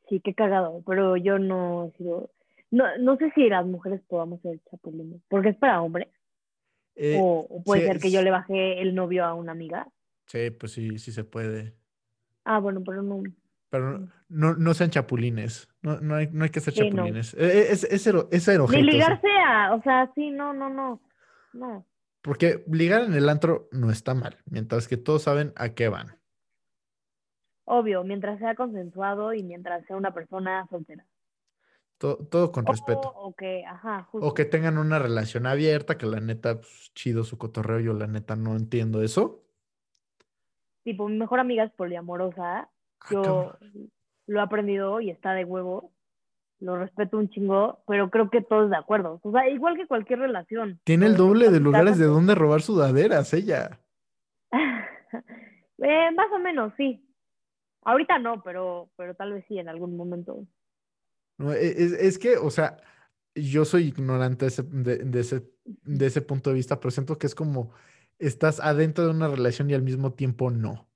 [0.09, 2.31] Sí, qué cagado, pero yo no he sido...
[2.71, 6.09] No, no sé si las mujeres podamos ser chapulines, porque es para hombres.
[6.97, 9.89] Eh, o, o puede sí, ser que yo le bajé el novio a una amiga.
[10.27, 11.75] Sí, pues sí, sí se puede.
[12.45, 13.23] Ah, bueno, pero no.
[13.71, 15.69] Pero no, no sean chapulines.
[15.83, 16.97] No, no, hay, no hay que ser Sí, no.
[16.97, 17.35] chapulines.
[17.35, 18.83] Eh, Es, es, es Ni erogénico, sí.
[18.97, 21.01] ligarse a, o sea, sí, no, no, no.
[21.53, 21.87] No.
[22.23, 26.17] Porque ligar en el antro no está mal, mientras que todos saben a qué van.
[27.67, 31.07] Obvio, mientras sea consensuado y mientras sea una persona soltera.
[31.99, 33.09] To- todo con respeto.
[33.15, 34.27] O, o que, ajá, justo.
[34.27, 38.07] O que tengan una relación abierta, que la neta, pues, chido su cotorreo, yo la
[38.07, 39.44] neta no entiendo eso.
[40.85, 42.69] Tipo, mi mejor amiga es poliamorosa.
[43.11, 43.57] Yo
[44.27, 45.93] lo he aprendido y está de huevo.
[46.61, 49.21] Lo respeto un chingo, pero creo que todos de acuerdo.
[49.23, 50.81] O sea, igual que cualquier relación.
[50.85, 53.81] Tiene el doble de lugares de donde robar sudaderas, ella.
[55.79, 57.05] Eh, más o menos, sí.
[57.83, 60.47] Ahorita no, pero, pero tal vez sí en algún momento.
[61.37, 62.79] No, e- es, es que, o sea,
[63.35, 67.19] yo soy ignorante de ese, de, de ese, de ese punto de vista, pero siento
[67.19, 67.73] que es como
[68.19, 70.89] estás adentro de una relación y al mismo tiempo no.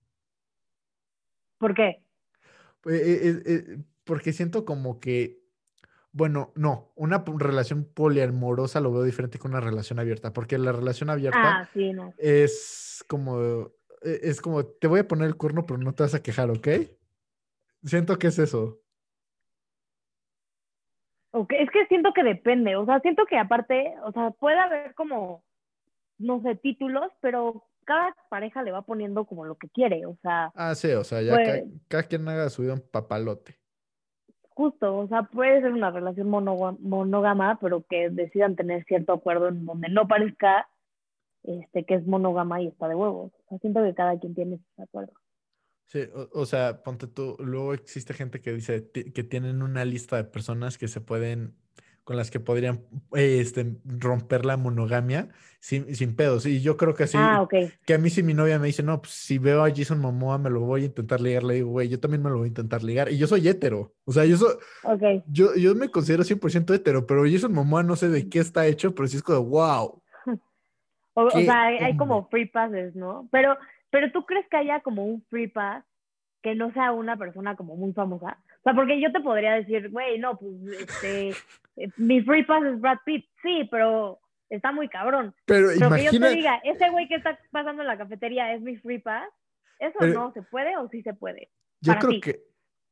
[1.59, 2.03] ¿Por qué?
[2.87, 5.41] Eh, eh, eh, eh, porque siento como que,
[6.13, 11.11] bueno, no, una relación poliamorosa lo veo diferente que una relación abierta, porque la relación
[11.11, 12.15] abierta Ah, sí, no.
[12.17, 13.41] es como,
[14.03, 16.51] eh, es como, te voy a poner el cuerno, pero no te vas a quejar,
[16.51, 16.69] ¿ok?
[17.85, 18.81] Siento que es eso.
[21.31, 24.95] Ok, Es que siento que depende, o sea, siento que aparte, o sea, puede haber
[24.95, 25.45] como,
[26.19, 30.53] no sé, títulos, pero cada pareja le va poniendo como lo que quiere, o sea,
[30.55, 33.57] Ah, sí, o sea, ya Pues- ca- cada, quien haga su vida un papalote.
[34.51, 39.65] justo, o sea, puede ser una relación monógama, pero que decidan tener cierto acuerdo en
[39.65, 40.69] donde no parezca
[41.45, 43.33] este que es monógama y está de huevos.
[43.33, 45.15] O sea, siento que cada quien tiene sus acuerdos.
[45.87, 50.17] Sí, o, o sea, ponte tú, luego existe gente que dice que tienen una lista
[50.17, 51.55] de personas que se pueden,
[52.09, 52.81] con las que podrían
[53.15, 55.29] eh, este, romper la monogamia
[55.61, 56.47] sin, sin pedos.
[56.47, 59.03] Y yo creo que así, Ah, que a mí si mi novia me dice, no,
[59.03, 61.91] pues si veo a Jason Momoa me lo voy a intentar ligar, le digo, güey,
[61.91, 63.13] yo también me lo voy a intentar ligar.
[63.13, 64.57] Y yo soy hetero, o sea, yo, soy,
[65.27, 68.95] yo, yo me considero 100% hetero, pero Jason Momoa no sé de qué está hecho,
[68.95, 70.03] pero sí es como, wow.
[71.13, 73.29] O, o ¿Qué sea, hay, hay como free passes, ¿no?
[73.31, 73.55] Pero,
[73.91, 75.85] pero tú crees que haya como un free pass
[76.43, 78.39] que no sea una persona como muy famosa?
[78.69, 81.29] Sea, porque yo te podría decir, güey, no, pues, este,
[81.77, 83.27] eh, mi free pass es Brad Pitt.
[83.43, 84.19] Sí, pero
[84.51, 85.35] está muy cabrón.
[85.47, 88.53] Pero Pero que yo imagina, te diga, ese güey que está pasando en la cafetería
[88.55, 89.29] es mi free pass,
[89.79, 91.51] ¿eso Pero- no se puede o sí se puede?
[91.81, 92.21] Yo para creo ti.
[92.21, 92.43] que,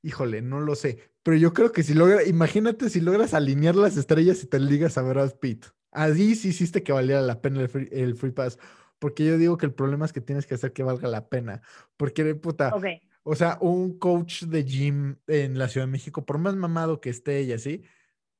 [0.02, 3.96] híjole, no lo sé, pero yo creo que si logra, imagínate si logras alinear las
[3.96, 5.66] estrellas y te ligas a Brad Pitt.
[5.92, 8.58] Así sí hiciste que valiera la pena el free, el free pass,
[8.98, 11.62] porque yo digo que el problema es que tienes que hacer que valga la pena,
[11.96, 12.84] porque puta, Ok.
[13.28, 17.10] O sea, un coach de gym en la Ciudad de México, por más mamado que
[17.10, 17.82] esté y así,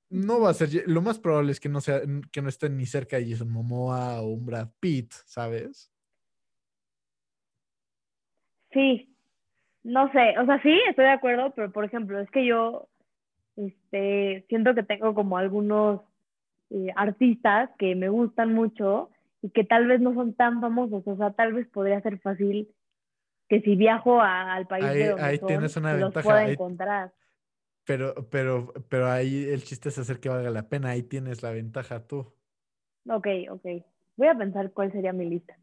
[0.09, 2.87] no va a ser, lo más probable es que no sea, que no esté ni
[2.87, 5.93] cerca de Jason Momoa o un Brad Pitt, ¿sabes?
[8.71, 9.13] Sí,
[9.83, 12.89] no sé, o sea, sí, estoy de acuerdo, pero por ejemplo, es que yo
[13.57, 16.03] este, siento que tengo como algunos
[16.71, 19.11] eh, artistas que me gustan mucho
[19.43, 22.69] y que tal vez no son tan famosos, o sea, tal vez podría ser fácil
[23.49, 26.49] que si viajo a- al país Ahí- de donde ahí son, tienes una los ventaja,
[26.51, 27.13] encontrar.
[27.85, 31.51] Pero, pero, pero ahí el chiste es hacer que valga la pena, ahí tienes la
[31.53, 32.33] ventaja tú.
[33.09, 33.65] Ok, ok.
[34.17, 35.57] Voy a pensar cuál sería mi lista.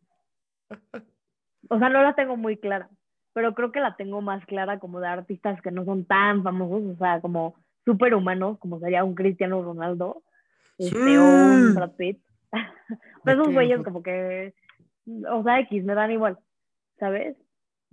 [1.69, 2.89] O sea, no la tengo muy clara,
[3.34, 6.84] pero creo que la tengo más clara como de artistas que no son tan famosos,
[6.93, 7.55] o sea, como
[7.85, 10.23] superhumanos, como sería un Cristiano Ronaldo,
[10.77, 11.61] este, o Sí.
[11.65, 12.22] un Brad Pitt.
[13.23, 14.53] Pues esos güeyes como que,
[15.30, 16.38] o sea, X, me dan igual,
[16.99, 17.35] ¿sabes?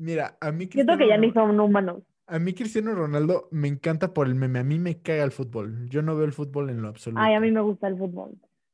[0.01, 2.03] Mira, a mí Siento que ya Cristiano ni Ro- son humanos.
[2.27, 4.59] a mí Cristiano Ronaldo me encanta por el meme.
[4.61, 5.89] A mí me caga el fútbol.
[5.91, 7.21] Yo no veo el fútbol en lo absoluto.
[7.23, 8.33] Ay, a mí me gusta el fútbol.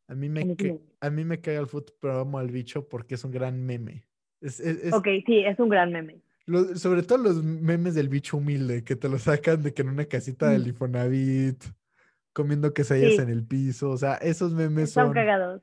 [0.09, 2.51] A mí a me, mí sí a mí me caga el fútbol, pero amo al
[2.51, 4.05] bicho porque es un gran meme.
[4.41, 6.17] Es, es- es- Ok, sí, es un gran meme.
[6.77, 10.05] sobre todo los memes del bicho humilde, que te lo sacan de que en una
[10.05, 10.69] casita del Mm.
[10.69, 11.65] Infonavit,
[12.33, 13.21] comiendo quesadillas Sí.
[13.23, 13.91] en el piso.
[13.91, 15.63] O sea, esos memes Están son, cagados.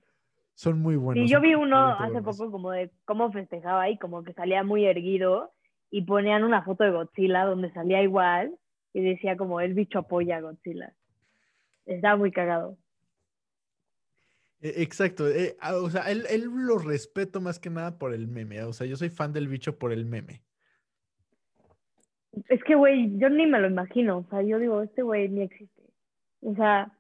[0.55, 1.23] son muy buenos.
[1.23, 4.83] Sí, yo vi uno hace poco como de cómo festejaba y como que salía muy
[4.85, 5.52] erguido
[5.93, 8.57] y ponían una foto de Godzilla donde salía igual
[8.93, 10.91] y decía como el bicho apoya a Godzilla.
[11.85, 12.79] Estaba muy cagado.
[14.59, 18.63] E- Exacto, eh, o sea, él, él lo respeto más que nada por el meme,
[18.63, 20.41] o sea, yo soy fan del bicho por el meme.
[22.49, 24.17] Es que, güey, yo ni me lo imagino.
[24.17, 25.83] O sea, yo digo, este güey ni existe.
[26.41, 26.91] O sea,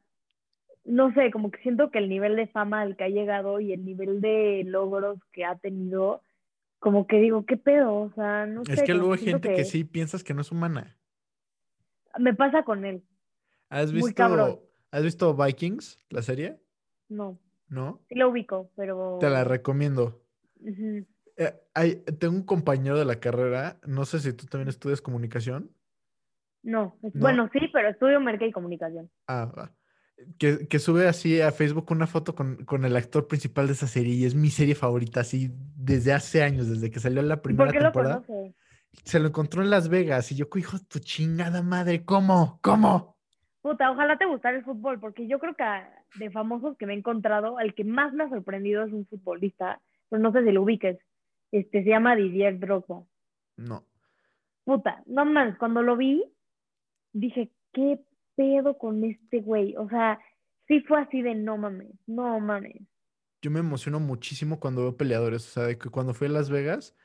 [0.85, 3.73] no sé, como que siento que el nivel de fama al que ha llegado y
[3.73, 6.21] el nivel de logros que ha tenido,
[6.83, 7.95] como que digo, ¿qué pedo?
[7.95, 10.41] O sea, no Es sé, que como luego hay gente que sí piensas que no
[10.41, 10.97] es humana.
[12.19, 13.05] Me pasa con él.
[13.69, 14.49] ¿Has Muy cabrón.
[14.49, 16.59] visto, ¿has visto Vikings, la serie?
[17.07, 17.39] No,
[17.69, 18.01] ¿No?
[18.09, 19.17] sí lo ubico, pero...
[19.21, 20.21] Te la recomiendo.
[21.37, 25.71] Eh, hay- tengo un compañero de la carrera, no sé si tú también estudias comunicación.
[26.63, 27.21] No, es- No.
[27.21, 29.09] bueno, sí, pero estudio merca y comunicación.
[29.27, 29.71] Ah, va.
[30.37, 33.87] Que, que sube así a Facebook una foto con, con el actor principal de esa
[33.87, 37.37] serie y es mi serie favorita, así desde hace años, desde que salió la ¿Y
[37.37, 38.23] primera ¿Por qué lo temporada.
[38.25, 38.55] conoce?
[39.03, 42.59] Se lo encontró en Las Vegas y yo, hijo tu chingada madre, ¿cómo?
[42.61, 43.17] ¿Cómo?
[43.61, 45.63] Puta, ojalá te gustara el fútbol, porque yo creo que
[46.19, 49.81] de famosos que me he encontrado, el que más me ha sorprendido es un futbolista,
[50.09, 50.99] pero no sé si lo ubiques.
[51.51, 53.03] Este se llama Didier Drogba.
[53.57, 53.85] No.
[54.63, 56.23] Puta, no mames, cuando lo vi,
[57.13, 57.99] dije, ¿qué
[58.35, 59.75] pedo con este güey?
[59.77, 60.19] O sea,
[60.67, 62.81] sí fue así de no mames, no mames.
[63.41, 65.45] Yo me emociono muchísimo cuando veo peleadores.
[65.47, 66.95] O sea, de que cuando fui a Las Vegas,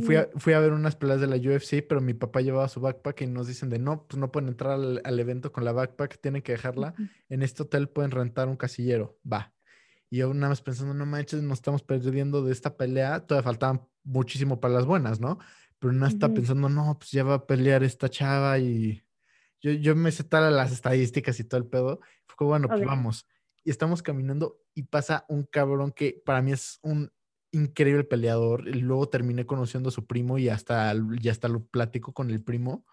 [0.00, 2.80] fui, a, fui a ver unas peleas de la UFC, pero mi papá llevaba su
[2.80, 5.72] backpack y nos dicen de no, pues no pueden entrar al, al evento con la
[5.72, 6.94] backpack, tienen que dejarla.
[7.28, 9.18] En este hotel pueden rentar un casillero.
[9.30, 9.52] Va.
[10.08, 13.20] Y yo nada más pensando, no manches, nos estamos perdiendo de esta pelea.
[13.20, 15.38] Todavía faltaban muchísimo para las buenas, ¿no?
[15.78, 16.36] Pero nada está Ujú.
[16.36, 19.02] pensando, no, pues ya va a pelear esta chava y
[19.60, 22.00] yo, yo me sé tal las estadísticas y todo el pedo.
[22.26, 23.26] Fue como, bueno, pues vamos.
[23.64, 27.10] Y estamos caminando y pasa un cabrón que para mí es un
[27.50, 28.68] increíble peleador.
[28.68, 32.42] Y luego terminé conociendo a su primo y hasta, y hasta lo platico con el
[32.42, 32.84] primo.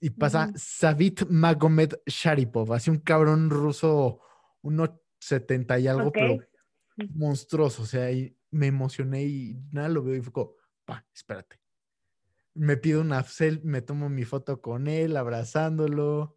[0.00, 0.54] Y, pasa Ujú.
[0.56, 4.20] Savit Magomed Sharipov, así un cabrón ruso,
[4.62, 4.90] unos
[5.20, 6.38] 70 y algo, pero
[7.10, 7.82] monstruoso.
[7.82, 11.57] O sea, y me emocioné y nada, lo veo y fue como, pa, espérate.
[12.58, 16.36] Me pido una selfie, me tomo mi foto con él, abrazándolo.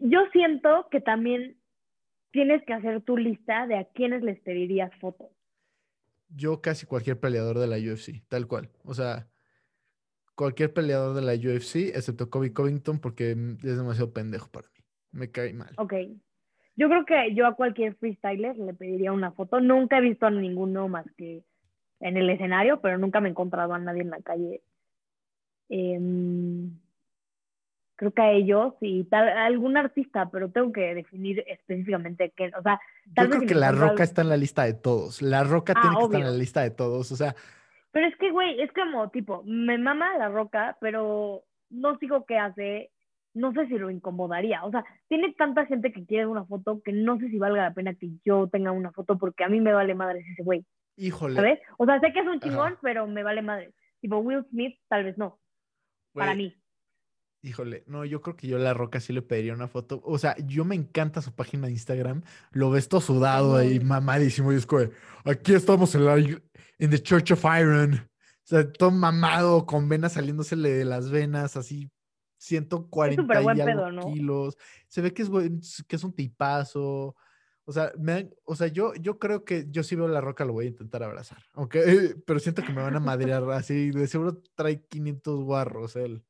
[0.00, 1.58] Yo siento que también
[2.30, 5.28] tienes que hacer tu lista de a quiénes les pedirías fotos.
[6.28, 8.70] yo casi cualquier peleador de la UFC, tal cual.
[8.84, 9.28] O sea,
[10.34, 14.84] cualquier peleador de la UFC, excepto Kobe Covington, porque es demasiado pendejo para mí.
[15.12, 15.72] Me cae mal.
[15.78, 15.94] Ok.
[16.76, 19.60] Yo creo que yo a cualquier freestyler le pediría una foto.
[19.60, 21.42] Nunca he visto a ninguno más que
[22.00, 24.60] en el escenario, pero nunca me he encontrado a nadie en la calle.
[25.68, 26.70] Em,
[27.96, 32.52] creo que a ellos y tal, a algún artista, pero tengo que definir específicamente qué,
[32.58, 32.78] o sea,
[33.14, 35.22] tal Yo vez creo si que La Roca algo- está en la lista de todos.
[35.22, 37.10] La Roca Ah, tiene que estar en la lista de todos.
[37.12, 37.34] O sea,
[37.92, 42.36] Pero es que, güey, es como, tipo, me mama la roca, pero no sigo qué
[42.36, 42.90] hace,
[43.32, 44.62] no sé si lo incomodaría.
[44.64, 47.72] O sea, tiene tanta gente que quiere una foto que no sé si valga la
[47.74, 50.66] pena que yo tenga una foto porque a mí me vale madre ese güey,
[50.96, 51.36] híjole.
[51.36, 51.60] ¿sabes?
[51.78, 52.78] O sea, sé que es un chingón, Ajá.
[52.82, 53.74] pero me vale madre.
[54.00, 55.40] Tipo, Will Smith, tal vez no,
[56.12, 56.54] para mí.
[57.42, 60.00] Híjole, no, yo creo que yo a La Roca sí le pediría una foto.
[60.04, 62.22] O sea, yo me encanta su página de Instagram.
[62.50, 64.52] Lo ves todo sudado ahí, mamadísimo.
[64.52, 64.82] Y es como,
[65.24, 67.94] aquí estamos en la en the Church of Iron.
[67.94, 71.90] O sea, todo mamado, con venas saliéndosele de las venas, así
[72.38, 74.12] 140 súper buen y algo pedo, ¿no?
[74.12, 74.56] kilos.
[74.88, 77.16] Se ve que es buen, que es un tipazo.
[77.68, 80.44] O sea, me han- o sea, yo, yo creo que yo si veo la roca
[80.44, 81.38] lo voy a intentar abrazar.
[81.52, 81.80] Aunque,
[82.26, 83.90] pero siento que me van a madrear así.
[83.90, 86.22] De seguro trae 500 guarros él.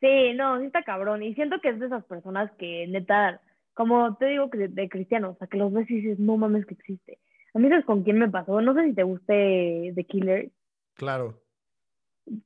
[0.00, 1.22] Sí, no, sí está cabrón.
[1.22, 3.40] Y siento que es de esas personas que, neta,
[3.74, 6.66] como te digo, que de, cristianos, o sea, que los ves y dices, no mames
[6.66, 7.18] que existe.
[7.54, 8.60] A mí, ¿sabes con quién me pasó?
[8.62, 10.50] No sé si te guste The Killer.
[10.94, 11.42] Claro.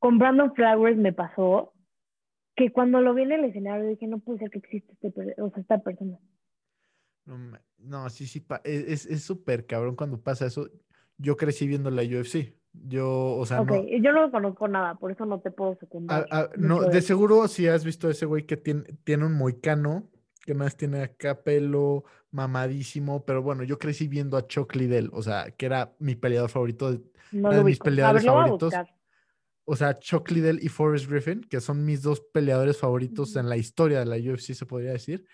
[0.01, 1.73] Con Brandon Flowers me pasó
[2.57, 5.41] que cuando lo vi en el escenario dije, no puede ser que existe este, per-
[5.41, 6.19] o sea, esta persona.
[7.25, 10.69] No, ma- no, sí, sí, pa- e- es es súper cabrón cuando pasa eso.
[11.19, 12.55] Yo crecí viendo la UFC.
[12.73, 16.27] Yo, o sea, ok, no, yo no conozco nada, por eso no te puedo secundar.
[16.31, 19.33] a- no, mucho de seguro si has visto a ese güey que tiene, tiene un
[19.33, 20.11] moicano,
[20.45, 25.23] que más tiene acá pelo mamadísimo, pero bueno, yo crecí viendo a Chuck Liddell, o
[25.23, 27.01] sea, que era mi peleador favorito, de-
[27.33, 28.75] No de mis ver, peleadores favoritos.
[29.65, 33.57] o sea, Chuck Liddell y Forrest Griffin, que son mis dos peleadores favoritos en la
[33.57, 35.25] historia de la UFC, se podría decir.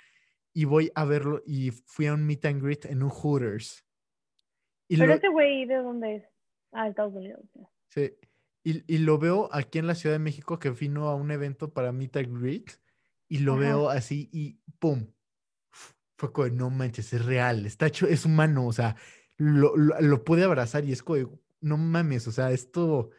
[0.54, 3.84] Y voy a verlo y fui a un meet and greet en un Hooters.
[4.88, 6.24] Y Pero lo- ese güey, ¿de dónde es?
[6.72, 7.40] Ah, Estados Unidos.
[7.88, 8.12] Sí.
[8.64, 11.72] Y, y lo veo aquí en la Ciudad de México que vino a un evento
[11.72, 12.70] para Meet and Greet
[13.28, 13.60] y lo Ajá.
[13.62, 15.06] veo así y ¡pum!
[16.16, 18.94] Fue como, no manches, es real, está hecho, es humano, o sea,
[19.38, 23.10] lo, lo, lo pude abrazar y es como, no mames, o sea, esto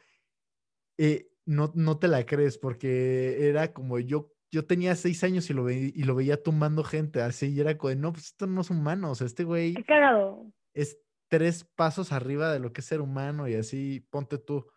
[0.97, 5.53] eh, no, no te la crees porque era como yo, yo tenía seis años y
[5.53, 8.61] lo, ve- y lo veía tumbando gente así y era como, no, pues esto no
[8.61, 10.45] es humano, o sea, este güey Qué cagado.
[10.75, 14.67] es tres pasos arriba de lo que es ser humano y así ponte tú.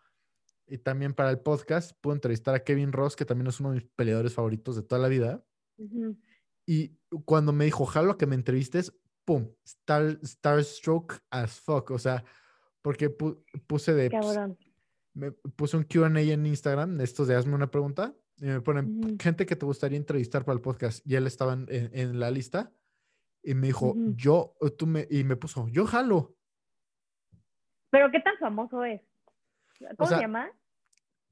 [0.65, 3.75] Y también para el podcast pude entrevistar a Kevin Ross, que también es uno de
[3.81, 5.41] mis peleadores favoritos de toda la vida.
[6.65, 8.91] Y cuando me dijo, ojalá que me entrevistes,
[9.23, 11.91] pum, star, starstruck as fuck.
[11.91, 12.23] O sea,
[12.81, 14.57] porque pu- puse de, pues, Cabrón.
[15.13, 18.13] me puse un QA en Instagram de estos de hazme una pregunta.
[18.39, 19.17] Y me ponen Ujú.
[19.19, 21.05] gente que te gustaría entrevistar para el podcast.
[21.05, 22.71] Y él estaba en, en- en la lista.
[23.43, 26.35] Y me dijo, yo, tú me, y me puso, yo jalo.
[27.89, 29.01] Pero ¿qué tan famoso es?
[29.97, 30.49] ¿Cómo sea, se llama?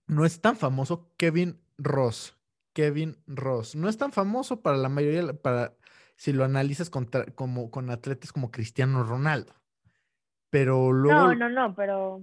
[0.07, 2.38] no es tan famoso Kevin Ross.
[2.73, 3.76] Kevin Ross.
[3.76, 5.76] No es tan famoso para la mayoría, para
[6.15, 9.53] si lo analizas como, con atletas como Cristiano Ronaldo.
[10.49, 12.22] Pero luego, No, no, no, pero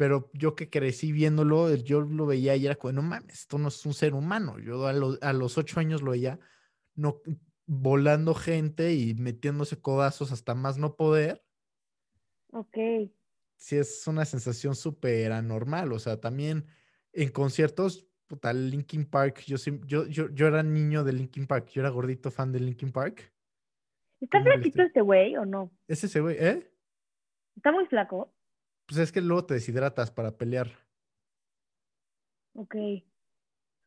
[0.00, 3.68] pero yo que crecí viéndolo, yo lo veía y era como, no mames, esto no
[3.68, 4.58] es un ser humano.
[4.58, 6.40] Yo a, los- a los ocho años lo veía
[6.94, 7.20] no,
[7.66, 11.44] volando gente y metiéndose codazos hasta más no poder.
[12.52, 12.78] ok.
[13.56, 15.92] sí es una sensación súper anormal.
[15.92, 16.64] O sea, también
[17.12, 21.82] en conciertos, puta, Linkin Park, yo, yo, yo, yo era niño de Linkin Park, yo
[21.82, 23.34] era gordito fan de Linkin Park.
[24.18, 25.70] ¿Está ¿Cómo eres flaquito este güey o no?
[25.86, 26.72] Es ese güey, ¿eh?
[27.54, 28.32] ¿Está muy flaco?
[28.90, 30.68] Pues es que luego te deshidratas para pelear.
[32.54, 32.74] Ok.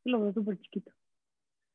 [0.06, 0.94] Lo veo súper chiquito.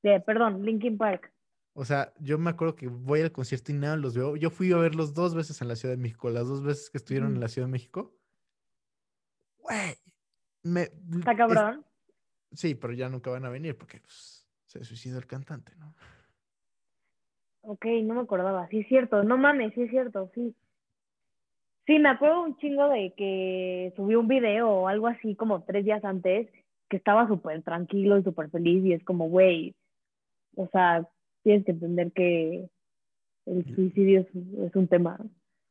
[0.03, 1.31] De, perdón, Linkin Park.
[1.75, 4.35] O sea, yo me acuerdo que voy al concierto y nada, los veo.
[4.37, 6.97] Yo fui a verlos dos veces en la Ciudad de México, las dos veces que
[6.97, 8.17] estuvieron en la Ciudad de México.
[9.59, 9.95] Güey,
[10.63, 10.85] me...
[11.19, 11.85] ¿Está es- cabrón?
[12.53, 15.95] sí, pero ya nunca van a venir porque pues, se suicidó el cantante, ¿no?
[17.61, 18.67] Ok, no me acordaba.
[18.69, 19.23] Sí, es cierto.
[19.23, 20.57] No mames, sí es cierto, sí.
[21.89, 25.87] Sí, me acuerdo un chingo de que subió un video o algo así como tres
[25.87, 26.47] días antes
[26.91, 29.75] que estaba súper tranquilo y súper feliz y es como, güey,
[30.55, 31.09] o sea,
[31.43, 32.69] tienes que entender que
[33.47, 34.27] el suicidio es,
[34.67, 35.19] es un tema.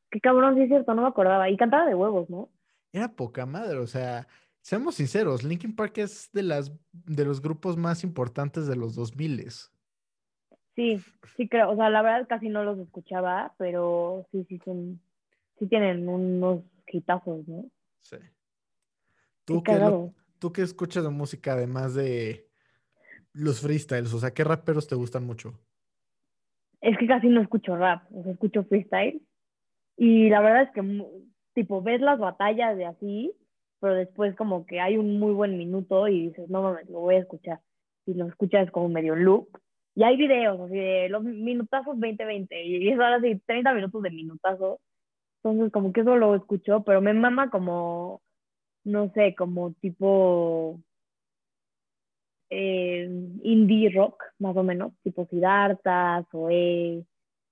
[0.09, 1.51] Qué cabrón, sí es cierto, no me acordaba.
[1.51, 2.49] Y cantaba de huevos, ¿no?
[2.91, 4.27] Era poca madre, o sea,
[4.61, 9.51] seamos sinceros, Linkin Park es de las de los grupos más importantes de los 2000
[10.75, 10.99] Sí,
[11.35, 14.99] sí creo, o sea, la verdad casi no los escuchaba, pero sí, sí son,
[15.59, 17.65] sí tienen unos hitazos, ¿no?
[18.01, 18.17] Sí.
[19.45, 20.13] ¿Tú qué, lo-.
[20.39, 22.47] ¿Tú qué escuchas de música además de
[23.33, 24.13] los freestyles?
[24.13, 25.59] O sea, ¿qué raperos te gustan mucho?
[26.81, 29.21] Es que casi no escucho rap, o sea, escucho freestyle.
[29.97, 31.05] Y la verdad es que,
[31.53, 33.33] tipo, ves las batallas de así,
[33.79, 37.15] pero después como que hay un muy buen minuto y dices, no mames, lo voy
[37.15, 37.61] a escuchar.
[38.05, 39.49] Y lo escuchas como medio loop.
[39.95, 44.11] Y hay videos así de los minutazos 20-20 y es ahora sí, 30 minutos de
[44.11, 44.79] minutazos.
[45.43, 48.21] Entonces, como que eso lo escucho, pero me mama como,
[48.83, 50.79] no sé, como tipo
[52.49, 53.07] eh,
[53.43, 57.05] indie rock, más o menos, tipo Siddhartha, Zoé,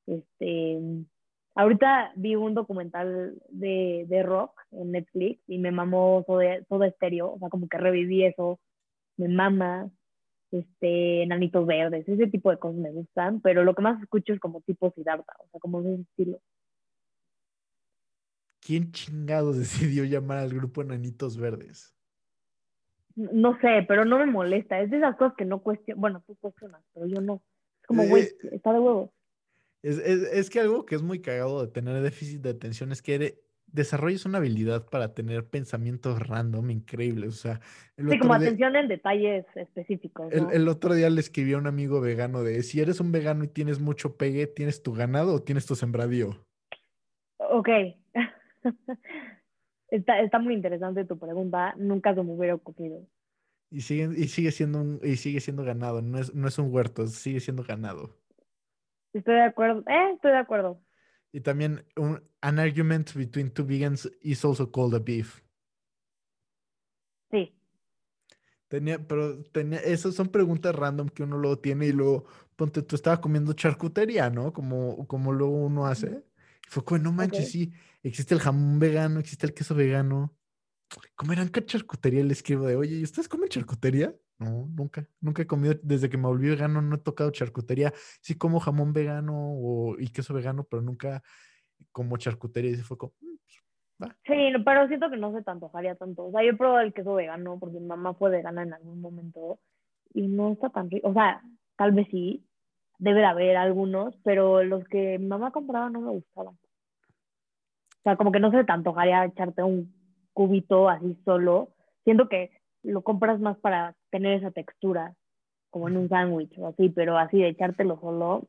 [0.08, 0.80] este,
[1.56, 7.34] ahorita vi un documental de, de rock en Netflix y me mamó todo, todo estéreo,
[7.34, 8.60] o sea, como que reviví eso,
[9.18, 9.90] me mama,
[10.52, 14.40] este, Enanitos Verdes, ese tipo de cosas me gustan, pero lo que más escucho es
[14.40, 16.40] como tipo Siddhartha, o sea, como ese estilo.
[18.66, 21.94] ¿Quién chingados decidió llamar al grupo Enanitos Verdes?
[23.16, 26.36] No sé, pero no me molesta, es de esas cosas que no cuestiono, bueno, tú
[26.36, 27.42] cuestionas, pero yo no.
[27.82, 29.10] Es como, güey, Eh, está de huevos.
[29.84, 33.02] Es, es- es que algo que es muy cagado de tener déficit de atención es
[33.02, 37.30] que ere- desarrolles una habilidad para tener pensamientos random increíbles.
[37.30, 37.62] O sea,
[37.98, 42.02] Sí, como día, atención en detalles específicos, el otro día le escribí a un amigo
[42.02, 45.66] vegano de si eres un vegano y tienes mucho pegue, ¿tienes tu ganado o tienes
[45.66, 46.46] tu sembradío?
[47.38, 47.70] Ok.
[49.88, 51.76] Está, está muy interesante tu pregunta.
[51.78, 53.08] Nunca se me hubiera ocurrido.
[53.70, 56.74] Y sigue, y sigue siendo un, y sigue siendo ganado, no es, no es un
[56.74, 58.18] huerto, sigue siendo ganado.
[59.14, 59.84] Estoy de acuerdo.
[59.88, 60.82] Eh, estoy de acuerdo.
[61.32, 65.42] Y también un, an argument between two vegans is also called a beef.
[67.32, 67.54] Sí.
[68.68, 72.26] Tenía, pero tenía, esas son preguntas random que uno luego tiene y luego,
[72.56, 74.54] ponte, tú estaba comiendo charcutería, ¿no?
[74.54, 76.24] Como, como luego uno hace.
[76.66, 77.52] Y fue como, no manches, Ok.
[77.52, 77.74] sí,
[78.10, 80.36] existe el jamón vegano, existe el queso vegano.
[81.16, 82.24] ¿Comerán charcutería?
[82.24, 84.14] Le escribo de, oye, ¿y ustedes comen charcutería?
[84.38, 87.94] No, nunca, nunca he comido, desde que me volví vegano no he tocado charcutería.
[88.22, 91.24] Sí como jamón vegano o, y queso vegano, pero nunca
[91.92, 92.72] como charcutería.
[92.72, 93.64] Y se fue como, "Mm, pues,
[94.02, 94.18] va.
[94.26, 96.26] Sí, pero siento que no se te antojaría tanto.
[96.28, 99.02] O sea, yo he probado el queso vegano porque mi mamá fue vegana en algún
[99.02, 99.60] momento
[100.14, 101.10] y no está tan rico.
[101.10, 101.42] O sea,
[101.78, 102.46] tal vez sí,
[103.00, 106.58] debe de haber algunos, pero los que mi mamá compraba no me gustaban.
[108.06, 109.92] O sea, como que no se te antojaría echarte un
[110.32, 111.72] cubito así solo.
[112.04, 112.52] Siento que
[112.84, 115.16] lo compras más para tener esa textura,
[115.72, 118.48] como en un sándwich o así, pero así de echártelo solo,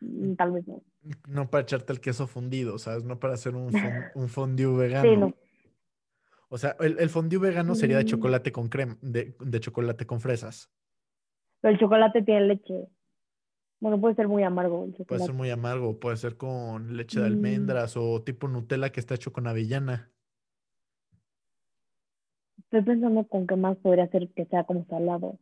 [0.00, 0.82] mm, tal vez no.
[1.28, 3.04] No para echarte el queso fundido, ¿sabes?
[3.04, 5.08] No para hacer un, fon- un fondue vegano.
[5.08, 5.32] Sí, no.
[6.48, 8.08] O sea, el, el fondue vegano sería de Mm.
[8.08, 10.72] chocolate con crema, de, de chocolate con fresas.
[11.60, 12.88] Pero el chocolate tiene leche.
[13.80, 17.26] Bueno, puede ser muy amargo el Puede ser muy amargo, puede ser con leche de
[17.26, 17.32] Mm.
[17.32, 20.10] almendras o tipo Nutella que está hecho con avellana.
[22.58, 25.38] Estoy pensando con qué más podría ser que sea como salado.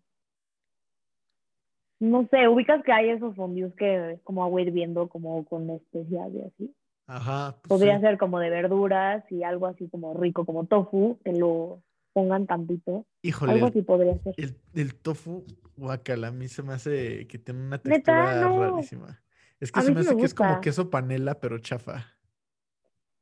[2.01, 6.33] No sé, ubicas que hay esos fondues que es como agua hirviendo, como con especias
[6.35, 6.75] y así.
[7.07, 8.03] Ajá, pues Podría sí.
[8.03, 11.83] ser como de verduras y algo así como rico, como tofu, que lo
[12.15, 13.05] pongan tantito.
[13.21, 14.35] Híjole, Algo el, así podría ser.
[14.39, 15.45] el- el tofu,
[15.77, 18.59] guacala, a mí se me hace que tiene una textura no.
[18.59, 19.21] rarísima.
[19.61, 22.07] Es que A se me hace me que es como queso panela, pero chafa.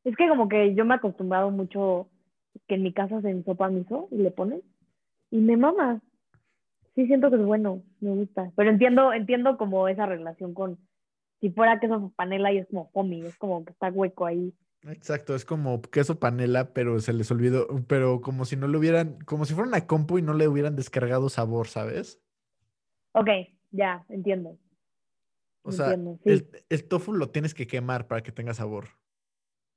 [0.05, 2.09] Es que como que yo me he acostumbrado mucho
[2.69, 4.62] que en mi casa hacen sopa miso y le ponen
[5.31, 6.01] y me mama.
[6.94, 8.52] Sí siento que es bueno, me gusta.
[8.55, 10.78] Pero entiendo, entiendo como esa relación con
[11.40, 14.52] si fuera queso panela y es como foamy, es como que está hueco ahí.
[14.85, 19.19] Exacto, es como queso panela, pero se les olvidó, pero como si no le hubieran,
[19.25, 22.21] como si fuera una compu y no le hubieran descargado sabor, ¿sabes?
[23.13, 23.29] Ok,
[23.71, 24.59] ya, entiendo.
[25.63, 26.31] O sea, Entiendo, sí.
[26.31, 28.89] el, el tofu lo tienes que quemar para que tenga sabor.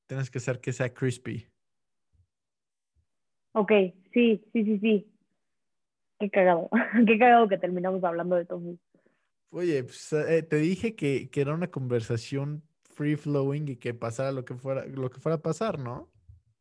[0.08, 1.48] Tienes que hacer que sea crispy.
[3.52, 3.72] Ok,
[4.12, 5.12] sí, sí, sí, sí.
[6.20, 6.70] Qué cagado.
[7.08, 8.80] Qué cagado que terminamos hablando de tofu.
[9.50, 12.64] Oye, pues, eh, te dije que, que era una conversación
[12.96, 16.08] free flowing y que pasara lo que fuera, lo que fuera a pasar, ¿no?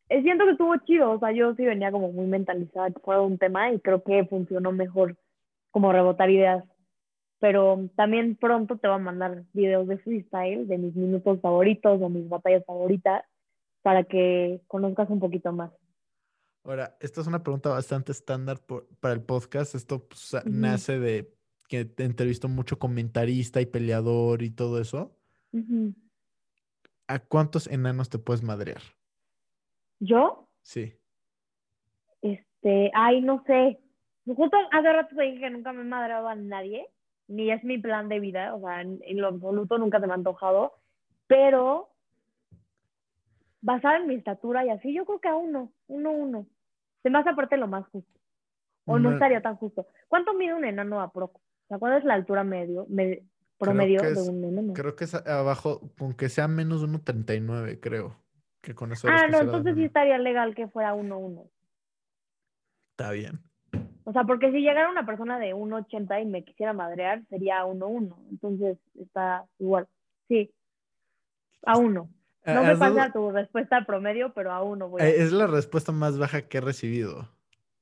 [0.09, 3.20] Eh, Siento que estuvo chido, o sea, yo sí venía como muy mentalizada que fuera
[3.23, 5.16] un tema y creo que funcionó mejor
[5.70, 6.65] como rebotar ideas.
[7.40, 12.09] Pero también pronto te voy a mandar videos de freestyle, de mis minutos favoritos o
[12.09, 13.23] mis batallas favoritas,
[13.82, 15.70] para que conozcas un poquito más.
[16.65, 19.74] Ahora, esta es una pregunta bastante estándar por- para el podcast.
[19.74, 20.43] Esto pues, Ujú.
[20.47, 21.31] nace de
[21.69, 25.15] que te entrevisto mucho comentarista y peleador y todo eso.
[25.52, 25.93] Ujú.
[27.09, 28.81] ¿A cuántos enanos te puedes madrear?
[30.01, 30.98] Yo, Sí.
[32.22, 33.78] este, ay, no sé.
[34.26, 36.89] Justo hace rato te dije que nunca me he madrado a nadie,
[37.28, 40.12] ni es mi plan de vida, o sea, en, en lo absoluto nunca se me
[40.12, 40.72] ha antojado,
[41.26, 41.90] pero
[43.60, 46.47] basada en mi estatura y así, yo creo que a uno, uno, uno.
[47.02, 48.18] Se me hace aparte lo más justo.
[48.86, 49.14] O no, No.
[49.14, 49.86] estaría tan justo.
[50.09, 51.26] ¿Cuánto mide un enano a pro?
[51.26, 53.22] O sea, ¿cuál es la altura medio, me-
[53.59, 54.72] promedio que de es- un enano?
[54.74, 58.16] Creo que es abajo, con que sea menos de 1.39, creo.
[58.60, 61.51] Que con eso Ah, no, entonces sí estaría legal que fuera uno, uno.
[62.93, 63.40] Está bien.
[64.05, 68.16] O sea, porque si llegara una persona de 1,80 y me quisiera madrear, sería 1-1.
[68.31, 69.89] Entonces está igual.
[70.28, 70.51] Sí.
[71.64, 72.09] A uno.
[72.47, 75.01] No me ¿Has dado- pasa tu respuesta promedio, pero a uno voy.
[75.02, 77.31] a- Eh, Es la respuesta más baja que he recibido.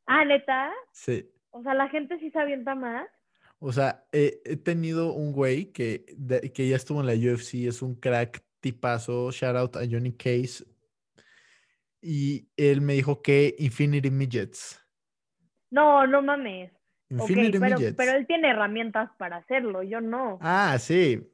[0.07, 0.71] Ah, neta.
[0.93, 1.29] Sí.
[1.51, 3.09] O sea, la gente sí se avienta más.
[3.65, 7.69] O sea, eh, he tenido un güey que, de- que ya estuvo en la UFC,
[7.69, 10.65] es un crack tipazo, shout out a Johnny Case.
[12.01, 14.81] Y él me dijo que Infinity Midgets.
[15.71, 16.73] No, no mames.
[17.09, 17.97] Infinity pero, Midgets.
[17.97, 20.39] pero él tiene herramientas para hacerlo, yo no.
[20.41, 21.29] Ah, sí.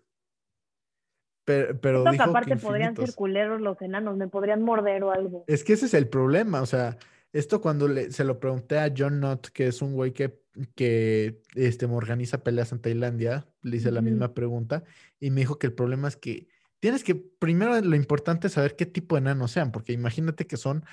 [1.46, 5.44] Pero, pero que aparte podrían ser culeros los enanos, me podrían morder o algo.
[5.46, 6.98] Es que ese es el problema, o sea,
[7.32, 10.38] esto cuando le- se lo pregunté a John Knott, que es un güey que,
[10.74, 14.84] que este, me organiza peleas en Tailandia, le hice la misma pregunta
[15.20, 16.48] y me dijo que el problema es que
[16.80, 20.56] tienes que, primero lo importante es saber qué tipo de enanos sean, porque imagínate que
[20.56, 20.84] son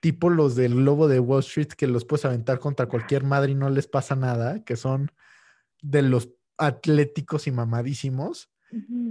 [0.00, 3.54] tipo los del globo de Wall Street que los puedes aventar contra cualquier madre y
[3.54, 5.10] no les pasa nada, que son
[5.82, 8.50] de los atléticos y mamadísimos.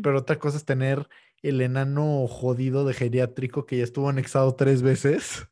[0.01, 1.07] Pero otra cosa es tener
[1.41, 5.47] el enano jodido de geriátrico que ya estuvo anexado tres veces.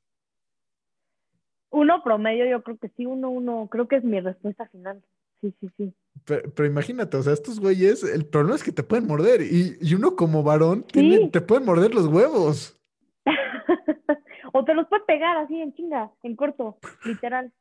[1.72, 5.02] Uno promedio, yo creo que sí, uno, uno, creo que es mi respuesta final.
[5.40, 5.94] Sí, sí, sí.
[6.26, 9.42] Pero, pero imagínate, o sea, estos güeyes, el problema es que te pueden morder.
[9.42, 12.78] Y, y uno como varón, tiene- te pueden morder los huevos.
[14.54, 17.52] o te los puede pegar así en chinga, en corto, literal.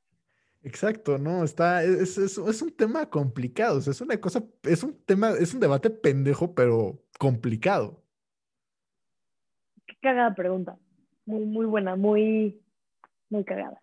[0.63, 1.43] Exacto, ¿no?
[1.43, 3.79] Está, es, es, es un tema complicado.
[3.79, 8.03] O sea, es una cosa, es un tema, es un debate pendejo, pero complicado.
[9.87, 10.77] Qué cagada pregunta.
[11.25, 12.61] Muy, muy buena, muy,
[13.31, 13.81] muy cagada.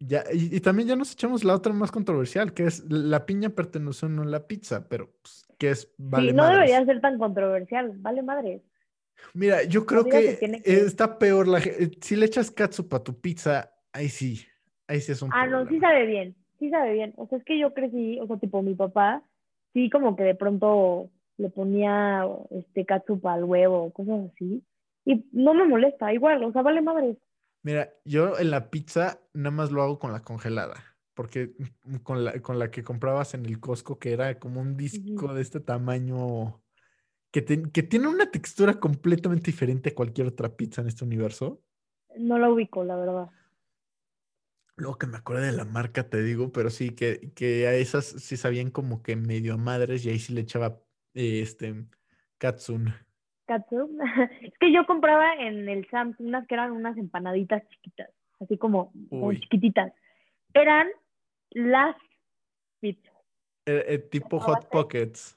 [0.00, 3.50] Ya, y, y también ya nos echamos la otra más controversial, que es la piña
[3.50, 6.70] pertenece o no a la pizza, pero pues, que es vale sí, no madres.
[6.70, 8.62] debería ser tan controversial, vale madre.
[9.34, 11.46] Mira, yo creo que está peor.
[11.46, 14.40] La, eh, si le echas catsup a tu pizza, ahí sí.
[14.88, 17.12] Ahí sí es un Ah, no, sí sabe bien, sí sabe bien.
[17.16, 19.22] O sea, es que yo crecí, o sea, tipo mi papá,
[19.74, 24.64] sí como que de pronto le ponía este catsup al huevo cosas así.
[25.04, 27.16] Y no me molesta, igual, o sea, vale madre.
[27.62, 30.82] Mira, yo en la pizza nada más lo hago con la congelada.
[31.14, 31.52] Porque
[31.84, 35.34] mm, con la, con la que comprabas en el Costco, que era como un disco
[35.34, 36.62] de este tamaño,
[37.30, 41.62] que, te- que tiene una textura completamente diferente a cualquier otra pizza en este universo.
[42.18, 43.30] No la ubico, la verdad.
[44.76, 48.06] Luego que me acuerdo de la marca, te digo, pero sí, que, que a esas
[48.06, 50.82] sí sabían como que medio a madres y ahí sí le echaba
[51.14, 51.86] eh, este
[52.38, 52.94] katsun.
[54.42, 58.10] Es que yo compraba en el Sam's unas que eran unas empanaditas chiquitas,
[58.40, 59.92] así como, como chiquititas.
[60.54, 60.88] Eran
[61.50, 61.96] las
[62.80, 63.14] pizzas.
[63.66, 64.68] Eh, eh, tipo Hot.
[64.68, 65.36] Pockets.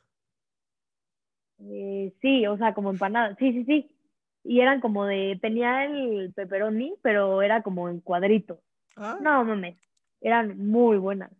[1.59, 3.37] Eh, sí, o sea, como empanadas.
[3.39, 3.95] Sí, sí, sí.
[4.43, 8.59] Y eran como de, tenía el pepperoni, pero era como en cuadritos.
[8.95, 9.77] Ah, No, mames,
[10.21, 11.31] eran muy buenas.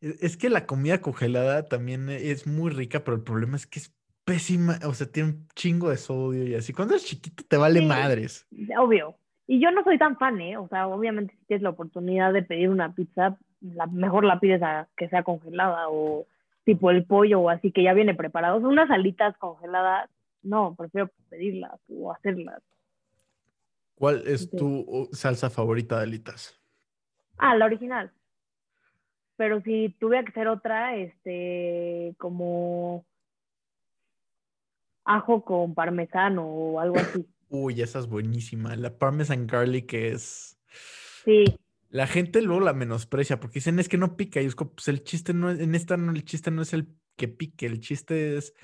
[0.00, 3.95] Es que la comida congelada también es muy rica, pero el problema es que es
[4.26, 6.72] pésima, o sea, tiene un chingo de sodio y así.
[6.72, 7.86] Cuando eres chiquito te vale Sí.
[7.86, 8.46] madres.
[8.76, 9.16] Obvio.
[9.46, 10.56] Y yo no soy tan fan, ¿eh?
[10.58, 14.60] O sea, obviamente si tienes la oportunidad de pedir una pizza, la, mejor la pides
[14.62, 16.26] a que sea congelada o
[16.64, 18.56] tipo el pollo o así que ya viene preparado.
[18.56, 20.10] O sea, unas alitas congeladas,
[20.42, 22.60] no, prefiero pedirlas o hacerlas.
[23.94, 24.56] ¿Cuál es Sí.
[24.56, 26.60] tu uh, salsa favorita de alitas?
[27.38, 28.10] Ah, la original.
[29.36, 33.04] Pero si tuviera que ser otra, este, como
[35.06, 37.26] ajo con parmesano o algo así.
[37.48, 38.76] Uy, esa es buenísima.
[38.76, 40.58] La Parmesan Garlic es...
[41.24, 41.44] Sí,
[41.88, 44.42] La gente luego la menosprecia porque dicen es que no pica.
[44.42, 46.72] Y es como, pues el chiste no es, en esta no, el chiste no es
[46.72, 48.54] el que pique, el chiste es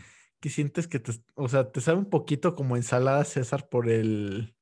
[0.41, 4.55] que sientes que te, o sea, te sabe un poquito como ensalada César por el,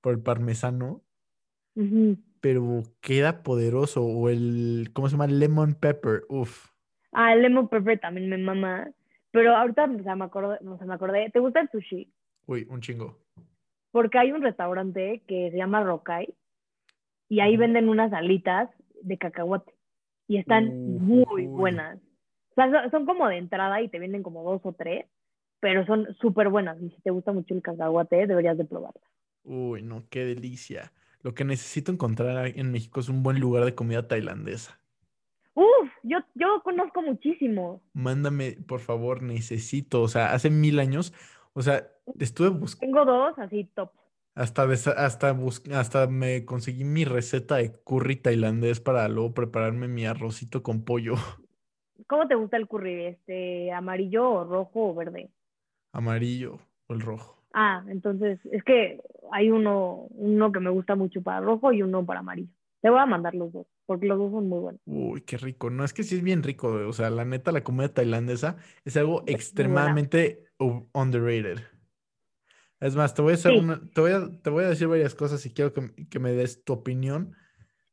[0.00, 1.02] por el parmesano,
[1.74, 2.16] ujú.
[2.40, 4.04] pero queda poderoso.
[4.04, 5.26] O el, ¿cómo se llama?
[5.26, 6.22] Lemon pepper.
[6.28, 6.70] Uf.
[7.12, 8.88] Ah, el lemon pepper también me mama.
[9.38, 11.30] Pero ahorita o sea, me acordé, no, se me acordé.
[11.30, 12.12] ¿Te gusta el sushi?
[12.46, 13.20] Uy, un chingo.
[13.92, 16.34] Porque hay un restaurante que se llama Rokai
[17.28, 18.68] y ahí venden unas alitas
[19.00, 19.72] de cacahuate
[20.26, 21.46] y están muy Uy.
[21.46, 22.00] buenas.
[22.50, 25.06] O sea, son, son como de entrada y te venden como dos o tres,
[25.60, 26.82] pero son súper buenas.
[26.82, 29.04] Y si te gusta mucho el cacahuate, deberías de probarlas.
[29.44, 30.92] Uy, no, qué delicia.
[31.22, 34.80] Lo que necesito encontrar en México es un buen lugar de comida tailandesa.
[36.08, 37.82] Yo, yo conozco muchísimo.
[37.92, 40.02] Mándame, por favor, necesito.
[40.02, 41.12] O sea, hace mil años,
[41.52, 42.86] o sea, Estuve buscando.
[42.86, 43.90] Tengo dos así top.
[44.34, 45.36] Hasta, hasta,
[45.74, 51.14] hasta me conseguí mi receta de curry tailandés para luego prepararme mi arrocito con pollo
[52.06, 53.06] ¿Cómo te gusta el curry?
[53.06, 55.30] Este, amarillo o rojo o verde?
[55.92, 57.42] amarillo o el rojo.
[57.52, 59.00] Ah, entonces, es que
[59.32, 62.52] hay uno, uno que me gusta mucho para rojo y uno para amarillo.
[62.80, 64.80] Te voy a mandar los dos, porque los dos son muy buenos.
[64.84, 65.70] Uy, qué rico.
[65.70, 66.68] No, es que sí es bien rico.
[66.68, 70.44] O sea, la neta, la comida tailandesa es algo Es extremadamente
[70.92, 71.60] underrated.
[72.80, 73.58] Es más, te voy a hacer Sí.
[73.58, 76.32] una, te voy a, te voy a decir varias cosas y quiero que, que me
[76.32, 77.34] des tu opinión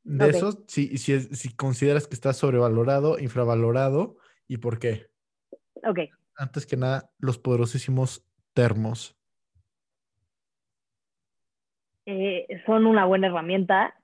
[0.03, 0.35] de Ok.
[0.35, 4.17] eso, si, si consideras que está sobrevalorado, infravalorado
[4.47, 5.07] y por qué.
[5.87, 5.99] Ok,
[6.35, 9.17] Antes que nada, los poderosísimos termos.
[12.05, 13.95] eh, son una buena herramienta,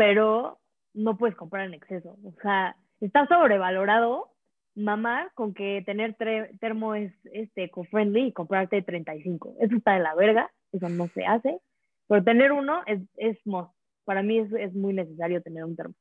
[0.00, 0.58] pero
[0.94, 2.16] no puedes comprar en exceso.
[2.24, 4.32] O sea, está sobrevalorado
[4.74, 6.16] mamar con que tener
[6.58, 9.56] termo es este, eco-friendly y comprarte 35.
[9.60, 11.60] Eso está de la verga, eso no se hace.
[12.08, 13.70] Pero tener uno es, es must.
[14.06, 15.94] Para mí es, es muy necesario tener un termo.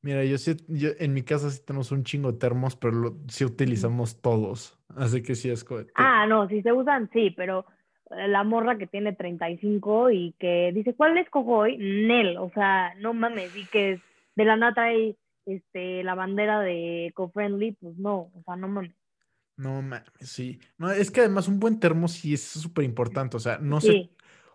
[0.00, 3.18] Mira, yo sí, yo en mi casa sí tenemos un chingo de termos, pero lo-
[3.28, 4.78] sí utilizamos todos.
[4.96, 7.66] Así que sí es co- te- Ah, no, si se usan, sí, pero
[8.16, 11.76] la morra que tiene 35 y que dice, ¿cuál les cojo hoy?
[11.78, 14.00] Nel, o sea, no mames, y que
[14.36, 15.16] de la nata hay
[15.46, 18.92] este, la bandera de eco-friendly, pues no, o sea, no mames.
[19.56, 20.58] No mames, sí.
[20.78, 23.36] No, es que además un buen termo sí es súper importante.
[23.36, 24.10] O sea, no sé.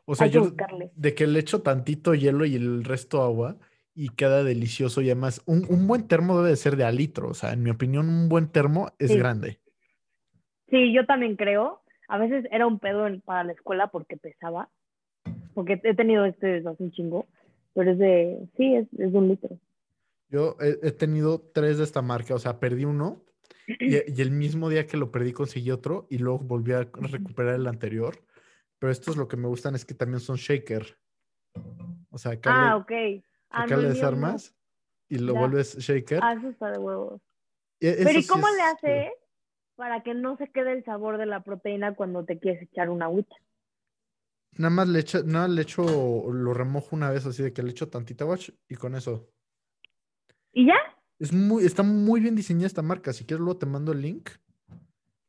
[0.05, 0.91] O sea, yo buscarle.
[0.95, 3.57] de que le echo tantito hielo y el resto agua
[3.93, 5.01] y queda delicioso.
[5.01, 7.29] Y además, un, un buen termo debe de ser de a litro.
[7.29, 9.17] O sea, en mi opinión, un buen termo es Sí.
[9.17, 9.59] grande.
[10.69, 11.81] Sí, yo también creo.
[12.07, 14.69] A veces era un pedo en- para la escuela porque pesaba,
[15.53, 17.27] porque he tenido este desde hace un chingo,
[17.73, 19.57] pero es de, sí, es, es de un litro.
[20.29, 22.35] Yo he, he tenido tres de esta marca.
[22.35, 23.23] O sea, perdí uno
[23.67, 27.55] y, y el mismo día que lo perdí conseguí otro y luego volví a recuperar
[27.55, 28.15] el anterior.
[28.79, 30.97] Pero estos lo que me gustan es que también son shaker.
[32.09, 32.81] O sea, acá Ah, le,
[33.17, 33.23] ok.
[33.49, 33.93] Ah, acá no, le mío no.
[33.93, 34.55] desarmas
[35.09, 35.39] y lo Ya.
[35.39, 36.19] vuelves shaker.
[36.21, 37.21] Ah, eso está de huevos.
[37.79, 39.11] E- Pero ¿y sí cómo es le chido.
[39.77, 43.05] Para que no se quede el sabor de la proteína cuando te quieres echar una
[43.05, 43.35] agüita?
[44.57, 45.83] Nada más le echo, nada, le echo,
[46.31, 49.29] lo remojo una vez así de que le echo tantita watch y con eso.
[50.51, 50.75] ¿Y ya?
[51.19, 53.13] Es muy, está muy bien diseñada esta marca.
[53.13, 54.29] Si quieres, luego te mando el link.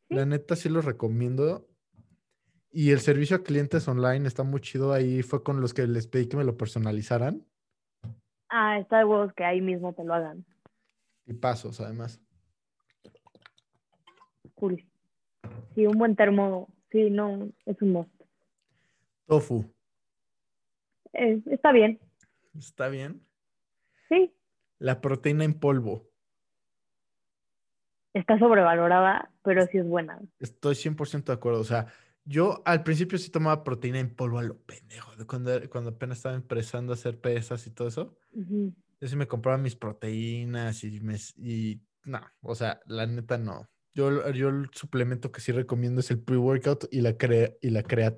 [0.09, 0.15] Sí.
[0.15, 1.69] La neta sí los recomiendo.
[2.71, 4.93] Y el servicio a clientes online está muy chido.
[4.93, 7.45] Ahí fue con los que les pedí que me lo personalizaran.
[8.49, 10.47] Ah, está de huevos que ahí mismo te lo hagan.
[11.27, 12.23] Y pasos, además.
[14.59, 14.85] Cool.
[15.75, 18.11] Sí, un buen termo, sí, no, es un must.
[19.27, 19.65] Tofu.
[21.13, 22.01] Eh, está bien,
[22.57, 23.23] Está bien.
[24.09, 24.33] sí.
[24.79, 26.09] La proteína en polvo.
[28.15, 30.21] Está sobrevalorada, pero sí es buena.
[30.41, 31.61] Estoy 100% de acuerdo.
[31.61, 31.87] O sea,
[32.25, 35.15] yo al principio sí tomaba proteína en polvo a lo pendejo.
[35.17, 38.19] de Cuando, cuando apenas estaba empezando a hacer pesas y todo eso.
[38.33, 38.75] Ujú.
[39.01, 43.69] Yo sí me compraba mis proteínas y me y no, o sea, la neta no.
[43.99, 47.83] Yo, yo el suplemento que sí recomiendo es el pre-workout y la crea, y la
[47.83, 48.17] crea,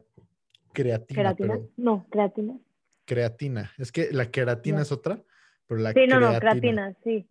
[0.74, 2.61] creatina, pero No, creatina.
[3.07, 3.73] creatina.
[3.78, 5.24] Es que la queratina es otra,
[5.66, 6.40] pero la Sí, no, no, creatina.
[6.40, 7.27] creatina, sí.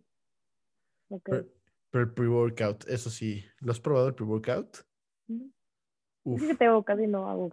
[1.08, 1.46] Pero,
[1.90, 3.44] pero el pre-workout, eso sí.
[3.60, 4.78] ¿Lo has probado el pre-workout?
[6.24, 7.52] Es que tengo casi no hago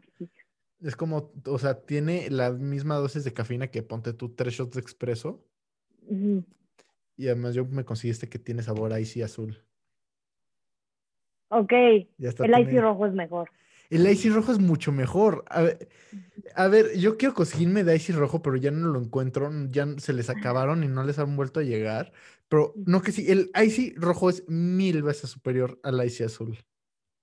[0.80, 4.74] es como, o sea, tiene la misma dosis de cafeína que ponte tú tres shots
[4.74, 5.48] de expreso
[7.16, 9.64] y además yo me conseguí este que tiene sabor a icy azul.
[11.50, 11.72] Ok,
[12.18, 12.46] Ya está.
[12.46, 13.50] el icy tiene- rojo es mejor.
[13.90, 15.46] El Icy rojo es mucho mejor.
[15.50, 15.88] A ver,
[16.58, 19.50] a ver, yo quiero conseguirme de Icy rojo, pero ya no lo encuentro.
[19.70, 22.12] Ya se les acabaron y no les han vuelto a llegar.
[22.50, 26.58] Pero no que sí, el Icy rojo es mil veces superior al Icy azul.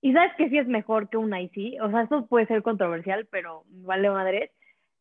[0.01, 1.79] Y sabes que sí es mejor que un icy.
[1.81, 4.51] O sea, esto puede ser controversial, pero vale madre.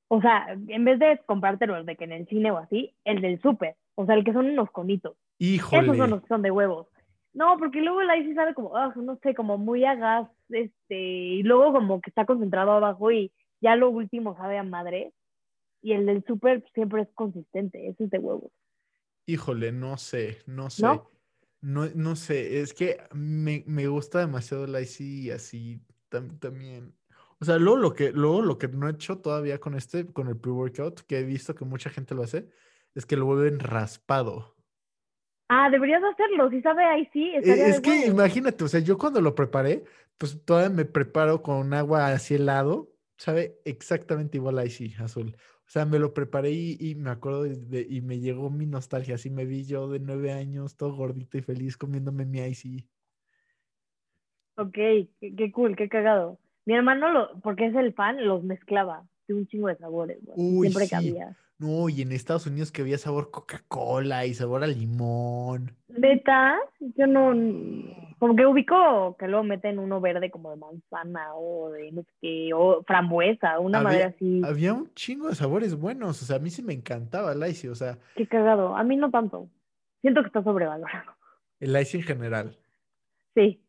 [0.08, 3.40] O sea, en vez de comprártelo de que en el cine o así, el del
[3.40, 3.76] súper.
[3.94, 5.16] O sea, el que son unos conitos.
[5.38, 6.08] Esos son Híjole.
[6.08, 6.88] los que son de huevos.
[7.34, 10.94] No, porque luego el icy sabe como, ah, no sé, como muy a gas, este,
[10.96, 15.12] y luego como que está concentrado abajo y ya lo último sabe a madre.
[15.82, 18.52] Y el del súper siempre es consistente, ese es de huevos.
[19.26, 20.82] Híjole, no sé, no sé.
[20.82, 21.10] ¿No?
[21.60, 25.80] No, no sé, es que me, me gusta demasiado el Icy así
[26.10, 26.94] tam- también.
[27.40, 30.28] O sea, luego lo que, luego lo que no he hecho todavía con este, con
[30.28, 32.48] el pre-workout, que he visto que mucha gente lo hace,
[32.94, 34.53] es que lo vuelven raspado.
[35.48, 38.96] Ah, deberías hacerlo, si sabe ahí sí, E- estaría Es que imagínate, o sea, yo
[38.96, 39.84] cuando lo preparé,
[40.18, 45.36] pues todavía me preparo con agua así helado, sabe exactamente igual a Icy azul.
[45.66, 48.66] O sea, me lo preparé y, y me acuerdo de, de- y me llegó mi
[48.66, 52.88] nostalgia, así me vi yo de nueve años, todo gordito y feliz comiéndome mi Icy.
[54.56, 56.38] Ok, qué, qué cool, qué cagado.
[56.64, 60.38] Mi hermano, lo, porque es el fan, los mezclaba de un chingo de sabores, güey.
[60.38, 60.90] Uy, Siempre sí.
[60.90, 61.36] cabía.
[61.64, 65.74] No, y en Estados Unidos que había sabor Coca-Cola y sabor a limón.
[65.88, 67.30] Beta, yo no,
[68.18, 72.08] como que ubico que luego meten uno verde como de manzana o de no sé
[72.20, 74.42] qué, o frambuesa, una Había- madre así.
[74.44, 77.68] Había un chingo de sabores buenos, o sea, a mí sí me encantaba el icy,
[77.68, 78.76] o sea, Qué cagado.
[78.76, 79.48] A mí no tanto.
[80.02, 81.12] Siento que está sobrevalorado.
[81.60, 82.58] el icy en general.
[83.34, 83.64] Sí.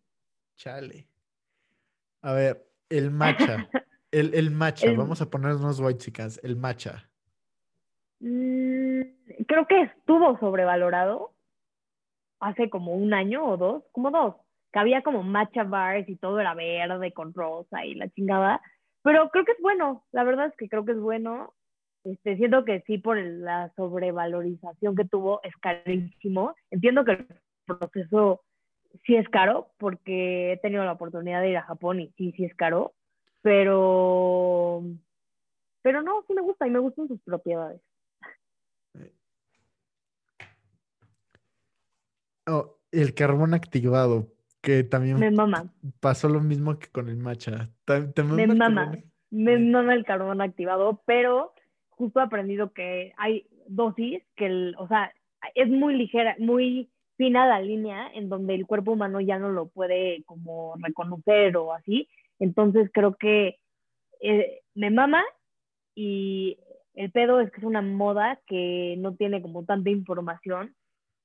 [0.57, 1.07] Chale.
[2.21, 3.69] A ver, el matcha.
[4.11, 7.09] El, el matcha, El- vamos a poner unos white chicas, el matcha.
[9.47, 11.31] Creo que estuvo sobrevalorado
[12.39, 14.35] hace como un año o dos, como dos,
[14.71, 18.61] que había como matcha bars y todo era verde con rosa y la chingada,
[19.03, 21.53] pero creo que es bueno, la verdad es que creo que es bueno.
[22.03, 26.55] Este, siento que sí por la sobrevalorización que tuvo es carísimo.
[26.69, 27.27] Entiendo que el
[27.65, 28.41] proceso
[29.05, 32.45] sí es caro porque he tenido la oportunidad de ir a Japón y sí, sí
[32.45, 32.93] es caro,
[33.41, 34.83] pero
[35.83, 37.79] pero no, sí me gusta y me gustan sus propiedades.
[42.47, 44.27] Oh, el carbón activado,
[44.61, 47.69] que también Me mama, pasó lo mismo que con el matcha.
[47.85, 49.11] Ta- ¿Te me mama el mama, carbón?
[49.31, 51.53] me mama el carbón activado, pero
[51.89, 55.13] justo he aprendido que hay dosis que, el, o sea,
[55.55, 59.67] es muy ligera, muy fina la línea en donde el cuerpo humano ya no lo
[59.69, 62.09] puede como reconocer o así.
[62.39, 63.59] Entonces creo que
[64.21, 65.23] eh, me mama
[65.95, 66.57] y
[66.93, 70.75] el pedo es que es una moda que no tiene como tanta información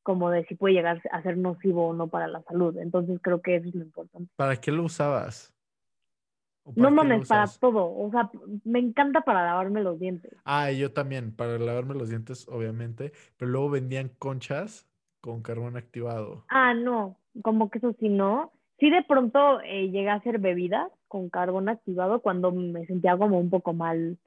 [0.02, 2.77] como de si puede llegar a ser nocivo o no para la salud.
[2.78, 4.31] Entonces creo que eso es lo importante.
[4.36, 5.55] ¿Para qué lo usabas?
[6.64, 7.86] ¿O No mames, para todo.
[7.86, 8.31] O sea,
[8.64, 10.32] me encanta para lavarme los dientes.
[10.44, 14.89] Ah, yo también, para lavarme los dientes, obviamente, pero luego vendían conchas
[15.20, 16.44] con carbón activado.
[16.48, 18.52] Ah, no, como que eso sí no.
[18.78, 23.39] Sí de pronto eh, llegué a hacer bebidas con carbón activado cuando me sentía como
[23.39, 24.18] un poco mal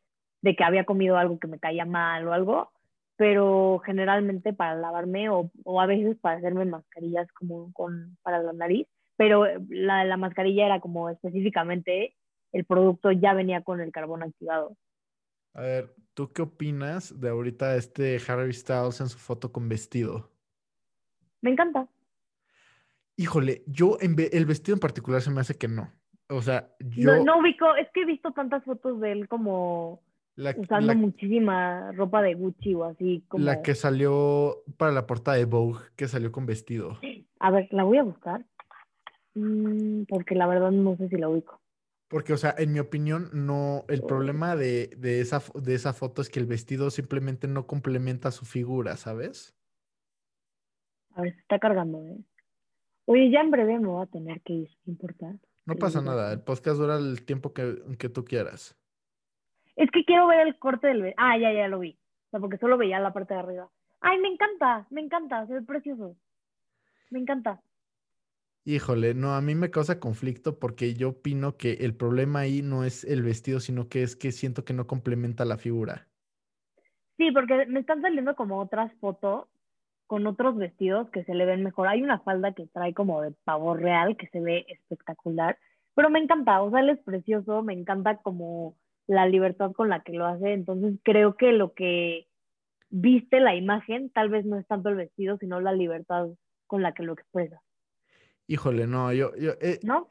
[0.42, 2.72] de que había comido algo que me caía mal o algo,
[3.24, 8.52] pero generalmente para lavarme o, o a veces para hacerme mascarillas como con, para la
[8.52, 8.86] nariz,
[9.16, 12.18] pero la, la mascarilla era como específicamente
[12.52, 14.76] el producto ya venía con el carbón activado.
[15.54, 20.30] A ver, ¿tú qué opinas de ahorita este Harry Styles en su foto con vestido?
[21.40, 21.88] Me encanta.
[23.16, 25.94] Híjole, yo en ve- el vestido en particular se me hace que no.
[26.28, 30.02] O sea, yo No, no ubico, es que he visto tantas fotos de él como
[30.36, 33.44] la, usando la- muchísima ropa de Gucci o así como...
[33.44, 37.00] la que salió para la portada de Vogue, que salió con vestido.
[37.40, 38.46] A ver, la voy a buscar.
[39.36, 41.60] Mm, porque la verdad no sé si la ubico.
[42.08, 46.22] Porque, o sea, en mi opinión, no, el problema de, de esa, de esa foto
[46.22, 49.56] es que el vestido simplemente no complementa su figura, ¿sabes?
[51.16, 52.18] A ver, se está cargando, ¿eh?
[53.06, 55.36] Oye, ya en breve me voy a tener que ir, ¿no importa?
[55.66, 58.78] No pasa nada, el podcast dura el tiempo que, que tú quieras.
[59.76, 61.14] Es que quiero ver el corte del...
[61.18, 61.98] Ah, ya, ya lo vi.
[62.28, 63.70] O sea, porque solo veía la parte de arriba.
[64.02, 66.16] Ay, me encanta, me encanta, se ve precioso.
[67.10, 67.62] Me encanta.
[68.66, 72.86] Híjole, no, a mí me causa conflicto porque yo opino que el problema ahí no
[72.86, 76.08] es el vestido, sino que es que siento que no complementa la figura.
[77.18, 79.48] Sí, porque me están saliendo como otras fotos
[80.08, 81.88] con otros vestidos que se le ven mejor.
[81.88, 85.58] Hay una falda que trae como de pavo real que se ve espectacular,
[85.96, 88.76] pero me encanta, o sea, él es precioso, me encanta como
[89.08, 92.28] la libertad con la que lo hace, entonces creo que lo que
[92.90, 96.28] viste la imagen tal vez no es tanto el vestido, sino la libertad
[96.68, 97.62] con la que lo expresa,
[98.48, 100.08] Híjole, no, yo, yo, eh, ¿no?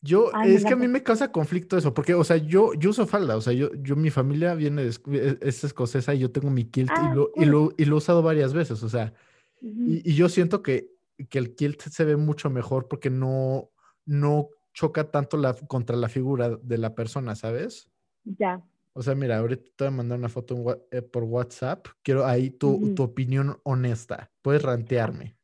[0.00, 2.90] yo, Ay, es que a mí me causa conflicto eso, porque, o sea, yo, yo
[2.90, 6.20] uso falda, o sea, yo, yo, mi familia viene, de esc- es, es escocesa y
[6.20, 8.82] yo tengo mi kilt Ah, y lo, y lo, y lo he usado varias veces,
[8.82, 9.12] o sea,
[9.60, 10.90] y, y yo siento que,
[11.28, 13.70] que el kilt se ve mucho mejor porque no,
[14.06, 17.90] no choca tanto la, contra la figura de la persona, ¿sabes?
[18.24, 18.62] Ya,
[18.94, 21.86] O sea, mira, ahorita te voy a mandar una foto eh, por WhatsApp.
[22.02, 24.30] Quiero ahí tu, tu opinión honesta.
[24.42, 25.36] Puedes rantearme.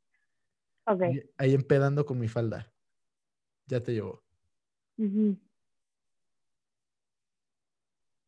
[0.85, 1.03] ok.
[1.39, 2.71] Ahí- empedando con mi falda.
[3.67, 4.23] Ya te llevo.
[4.99, 5.37] Ujú.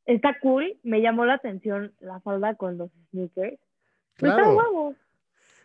[0.07, 3.53] Está cool, me llamó la atención la falda con los sneakers.
[4.17, 4.97] Está Claro, huevos.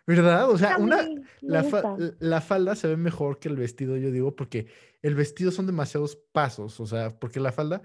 [0.06, 0.50] ¿verdad?
[0.52, 0.98] O sea, una,
[1.42, 4.68] la, fa- la falda se ve mejor que el vestido, yo digo, porque
[5.02, 6.80] el vestido son demasiados pasos.
[6.80, 7.82] O sea, porque la falda,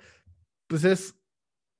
[0.70, 1.16] pues es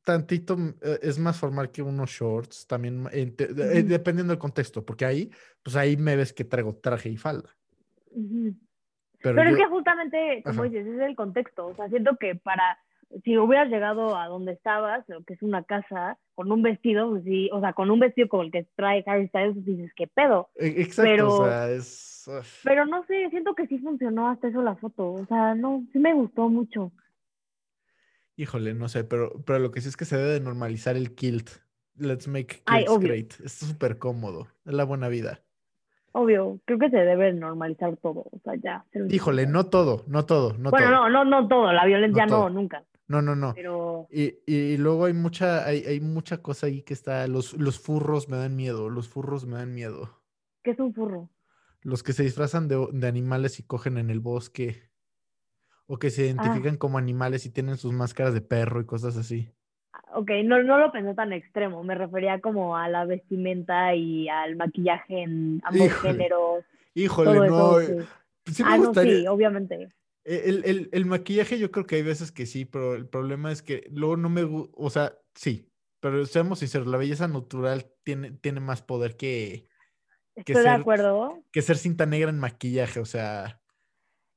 [0.04, 3.88] tantito, mm, eh, es más formal que unos shorts, también, en de- eh, Ujú.
[3.88, 5.30] dependiendo del contexto, porque ahí,
[5.62, 7.48] pues ahí me ves que traigo traje y falda.
[8.10, 8.54] Ujú.
[9.22, 10.70] Pero, Pero es yo- que justamente, como Ajá.
[10.70, 11.66] dices, es el contexto.
[11.68, 12.78] O sea, siento que para,
[13.22, 17.22] si hubieras llegado a donde estabas, lo que es una casa, con un vestido, pues
[17.24, 20.06] sí, o sea, con un vestido como el que trae Harry Styles, pues dices, ¿qué
[20.08, 20.48] pedo?
[20.56, 22.08] E- Exacto, Pero- o sea, es.
[22.64, 25.12] Pero no sé, siento que sí funcionó hasta eso la foto.
[25.12, 26.92] O sea, no, sí me gustó mucho.
[28.40, 31.14] Híjole, no sé, pero, pero lo que sí es que se debe de normalizar el
[31.14, 31.50] kilt.
[31.96, 33.34] Let's make kilts great.
[33.44, 34.48] Es súper cómodo.
[34.64, 35.42] Es la buena vida.
[36.12, 38.86] Obvio, creo que se debe normalizar todo, o sea, ya.
[39.10, 41.10] Híjole, no todo, no todo, no Bueno, todo.
[41.10, 43.52] no, no, no todo, la violencia No no, nunca, No, no, no.
[43.54, 47.26] pero Y, y luego hay mucha, hay, hay mucha cosa ahí que está.
[47.28, 48.88] Los, los furros me dan miedo.
[48.88, 50.18] Los furros me dan miedo.
[50.62, 51.28] ¿qué es un furro?
[51.82, 54.89] Los que se disfrazan de, de animales y cogen en el bosque.
[55.92, 59.48] O que se identifican como animales y tienen sus máscaras de perro y cosas así.
[60.14, 64.54] Ok, no, no lo pensé tan extremo, me refería como a la vestimenta y al
[64.54, 66.64] maquillaje en ambos Híjole, géneros,
[66.94, 67.80] Híjole, todo no.
[67.80, 68.06] eso, eh,
[68.46, 68.52] sí.
[68.54, 69.14] sí me Ah, no, gustaría.
[69.16, 69.88] sí, obviamente.
[70.24, 73.62] El, el- el maquillaje yo creo que hay veces que sí, pero el problema es
[73.62, 78.30] que luego no me gusta, o sea, sí, pero seamos sinceros, la belleza natural tiene,
[78.32, 79.66] tiene más poder que,
[80.36, 83.59] que Estoy de acuerdo, que ser cinta negra en maquillaje, o sea,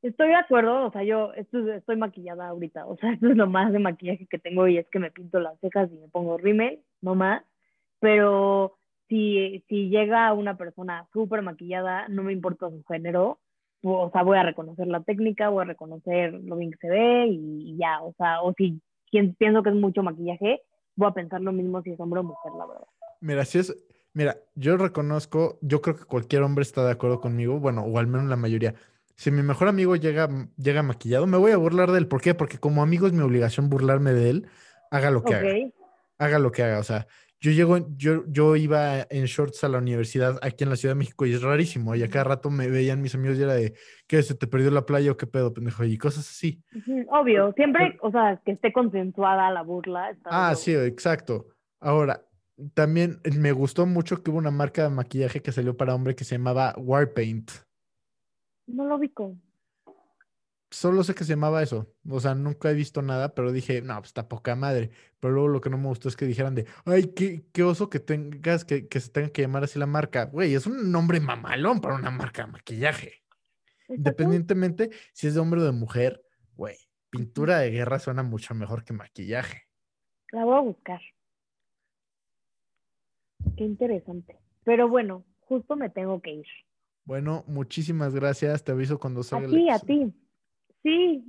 [0.03, 3.35] estoy de acuerdo, o sea, yo esto es- estoy maquillada ahorita, o sea, esto es
[3.37, 6.07] lo más de maquillaje que tengo y es que me pinto las cejas y me
[6.09, 7.43] pongo rímel, no más,
[7.99, 8.77] pero
[9.09, 13.39] si, si llega una persona súper maquillada, no me importa su género,
[13.83, 17.27] o sea, voy a reconocer la técnica, voy a reconocer lo bien que se ve
[17.27, 18.81] y, ya, o sea, o si
[19.37, 20.61] pienso que es mucho maquillaje,
[20.95, 22.87] voy a pensar lo mismo si es hombre o mujer, la verdad.
[23.19, 23.77] mira, si es,
[24.13, 28.07] mira, yo reconozco, yo creo que cualquier hombre está de acuerdo conmigo, bueno, o al
[28.07, 28.73] menos la mayoría.
[29.23, 30.27] Si mi mejor amigo llega,
[30.57, 32.09] llega maquillado, me voy a burlar de él.
[32.09, 32.33] ¿Por qué?
[32.33, 34.47] Porque como amigo es mi obligación burlarme de él,
[34.91, 35.49] haga lo que haga.
[36.17, 36.79] Haga lo que haga.
[36.79, 37.07] O sea,
[37.39, 40.99] yo llego, yo, yo iba en shorts a la universidad aquí en la Ciudad de
[40.99, 41.95] México y es rarísimo.
[41.95, 43.73] Y a cada rato me veían mis amigos y era de,
[44.07, 44.21] ¿qué?
[44.23, 45.85] ¿Se te perdió la playa o qué pedo, pendejo?
[45.85, 46.61] Y cosas así.
[47.07, 50.17] Obvio, siempre, o sea, que esté consensuada la burla.
[50.25, 51.47] Ah, sí, exacto.
[51.79, 52.25] Ahora,
[52.73, 56.25] también me gustó mucho que hubo una marca de maquillaje que salió para hombre que
[56.25, 57.51] se llamaba Warpaint.
[58.67, 59.35] No lo ubico.
[60.69, 61.93] Solo sé que se llamaba eso.
[62.09, 64.89] O sea, nunca he visto nada, pero dije, no, pues está poca madre.
[65.19, 67.89] Pero luego lo que no me gustó es que dijeran de, ay, qué, qué oso
[67.89, 70.25] que tengas que, que se tenga que llamar así la marca.
[70.25, 73.23] Güey, es un nombre mamalón para una marca de maquillaje.
[73.87, 76.23] Independientemente si es de hombre o de mujer,
[76.55, 76.77] güey,
[77.09, 79.67] pintura de guerra suena mucho mejor que maquillaje.
[80.31, 81.01] La voy a buscar.
[83.55, 84.39] Qué interesante.
[84.63, 86.47] Pero bueno, justo me tengo que ir.
[87.05, 88.63] Bueno, muchísimas gracias.
[88.63, 90.13] Te aviso cuando A salga el ti, a ti.
[90.83, 91.23] Sí,